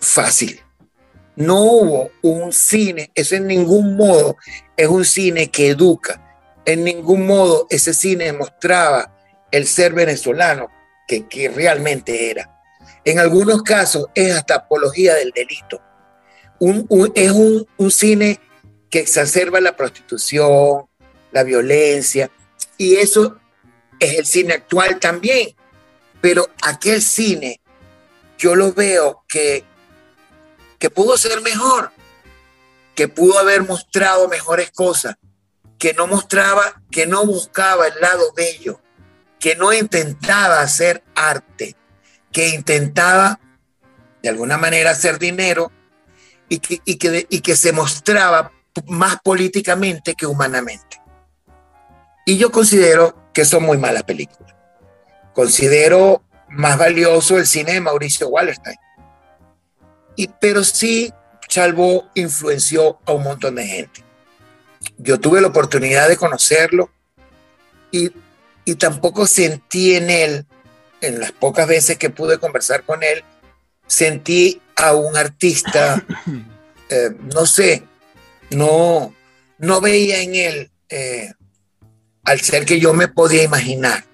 fácil. 0.00 0.62
No 1.36 1.60
hubo 1.60 2.10
un 2.22 2.52
cine, 2.52 3.10
eso 3.14 3.36
en 3.36 3.46
ningún 3.46 3.96
modo 3.96 4.36
es 4.76 4.88
un 4.88 5.04
cine 5.04 5.50
que 5.50 5.68
educa. 5.68 6.22
En 6.64 6.82
ningún 6.82 7.26
modo 7.26 7.66
ese 7.70 7.92
cine 7.92 8.32
mostraba 8.32 9.14
el 9.50 9.66
ser 9.66 9.92
venezolano 9.92 10.68
que, 11.06 11.52
realmente 11.54 12.30
era. 12.30 12.60
En 13.04 13.18
algunos 13.18 13.62
casos 13.62 14.06
es 14.14 14.34
hasta 14.34 14.56
apología 14.56 15.14
del 15.14 15.30
delito. 15.30 15.80
es 17.14 17.30
un, 17.30 17.66
un 17.76 17.90
cine 17.90 18.40
que 18.90 19.00
exacerba 19.00 19.60
la 19.60 19.76
prostitución, 19.76 20.86
la 21.32 21.42
violencia, 21.42 22.30
y 22.78 22.96
eso 22.96 23.38
es 24.00 24.18
el 24.18 24.26
cine 24.26 24.54
actual 24.54 24.98
también. 24.98 25.54
Pero 26.20 26.48
aquel 26.62 27.02
cine, 27.02 27.60
yo 28.38 28.56
lo 28.56 28.72
veo 28.72 29.24
que, 29.28 29.64
que 30.78 30.90
pudo 30.90 31.16
ser 31.16 31.40
mejor, 31.40 31.92
que 32.94 33.08
pudo 33.08 33.38
haber 33.38 33.62
mostrado 33.62 34.28
mejores 34.28 34.70
cosas, 34.70 35.16
que 35.78 35.92
no 35.94 36.06
mostraba, 36.06 36.82
que 36.90 37.06
no 37.06 37.24
buscaba 37.24 37.86
el 37.86 38.00
lado 38.00 38.32
bello, 38.34 38.80
que 39.38 39.56
no 39.56 39.72
intentaba 39.72 40.60
hacer 40.60 41.04
arte, 41.14 41.76
que 42.32 42.48
intentaba 42.48 43.38
de 44.22 44.28
alguna 44.28 44.56
manera 44.58 44.90
hacer 44.90 45.18
dinero 45.18 45.70
y 46.48 46.58
que, 46.58 47.56
se 47.56 47.72
mostraba 47.72 48.52
más 48.86 49.18
políticamente 49.22 50.14
que 50.14 50.26
humanamente. 50.26 51.00
Y 52.24 52.36
yo 52.38 52.50
considero 52.50 53.30
que 53.32 53.44
son 53.44 53.62
muy 53.64 53.78
malas 53.78 54.02
películas. 54.02 54.54
Considero 55.32 56.24
más 56.48 56.78
valioso 56.78 57.38
el 57.38 57.46
cine 57.46 57.74
de 57.74 57.80
Mauricio 57.80 58.28
Wallerstein. 58.28 58.76
Y, 60.16 60.28
pero 60.40 60.64
sí, 60.64 61.12
Chalvo 61.48 62.08
influenció 62.14 62.98
a 63.04 63.12
un 63.12 63.22
montón 63.22 63.54
de 63.56 63.66
gente. 63.66 64.04
Yo 64.98 65.20
tuve 65.20 65.40
la 65.40 65.48
oportunidad 65.48 66.08
de 66.08 66.16
conocerlo 66.16 66.90
y, 67.90 68.10
y 68.64 68.74
tampoco 68.76 69.26
sentí 69.26 69.94
en 69.94 70.10
él, 70.10 70.46
en 71.00 71.20
las 71.20 71.32
pocas 71.32 71.68
veces 71.68 71.98
que 71.98 72.10
pude 72.10 72.38
conversar 72.38 72.84
con 72.84 73.02
él, 73.02 73.22
sentí 73.86 74.60
a 74.76 74.94
un 74.94 75.16
artista, 75.16 76.04
eh, 76.90 77.10
no 77.34 77.46
sé, 77.46 77.82
no, 78.50 79.14
no 79.58 79.80
veía 79.80 80.22
en 80.22 80.34
él 80.34 80.70
eh, 80.88 81.32
al 82.24 82.40
ser 82.40 82.64
que 82.64 82.80
yo 82.80 82.92
me 82.92 83.08
podía 83.08 83.42
imaginar. 83.42 84.04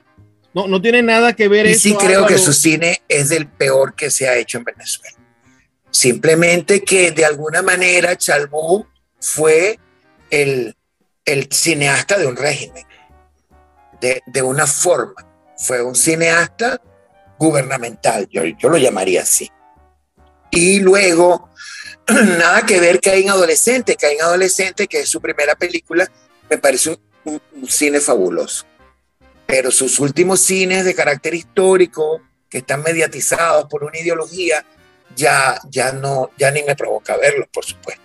No, 0.55 0.69
no 0.69 0.83
tiene 0.83 1.03
nada 1.03 1.35
que 1.35 1.49
ver 1.49 1.67
y 1.67 1.75
sí 1.75 1.95
creo 1.95 2.27
que 2.27 2.37
su 2.37 2.53
cine 2.53 3.03
es 3.09 3.31
del 3.31 3.47
peor 3.47 3.95
que 3.95 4.11
se 4.11 4.29
ha 4.29 4.37
hecho 4.37 4.59
en 4.59 4.65
Venezuela. 4.65 5.17
Simplemente 5.93 6.83
que 6.83 7.13
de 7.13 7.25
alguna 7.25 7.61
manera 7.61 8.17
Chalbú 8.17 8.87
fue 9.21 9.79
el, 10.31 10.75
el 11.25 11.53
cineasta 11.53 12.19
de 12.19 12.27
un 12.27 12.35
régimen, 12.35 12.85
de, 14.01 14.23
de, 14.27 14.43
una 14.43 14.67
forma. 14.67 15.27
Fue 15.59 15.83
un 15.83 15.95
cineasta 15.95 16.81
gubernamental, 17.39 18.27
yo, 18.31 18.43
yo 18.45 18.71
lo 18.71 18.79
llamaría 18.79 19.21
así. 19.21 19.51
Y 20.51 20.81
luego 20.81 21.51
nada 22.09 22.65
que 22.65 22.81
ver 22.81 22.99
en 23.03 23.29
Adolescente, 23.29 23.97
en 24.01 24.23
Adolescente, 24.23 24.87
que 24.87 25.01
es 25.01 25.09
su 25.11 25.21
primera 25.21 25.55
película, 25.55 26.11
me 26.49 26.57
parece 26.57 26.99
un, 27.25 27.41
un, 27.55 27.69
cine 27.69 28.01
fabuloso. 28.01 28.65
Pero 29.47 29.71
sus 29.71 30.01
últimos 30.01 30.41
cines 30.41 30.87
de 30.87 30.95
carácter 30.95 31.35
histórico, 31.35 32.23
que 32.49 32.59
están 32.59 32.83
mediatizados 32.83 33.67
por 33.69 33.85
una 33.85 33.99
ideología, 33.99 34.65
ya, 35.17 35.59
ya, 35.71 35.93
no, 35.93 36.31
ya 36.39 36.51
ni 36.51 36.63
me 36.63 36.77
provoca 36.77 37.17
verlos, 37.17 37.49
por 37.53 37.65
supuesto. 37.65 38.03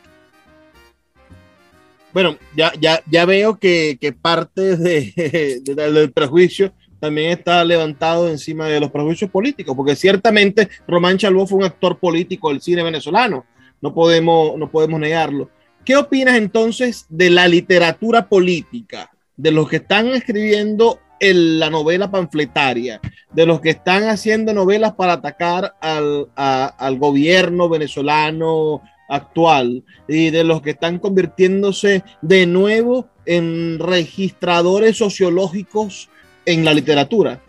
Bueno, 2.13 2.37
ya, 2.55 2.71
ya, 2.79 3.03
ya 3.09 3.25
veo 3.25 3.59
que, 3.59 3.97
que 4.01 4.11
parte 4.11 4.75
de, 4.77 5.61
del 5.63 6.11
prejuicio 6.11 6.73
también 6.99 7.31
está 7.31 7.63
levantado 7.63 8.27
encima 8.27 8.67
de 8.67 8.79
los 8.79 8.91
prejuicios 8.91 9.29
políticos, 9.29 9.75
porque 9.75 9.95
ciertamente 9.95 10.67
Román 10.87 11.17
Chalbó 11.17 11.45
fue 11.45 11.59
un 11.59 11.65
actor 11.65 11.99
político 11.99 12.49
del 12.49 12.61
cine 12.61 12.81
venezolano, 12.81 13.45
no 13.81 13.93
podemos, 13.93 14.57
no 14.57 14.71
podemos 14.71 14.99
negarlo. 14.99 15.49
¿Qué 15.85 15.95
opinas 15.95 16.35
entonces 16.35 17.05
de 17.09 17.29
la 17.29 17.47
literatura 17.47 18.27
política, 18.27 19.11
de 19.35 19.51
los 19.51 19.69
que 19.69 19.77
están 19.77 20.07
escribiendo 20.07 20.99
en 21.19 21.59
la 21.59 21.69
novela 21.69 22.09
panfletaria, 22.11 22.99
de 23.31 23.45
los 23.45 23.61
que 23.61 23.71
están 23.71 24.03
haciendo 24.03 24.53
novelas 24.53 24.93
para 24.93 25.13
atacar 25.13 25.75
al, 25.81 26.27
al 26.35 26.97
gobierno 26.97 27.69
venezolano 27.69 28.81
actual 29.09 29.83
y 30.07 30.31
de 30.31 30.43
los 30.43 30.61
que 30.61 30.71
están 30.71 30.99
convirtiéndose 30.99 32.03
de 32.21 32.45
nuevo 32.45 33.09
en 33.25 33.79
registradores 33.79 34.97
sociológicos 34.97 36.09
en 36.45 36.65
la 36.65 36.73
literatura? 36.73 37.41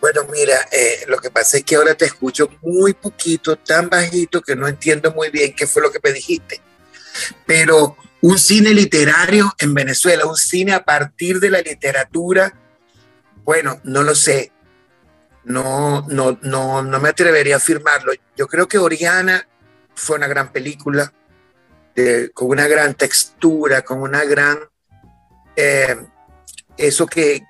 Bueno, 0.00 0.20
mira, 0.32 0.54
eh, 0.70 1.04
lo 1.08 1.18
que 1.18 1.30
pasa 1.30 1.56
es 1.56 1.64
que 1.64 1.74
ahora 1.74 1.94
te 1.94 2.04
escucho 2.04 2.48
muy 2.62 2.94
poquito, 2.94 3.56
tan 3.56 3.88
bajito 3.88 4.40
que 4.40 4.54
no 4.54 4.68
entiendo 4.68 5.12
muy 5.12 5.30
bien 5.30 5.54
qué 5.54 5.66
fue 5.66 5.82
lo 5.82 5.90
que 5.90 5.98
me 6.02 6.12
dijiste. 6.12 6.60
Pero 7.46 7.96
un 8.22 8.38
cine 8.38 8.70
literario 8.70 9.54
en 9.58 9.74
Venezuela, 9.74 10.26
un 10.26 10.36
cine 10.36 10.72
a 10.72 10.84
partir 10.84 11.38
de 11.38 11.50
la 11.50 11.60
literatura, 11.60 12.52
bueno, 13.44 13.80
no 13.84 14.02
lo 14.02 14.14
sé. 14.14 14.52
No, 15.44 16.04
no, 16.08 16.36
no, 16.42 16.82
no 16.82 16.98
me 16.98 17.08
atrevería 17.08 17.54
a 17.54 17.58
afirmarlo. 17.58 18.12
Yo 18.36 18.48
creo 18.48 18.66
que 18.66 18.78
Oriana 18.78 19.46
fue 19.94 20.16
una 20.16 20.26
gran 20.26 20.50
película, 20.50 21.12
con 22.34 22.48
una 22.48 22.66
gran 22.66 22.94
textura, 22.94 23.82
con 23.82 24.00
una 24.00 24.24
gran... 24.24 24.58
Eh, 25.54 25.96
eso 26.76 27.06
que, 27.06 27.44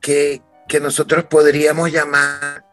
que, 0.00 0.40
que, 0.66 0.80
nosotros 0.80 1.24
podríamos 1.24 1.90
llamar 1.90 2.64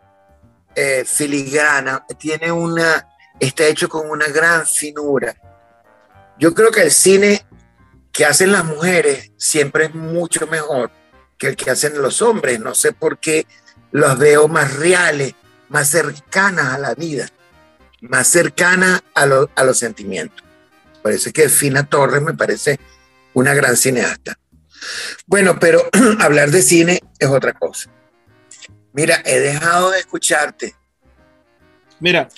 eh, 0.76 1.04
filigrana, 1.06 2.06
tiene 2.18 2.52
una, 2.52 3.10
está 3.40 3.66
hecho 3.66 3.90
con 3.90 4.10
una 4.10 4.28
gran 4.28 4.66
finura 4.66 5.36
yo 6.42 6.56
creo 6.56 6.72
que 6.72 6.82
el 6.82 6.92
cine 6.92 7.46
que 8.12 8.26
hacen 8.26 8.52
las 8.52 8.66
mujeres 8.66 9.32
siempre 9.38 9.86
es 9.86 9.94
mucho 9.94 10.48
mejor 10.48 10.92
que 11.38 11.50
el 11.50 11.56
que 11.56 11.70
hacen 11.70 12.02
los 12.02 12.24
hombres. 12.24 12.60
No 12.60 12.74
sé 12.74 12.94
por 12.94 13.20
qué 13.20 13.46
los 13.92 14.18
veo 14.18 14.48
más 14.48 14.76
reales, 14.76 15.36
más 15.70 15.90
cercanas 15.90 16.74
a 16.74 16.80
la 16.80 16.96
vida, 16.96 17.30
más 18.02 18.28
cercanas 18.28 19.04
a, 19.14 19.28
a 19.56 19.64
los 19.64 19.78
sentimientos. 19.78 20.44
Parece 21.04 21.32
que 21.32 21.48
Fina 21.48 21.88
Torres 21.88 22.24
me 22.24 22.34
parece 22.34 22.80
una 23.36 23.54
gran 23.54 23.78
cineasta. 23.78 24.40
Bueno, 25.28 25.60
pero 25.60 25.88
hablar 26.22 26.50
de 26.50 26.64
cine 26.64 27.02
es 27.20 27.30
otra 27.30 27.54
cosa. 27.54 27.92
Mira, 28.94 29.22
he 29.26 29.40
dejado 29.40 29.92
de 29.92 30.00
escucharte. 30.00 30.76
Mira, 32.00 32.30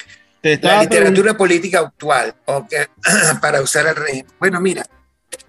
la 0.44 0.82
literatura 0.82 1.38
política 1.38 1.80
actual, 1.80 2.36
okay, 2.46 2.86
para 3.42 3.62
usar 3.62 3.88
el 3.88 3.96
régimen. 3.96 4.28
Bueno, 4.40 4.60
mira, 4.60 4.86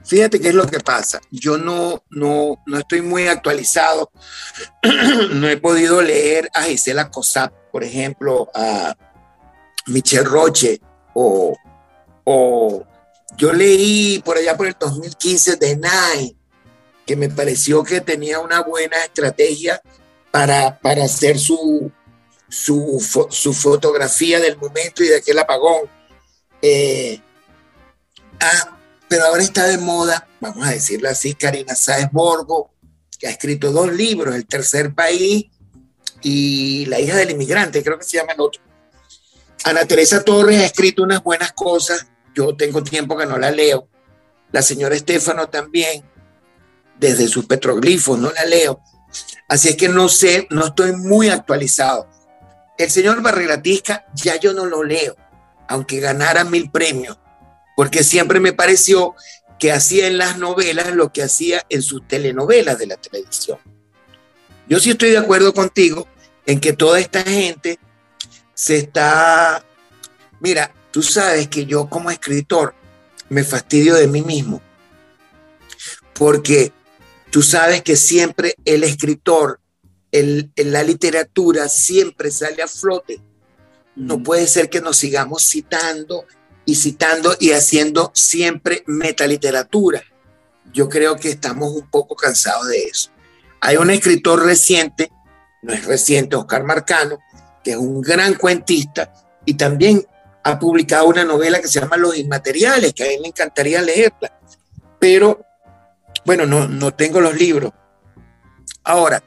fíjate 0.04 0.40
qué 0.40 0.48
es 0.48 0.54
lo 0.54 0.66
que 0.66 0.78
pasa. 0.80 1.20
Yo 1.30 1.58
no, 1.58 2.04
no, 2.10 2.62
no 2.66 2.78
estoy 2.78 3.02
muy 3.02 3.26
actualizado. 3.26 4.12
no 5.32 5.48
he 5.48 5.56
podido 5.56 6.00
leer 6.00 6.48
a 6.54 6.62
Gisela 6.62 7.10
Cosap, 7.10 7.52
por 7.72 7.82
ejemplo, 7.82 8.48
a 8.54 8.96
Michelle 9.86 10.24
Roche, 10.24 10.80
o, 11.12 11.56
o 12.22 12.86
yo 13.36 13.52
leí 13.52 14.22
por 14.24 14.36
allá 14.36 14.56
por 14.56 14.68
el 14.68 14.76
2015 14.78 15.56
de 15.56 15.76
Nine, 15.76 16.36
que 17.04 17.16
me 17.16 17.28
pareció 17.28 17.82
que 17.82 18.00
tenía 18.00 18.38
una 18.38 18.62
buena 18.62 18.96
estrategia 19.04 19.82
para, 20.30 20.78
para 20.78 21.04
hacer 21.04 21.38
su, 21.38 21.90
su, 22.48 23.26
su 23.30 23.52
fotografía 23.52 24.40
del 24.40 24.56
momento 24.56 25.02
y 25.02 25.08
de 25.08 25.16
aquel 25.16 25.38
apagón. 25.38 25.88
Eh, 26.62 27.20
ah, 28.40 28.78
pero 29.08 29.26
ahora 29.26 29.42
está 29.42 29.66
de 29.66 29.78
moda, 29.78 30.26
vamos 30.40 30.66
a 30.66 30.70
decirlo 30.70 31.08
así, 31.08 31.34
Karina 31.34 31.74
Sáez 31.74 32.08
Borgo, 32.10 32.70
que 33.18 33.26
ha 33.26 33.30
escrito 33.30 33.70
dos 33.70 33.92
libros, 33.92 34.34
El 34.34 34.46
tercer 34.46 34.94
país 34.94 35.46
y 36.22 36.86
La 36.86 37.00
hija 37.00 37.16
del 37.16 37.30
inmigrante, 37.32 37.82
creo 37.82 37.98
que 37.98 38.04
se 38.04 38.16
llama 38.16 38.32
el 38.32 38.40
otro. 38.40 38.62
Ana 39.64 39.86
Teresa 39.86 40.22
Torres 40.22 40.60
ha 40.60 40.66
escrito 40.66 41.02
unas 41.02 41.22
buenas 41.22 41.52
cosas, 41.52 42.06
yo 42.34 42.54
tengo 42.56 42.82
tiempo 42.82 43.16
que 43.16 43.26
no 43.26 43.38
la 43.38 43.50
leo. 43.50 43.88
La 44.52 44.62
señora 44.62 44.94
Estefano 44.94 45.48
también, 45.48 46.04
desde 46.98 47.28
sus 47.28 47.46
petroglifos, 47.46 48.18
no 48.18 48.30
la 48.32 48.44
leo. 48.44 48.80
Así 49.48 49.70
es 49.70 49.76
que 49.76 49.88
no 49.88 50.08
sé, 50.08 50.46
no 50.50 50.66
estoy 50.66 50.92
muy 50.92 51.28
actualizado. 51.28 52.08
El 52.76 52.90
señor 52.90 53.22
Barreratisca 53.22 54.06
ya 54.14 54.36
yo 54.36 54.52
no 54.52 54.66
lo 54.66 54.82
leo, 54.82 55.16
aunque 55.68 56.00
ganara 56.00 56.44
mil 56.44 56.70
premios, 56.70 57.18
porque 57.76 58.02
siempre 58.02 58.40
me 58.40 58.52
pareció 58.52 59.14
que 59.58 59.72
hacía 59.72 60.08
en 60.08 60.18
las 60.18 60.38
novelas 60.38 60.94
lo 60.94 61.12
que 61.12 61.22
hacía 61.22 61.64
en 61.68 61.82
sus 61.82 62.06
telenovelas 62.06 62.78
de 62.78 62.86
la 62.86 62.96
televisión. 62.96 63.58
Yo 64.68 64.80
sí 64.80 64.90
estoy 64.90 65.10
de 65.10 65.18
acuerdo 65.18 65.54
contigo 65.54 66.08
en 66.46 66.60
que 66.60 66.72
toda 66.72 66.98
esta 66.98 67.22
gente 67.22 67.78
se 68.54 68.76
está... 68.76 69.64
Mira, 70.40 70.72
tú 70.90 71.02
sabes 71.02 71.48
que 71.48 71.66
yo 71.66 71.88
como 71.88 72.10
escritor 72.10 72.74
me 73.28 73.44
fastidio 73.44 73.94
de 73.94 74.08
mí 74.08 74.22
mismo, 74.22 74.60
porque 76.12 76.72
tú 77.30 77.42
sabes 77.42 77.82
que 77.82 77.96
siempre 77.96 78.54
el 78.64 78.84
escritor 78.84 79.60
en 80.14 80.72
la 80.72 80.84
literatura 80.84 81.68
siempre 81.68 82.30
sale 82.30 82.62
a 82.62 82.68
flote. 82.68 83.20
No 83.96 84.22
puede 84.22 84.46
ser 84.46 84.70
que 84.70 84.80
nos 84.80 84.96
sigamos 84.96 85.42
citando 85.42 86.24
y 86.64 86.76
citando 86.76 87.34
y 87.40 87.50
haciendo 87.50 88.12
siempre 88.14 88.84
metaliteratura. 88.86 90.02
Yo 90.72 90.88
creo 90.88 91.16
que 91.16 91.30
estamos 91.30 91.72
un 91.72 91.90
poco 91.90 92.14
cansados 92.14 92.68
de 92.68 92.84
eso. 92.84 93.10
Hay 93.60 93.76
un 93.76 93.90
escritor 93.90 94.44
reciente, 94.44 95.10
no 95.62 95.72
es 95.72 95.84
reciente, 95.84 96.36
Oscar 96.36 96.62
Marcano, 96.62 97.18
que 97.64 97.72
es 97.72 97.76
un 97.76 98.00
gran 98.00 98.34
cuentista 98.34 99.12
y 99.44 99.54
también 99.54 100.06
ha 100.44 100.58
publicado 100.58 101.06
una 101.06 101.24
novela 101.24 101.60
que 101.60 101.68
se 101.68 101.80
llama 101.80 101.96
Los 101.96 102.16
Inmateriales, 102.16 102.92
que 102.92 103.04
a 103.04 103.08
mí 103.08 103.18
me 103.20 103.28
encantaría 103.28 103.82
leerla, 103.82 104.38
pero 105.00 105.44
bueno, 106.24 106.46
no, 106.46 106.68
no 106.68 106.94
tengo 106.94 107.20
los 107.20 107.34
libros. 107.34 107.72
Ahora, 108.84 109.22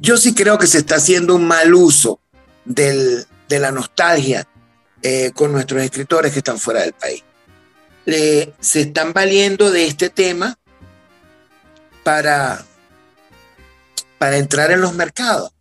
yo 0.00 0.16
sí 0.16 0.34
creo 0.34 0.58
que 0.58 0.66
se 0.66 0.78
está 0.78 0.96
haciendo 0.96 1.34
un 1.34 1.46
mal 1.46 1.74
uso 1.74 2.20
de 2.64 3.26
la 3.48 3.72
nostalgia 3.72 4.46
eh, 5.02 5.32
con 5.34 5.52
nuestros 5.52 5.82
escritores 5.82 6.32
que 6.32 6.38
están 6.38 6.58
fuera 6.58 6.82
del 6.82 6.92
país. 6.92 7.22
se 8.04 8.80
están 8.80 9.12
valiendo 9.12 9.70
de 9.70 9.86
este 9.86 10.10
tema 10.10 10.58
para, 12.02 12.64
para 14.18 14.38
entrar 14.38 14.70
en 14.70 14.80
los 14.80 14.94
mercados. 14.94 15.52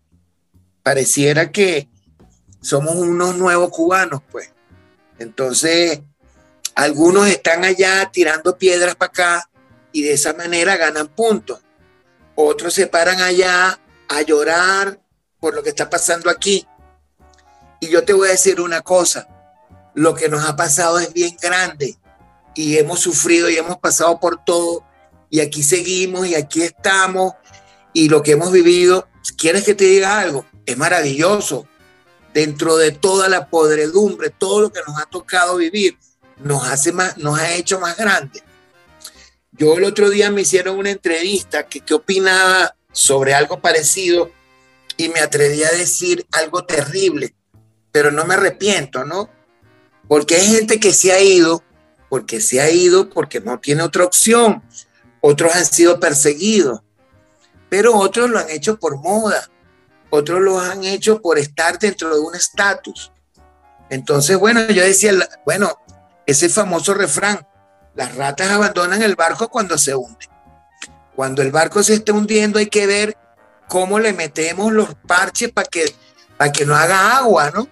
Pareciera 0.84 1.52
que 1.52 1.88
somos 2.62 2.96
unos 2.96 3.36
nuevos 3.36 3.70
cubanos, 3.70 4.22
pues. 4.32 4.52
Entonces, 5.20 6.02
algunos 6.76 7.28
están 7.28 7.66
allá 7.66 8.10
tirando 8.12 8.58
piedras 8.58 8.96
para 8.96 9.10
acá 9.10 9.50
y 9.92 10.04
de 10.04 10.14
esa 10.14 10.34
manera 10.34 10.78
ganan 10.78 11.08
puntos. 11.08 11.60
Otros 12.36 12.74
se 12.74 12.88
paran 12.88 13.20
allá 13.20 13.80
a 14.10 14.22
llorar 14.22 15.00
por 15.40 15.56
lo 15.56 15.64
que 15.64 15.70
está 15.70 15.90
pasando 15.90 16.30
aquí. 16.30 16.68
Y 17.80 17.90
yo 17.90 18.04
te 18.04 18.14
voy 18.14 18.30
a 18.30 18.32
decir 18.32 18.60
una 18.60 18.82
cosa, 18.82 19.28
lo 19.94 20.16
que 20.16 20.30
nos 20.30 20.44
ha 20.46 20.56
pasado 20.56 21.00
es 21.00 21.14
bien 21.14 21.38
grande 21.42 21.98
y 22.56 22.78
hemos 22.78 23.00
sufrido 23.00 23.50
y 23.50 23.58
hemos 23.58 23.78
pasado 23.78 24.20
por 24.20 24.44
todo 24.44 24.84
y 25.30 25.42
aquí 25.42 25.62
seguimos 25.62 26.28
y 26.28 26.36
aquí 26.36 26.64
estamos 26.64 27.34
y 27.94 28.10
lo 28.10 28.24
que 28.24 28.32
hemos 28.32 28.52
vivido, 28.52 29.08
¿quieres 29.38 29.64
que 29.64 29.74
te 29.74 29.86
diga 29.86 30.20
algo? 30.20 30.46
Es 30.66 30.78
maravilloso. 30.78 31.68
Dentro 32.34 32.78
de 32.78 32.92
toda 32.92 33.30
la 33.30 33.50
podredumbre, 33.50 34.30
todo 34.30 34.62
lo 34.62 34.72
que 34.72 34.82
nos 34.86 35.00
ha 35.02 35.06
tocado 35.06 35.58
vivir, 35.58 35.98
nos, 36.38 36.68
hace 36.68 36.92
más, 36.92 37.18
nos 37.18 37.40
ha 37.40 37.54
hecho 37.54 37.80
más 37.80 37.98
grandes. 37.98 38.44
Yo 39.52 39.76
el 39.76 39.86
otro 39.86 40.12
día 40.12 40.30
me 40.30 40.42
hicieron 40.42 40.78
una 40.78 40.92
entrevista 40.92 41.66
que 41.66 41.80
qué 41.80 41.96
opinaba 41.96 42.76
sobre 42.98 43.36
algo 43.36 43.62
parecido 43.62 44.32
y 44.98 45.10
me 45.10 45.20
atreví 45.20 45.64
a 45.64 45.70
decir 45.70 46.26
algo 46.32 46.66
terrible, 46.66 47.36
pero 47.92 48.10
no 48.10 48.26
me 48.26 48.34
arrepiento, 48.34 49.06
¿no? 49.06 49.30
Porque 50.08 50.36
hay 50.36 50.48
gente 50.48 50.80
que 50.80 50.92
se 50.92 51.12
ha 51.12 51.22
ido, 51.22 51.64
porque 52.10 52.42
se 52.42 52.60
ha 52.60 52.72
ido, 52.72 53.08
porque 53.12 53.40
no 53.40 53.60
tiene 53.60 53.84
otra 53.84 54.04
opción. 54.04 54.64
Otros 55.22 55.56
han 55.56 55.68
sido 55.68 56.00
perseguidos, 56.00 56.82
pero 57.70 57.96
otros 57.96 58.32
lo 58.32 58.40
han 58.40 58.50
hecho 58.50 58.80
por 58.80 58.98
moda, 58.98 59.48
otros 60.10 60.42
lo 60.42 60.60
han 60.60 60.84
hecho 60.84 61.22
por 61.22 61.38
estar 61.38 61.78
dentro 61.78 62.12
de 62.16 62.20
un 62.20 62.34
estatus. 62.34 63.12
Entonces, 63.92 64.38
bueno, 64.40 64.68
yo 64.70 64.82
decía, 64.82 65.14
bueno, 65.46 65.78
ese 66.26 66.50
famoso 66.50 66.96
refrán, 66.96 67.46
las 67.94 68.16
ratas 68.16 68.50
abandonan 68.50 69.04
el 69.04 69.16
barco 69.16 69.50
cuando 69.50 69.78
se 69.78 69.94
hunde. 69.94 70.26
Cuando 71.18 71.42
el 71.42 71.50
barco 71.50 71.82
se 71.82 71.96
esté 71.96 72.12
hundiendo 72.12 72.60
hay 72.60 72.68
que 72.68 72.86
ver 72.86 73.18
cómo 73.68 73.98
le 73.98 74.14
metemos 74.14 74.72
los 74.72 74.94
parches 74.94 75.52
para 75.52 75.68
que, 75.68 75.92
que 76.54 76.64
no 76.64 76.76
haga 76.76 77.18
agua, 77.18 77.50
¿no? 77.50 77.68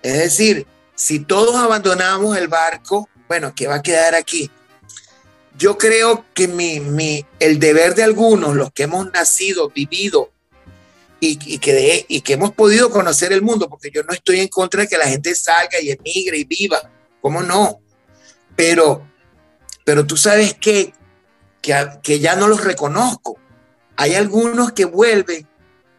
Es 0.00 0.16
decir, 0.16 0.64
si 0.94 1.18
todos 1.18 1.56
abandonamos 1.56 2.36
el 2.36 2.46
barco, 2.46 3.08
bueno, 3.26 3.52
¿qué 3.52 3.66
va 3.66 3.74
a 3.74 3.82
quedar 3.82 4.14
aquí? 4.14 4.48
Yo 5.58 5.76
creo 5.76 6.24
que 6.34 6.46
mi, 6.46 7.26
el 7.40 7.58
deber 7.58 7.96
de 7.96 8.04
algunos, 8.04 8.54
los 8.54 8.70
que 8.70 8.84
hemos 8.84 9.10
nacido, 9.10 9.68
vivido 9.70 10.30
y, 11.18 11.58
que 11.58 12.06
y 12.06 12.20
que 12.20 12.34
hemos 12.34 12.52
podido 12.52 12.90
conocer 12.90 13.32
el 13.32 13.42
mundo, 13.42 13.68
porque 13.68 13.90
yo 13.90 14.04
no 14.04 14.14
estoy 14.14 14.38
en 14.38 14.46
contra 14.46 14.82
de 14.82 14.88
que 14.88 14.98
la 14.98 15.08
gente 15.08 15.34
salga 15.34 15.80
y 15.80 15.90
emigre 15.90 16.38
y 16.38 16.44
viva, 16.44 16.80
¿cómo 17.20 17.42
no? 17.42 17.80
Pero, 18.54 19.04
pero 19.84 20.06
tú 20.06 20.16
sabes 20.16 20.54
que, 20.54 20.92
que, 21.62 22.20
ya 22.20 22.36
no 22.36 22.48
los 22.48 22.64
reconozco. 22.64 23.38
Hay 23.96 24.14
algunos 24.14 24.72
que 24.72 24.84
vuelven 24.84 25.46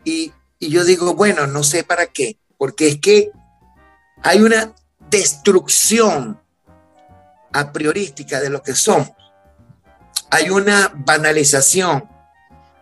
y, 0.03 0.33
y 0.59 0.69
yo 0.69 0.83
digo, 0.83 1.15
bueno, 1.15 1.47
no 1.47 1.63
sé 1.63 1.83
para 1.83 2.07
qué, 2.07 2.37
porque 2.57 2.89
es 2.89 2.99
que 2.99 3.31
hay 4.21 4.41
una 4.41 4.73
destrucción 5.09 6.39
a 7.53 7.71
priorística 7.71 8.39
de 8.41 8.49
lo 8.49 8.61
que 8.61 8.75
somos. 8.75 9.11
Hay 10.29 10.49
una 10.49 10.91
banalización, 10.93 12.09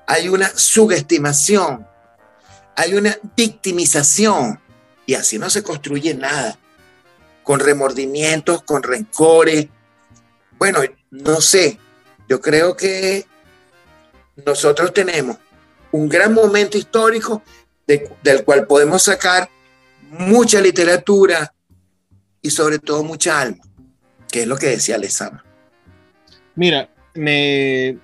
hay 0.07 0.29
una 0.29 0.49
subestimación, 0.49 1.85
hay 2.75 2.93
una 2.93 3.17
victimización 3.35 4.59
y 5.05 5.15
así 5.15 5.37
no 5.37 5.49
se 5.49 5.61
construye 5.63 6.13
nada. 6.13 6.57
Con 7.43 7.59
remordimientos, 7.59 8.63
con 8.63 8.83
rencores. 8.83 9.67
Bueno, 10.57 10.79
no 11.09 11.41
sé, 11.41 11.79
yo 12.31 12.39
creo 12.39 12.77
que 12.77 13.25
nosotros 14.45 14.93
tenemos 14.93 15.35
un 15.91 16.07
gran 16.07 16.33
momento 16.33 16.77
histórico 16.77 17.43
del 17.85 18.45
cual 18.45 18.65
podemos 18.67 19.03
sacar 19.03 19.49
mucha 20.11 20.61
literatura 20.61 21.53
y 22.41 22.49
sobre 22.49 22.79
todo 22.79 23.03
mucha 23.03 23.41
alma, 23.41 23.61
que 24.31 24.43
es 24.43 24.47
lo 24.47 24.55
que 24.55 24.67
decía 24.67 24.95
Alessandra. 24.95 25.43
Mira, 26.55 26.89
me, 27.15 27.97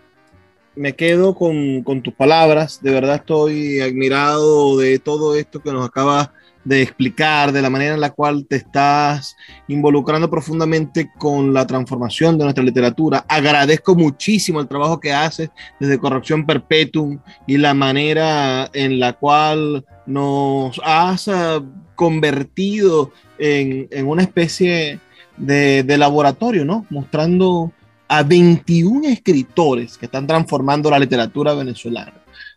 me 0.76 0.94
quedo 0.94 1.34
con, 1.34 1.86
tus 2.04 2.14
palabras, 2.14 2.82
de 2.82 2.92
verdad 2.92 3.16
estoy 3.16 3.80
admirado 3.80 4.78
de 4.78 5.00
todo 5.00 5.38
esto 5.38 5.64
que 5.64 5.72
nos 5.72 5.88
acabas 5.88 6.32
de 6.68 6.82
explicar, 6.82 7.54
de 7.54 7.62
la 7.62 7.70
manera 7.70 7.94
en 7.94 8.02
la 8.02 8.10
cual 8.10 8.46
te 8.46 8.58
estás 8.58 9.38
involucrando 9.70 10.30
profundamente 10.30 11.10
con 11.18 11.54
la 11.54 11.66
transformación 11.66 12.38
de 12.38 12.44
nuestra 12.44 12.64
literatura. 12.64 13.26
Agradezco 13.30 13.96
muchísimo 13.96 14.60
el 14.60 14.68
trabajo 14.68 15.00
que 15.00 15.14
haces 15.14 15.50
desde 15.80 15.98
Corrección 15.98 16.46
Perpetuum 16.46 17.20
y 17.46 17.58
la 17.58 17.74
manera 17.74 18.70
en 18.74 19.00
la 19.00 19.14
cual 19.14 19.86
nos 20.06 20.82
has 20.84 21.30
eh, 21.30 21.62
convertido 21.96 23.14
en, 23.40 23.88
una 24.06 24.24
especie 24.24 25.00
de, 25.38 25.84
de 25.84 25.98
laboratorio, 25.98 26.66
¿no? 26.66 26.86
Mostrando 26.90 27.72
a 28.08 28.24
21 28.24 29.08
escritores 29.10 29.98
que 29.98 30.06
están 30.06 30.28
transformando 30.28 30.90
la 30.90 31.00
literatura 31.00 31.54
venezolana. 31.54 32.14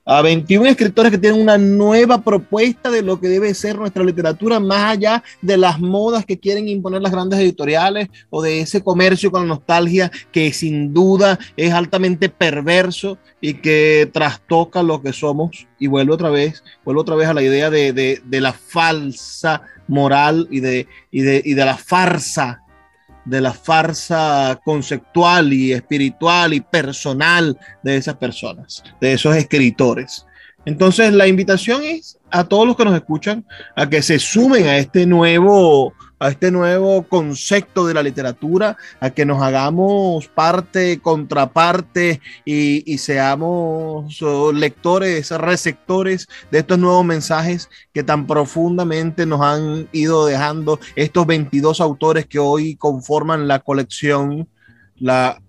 A 0.07 0.23
21 0.23 0.67
escritores 0.67 1.13
que 1.13 1.19
tienen 1.19 1.41
una 1.41 1.59
nueva 1.59 2.23
propuesta 2.23 2.91
de 2.91 3.03
lo 3.03 3.21
que 3.21 3.29
debe 3.29 3.53
ser 3.55 3.79
nuestra 3.79 4.03
literatura, 4.03 4.59
más 4.59 4.93
allá 4.93 5.23
de 5.43 5.57
las 5.57 5.79
modas 5.79 6.25
que 6.25 6.39
quieren 6.39 6.69
imponer 6.69 7.03
las 7.03 7.13
grandes 7.13 7.39
editoriales 7.39 8.09
o 8.31 8.43
de 8.43 8.61
ese 8.61 8.83
comercio 8.83 9.31
con 9.31 9.43
la 9.43 9.49
nostalgia 9.49 10.11
que 10.33 10.53
sin 10.53 10.95
duda 10.95 11.39
es 11.57 11.73
altamente 11.73 12.29
perverso 12.29 13.19
y 13.41 13.55
que 13.55 14.11
trastoca 14.13 14.83
lo 14.83 15.03
que 15.03 15.13
somos. 15.13 15.69
Y 15.79 15.87
vuelvo 15.87 16.15
otra 16.15 16.31
vez, 16.31 16.65
vuelvo 16.85 17.03
otra 17.03 17.15
vez 17.15 17.29
a 17.29 17.35
la 17.35 17.43
idea 17.43 17.71
de, 17.71 17.93
de, 17.93 18.41
la 18.41 18.53
falsa 18.53 19.63
moral 19.87 20.49
y 20.51 20.61
de, 20.61 20.89
y 21.11 21.21
de, 21.21 21.43
y 21.45 21.55
de 21.55 21.65
la 21.65 21.77
farsa 21.77 22.63
de 23.25 23.41
la 23.41 23.53
farsa 23.53 24.61
conceptual 24.65 25.53
y 25.53 25.73
espiritual 25.73 26.55
y 26.55 26.61
personal 26.61 27.59
de 27.83 27.97
esas 27.97 28.17
personas, 28.17 28.83
de 29.01 29.13
esos 29.13 29.37
escritores. 29.37 30.27
Entonces, 30.65 31.13
la 31.13 31.27
invitación 31.27 31.83
es 31.83 32.19
a 32.31 32.45
todos 32.45 32.67
los 32.67 32.77
que 32.77 32.85
nos 32.85 32.95
escuchan 32.95 33.45
a 33.77 33.89
que 33.89 34.03
se 34.03 34.19
sumen 34.19 34.67
a 34.67 34.77
este 34.77 35.07
nuevo 35.07 35.95
a 36.21 36.29
este 36.29 36.51
nuevo 36.51 37.03
concepto 37.03 37.87
de 37.87 37.95
la 37.95 38.03
literatura, 38.03 38.77
a 39.01 39.11
que 39.11 39.25
nos 39.25 39.43
hagamos 39.43 40.29
parte, 40.29 41.01
contraparte 41.01 42.21
y, 42.45 42.99
seamos 42.99 44.21
oh, 44.21 44.53
lectores, 44.53 45.31
receptores 45.31 46.29
de 46.51 46.59
estos 46.59 46.79
nuevos 46.79 47.05
mensajes 47.05 47.71
que 47.95 48.03
tan 48.03 48.27
profundamente 48.27 49.25
nos 49.25 49.41
han 49.41 49.89
ido 49.93 50.27
dejando 50.27 50.79
estos 50.95 51.27
22 51.27 51.81
autores 51.81 52.27
que 52.27 52.39
hoy 52.39 52.77
conforman 52.77 53.49
la 53.49 53.61
colección 53.61 54.47
la, 55.01 55.41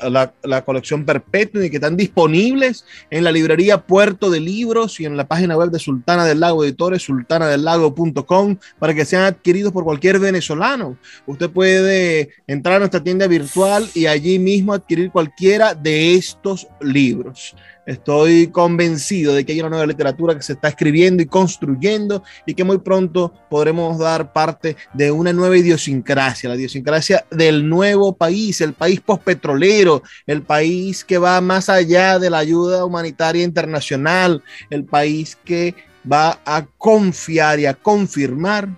la, 0.44 0.62
colección 0.64 1.06
Perpetua 1.06 1.66
y 1.66 1.70
que 1.70 1.78
están 1.78 1.98
disponibles 1.98 2.86
en 3.10 3.24
la 3.24 3.32
librería 3.32 3.86
Puerto 3.86 4.30
de 4.30 4.40
Libros 4.40 5.00
y 5.00 5.06
en 5.06 5.18
la 5.18 5.28
página 5.28 5.58
web 5.58 5.70
de 5.70 5.80
Sultana 5.80 6.26
del 6.26 6.40
Lago 6.40 6.64
Editores, 6.64 7.04
sultanadelago.com, 7.04 8.58
para 8.80 8.94
que 8.94 9.06
sean 9.06 9.24
adquiridos 9.24 9.74
por 9.74 9.84
cualquier 9.84 10.20
venezolano. 10.20 10.98
Usted 11.26 11.50
puede 11.50 12.30
entrar 12.48 12.78
a 12.78 12.80
nuestra 12.80 13.04
tienda 13.04 13.28
virtual 13.28 13.88
y 13.94 14.06
allí 14.06 14.40
mismo 14.40 14.74
adquirir 14.74 15.12
cualquiera 15.12 15.74
de 15.74 16.16
estos 16.16 16.68
libros. 16.80 17.56
Estoy 17.92 18.48
convencido 18.48 19.34
de 19.34 19.46
que 19.46 19.52
hay 19.52 19.60
una 19.60 19.72
nueva 19.72 19.86
literatura 19.86 20.34
que 20.34 20.44
se 20.44 20.54
está 20.54 20.70
escribiendo 20.70 21.22
y 21.22 21.26
construyendo 21.26 22.24
y 22.46 22.54
que 22.54 22.64
muy 22.64 22.78
pronto 22.78 23.34
podremos 23.50 24.00
dar 24.00 24.32
parte 24.32 24.78
de 24.94 25.12
una 25.12 25.34
nueva 25.34 25.58
idiosincrasia, 25.58 26.48
la 26.48 26.56
idiosincrasia 26.56 27.26
del 27.30 27.68
nuevo 27.68 28.16
país, 28.16 28.62
el 28.62 28.72
país 28.72 29.02
postpetrolero, 29.02 30.04
el 30.26 30.42
país 30.42 31.04
que 31.04 31.18
va 31.18 31.42
más 31.42 31.68
allá 31.68 32.18
de 32.18 32.30
la 32.30 32.38
ayuda 32.38 32.86
humanitaria 32.86 33.44
internacional, 33.44 34.42
el 34.70 34.86
país 34.86 35.38
que 35.44 35.76
va 36.10 36.40
a 36.46 36.66
confiar 36.78 37.60
y 37.60 37.66
a 37.66 37.74
confirmar 37.74 38.70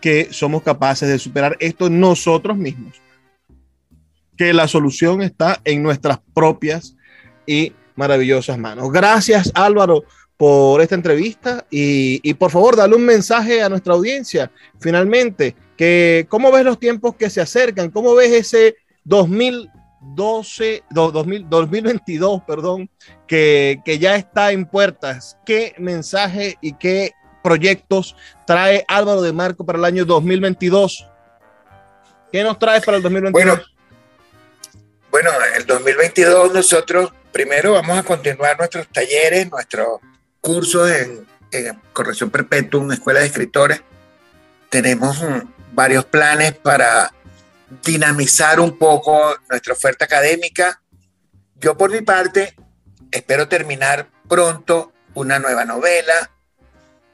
que 0.00 0.28
somos 0.30 0.62
capaces 0.62 1.08
de 1.08 1.18
superar 1.18 1.56
esto 1.58 1.90
nosotros 1.90 2.56
mismos, 2.56 3.02
que 4.36 4.52
la 4.52 4.68
solución 4.68 5.22
está 5.22 5.60
en 5.64 5.82
nuestras 5.82 6.20
propias 6.32 6.94
y 7.48 7.72
maravillosas 7.94 8.58
manos. 8.58 8.90
Gracias 8.90 9.50
Álvaro 9.54 10.04
por 10.36 10.80
esta 10.80 10.94
entrevista 10.94 11.64
y, 11.70 12.34
por 12.34 12.50
favor 12.50 12.76
dale 12.76 12.96
un 12.96 13.04
mensaje 13.04 13.62
a 13.62 13.68
nuestra 13.68 13.94
audiencia 13.94 14.50
finalmente, 14.80 15.54
que 15.76 16.26
cómo 16.28 16.50
ves 16.50 16.64
los 16.64 16.78
tiempos 16.78 17.14
que 17.16 17.30
se 17.30 17.40
acercan, 17.40 17.90
cómo 17.90 18.14
ves 18.14 18.32
ese 18.32 18.76
2012, 19.04 20.82
2022, 20.90 22.42
perdón, 22.46 22.90
que, 23.26 23.80
que 23.84 23.98
ya 23.98 24.16
está 24.16 24.52
en 24.52 24.66
puertas, 24.66 25.38
qué 25.46 25.74
mensaje 25.78 26.58
y 26.60 26.74
qué 26.74 27.12
proyectos 27.44 28.16
trae 28.46 28.84
Álvaro 28.88 29.22
de 29.22 29.32
Marco 29.32 29.64
para 29.66 29.78
el 29.78 29.84
año 29.84 30.04
2022. 30.04 31.06
¿Qué 32.32 32.42
nos 32.42 32.58
trae 32.58 32.80
para 32.80 32.96
el 32.96 33.02
2022? 33.02 33.32
Bueno, 33.44 33.62
bueno, 35.14 35.30
el 35.56 35.64
2022 35.64 36.52
nosotros 36.52 37.12
primero 37.30 37.74
vamos 37.74 37.96
a 37.96 38.02
continuar 38.02 38.58
nuestros 38.58 38.88
talleres, 38.88 39.48
nuestros 39.48 40.00
cursos 40.40 40.90
en, 40.90 41.24
Corrección 41.92 42.30
Perpetua, 42.30 42.80
una 42.80 42.94
escuela 42.94 43.20
de 43.20 43.26
escritores. 43.26 43.80
Tenemos 44.70 45.24
varios 45.72 46.04
planes 46.04 46.54
para 46.54 47.14
dinamizar 47.84 48.58
un 48.58 48.76
poco 48.76 49.36
nuestra 49.48 49.74
oferta 49.74 50.04
académica. 50.04 50.82
Yo 51.60 51.76
por 51.76 51.92
mi 51.92 52.00
parte 52.00 52.56
espero 53.12 53.46
terminar 53.46 54.08
pronto 54.28 54.92
una 55.14 55.38
nueva 55.38 55.64
novela 55.64 56.28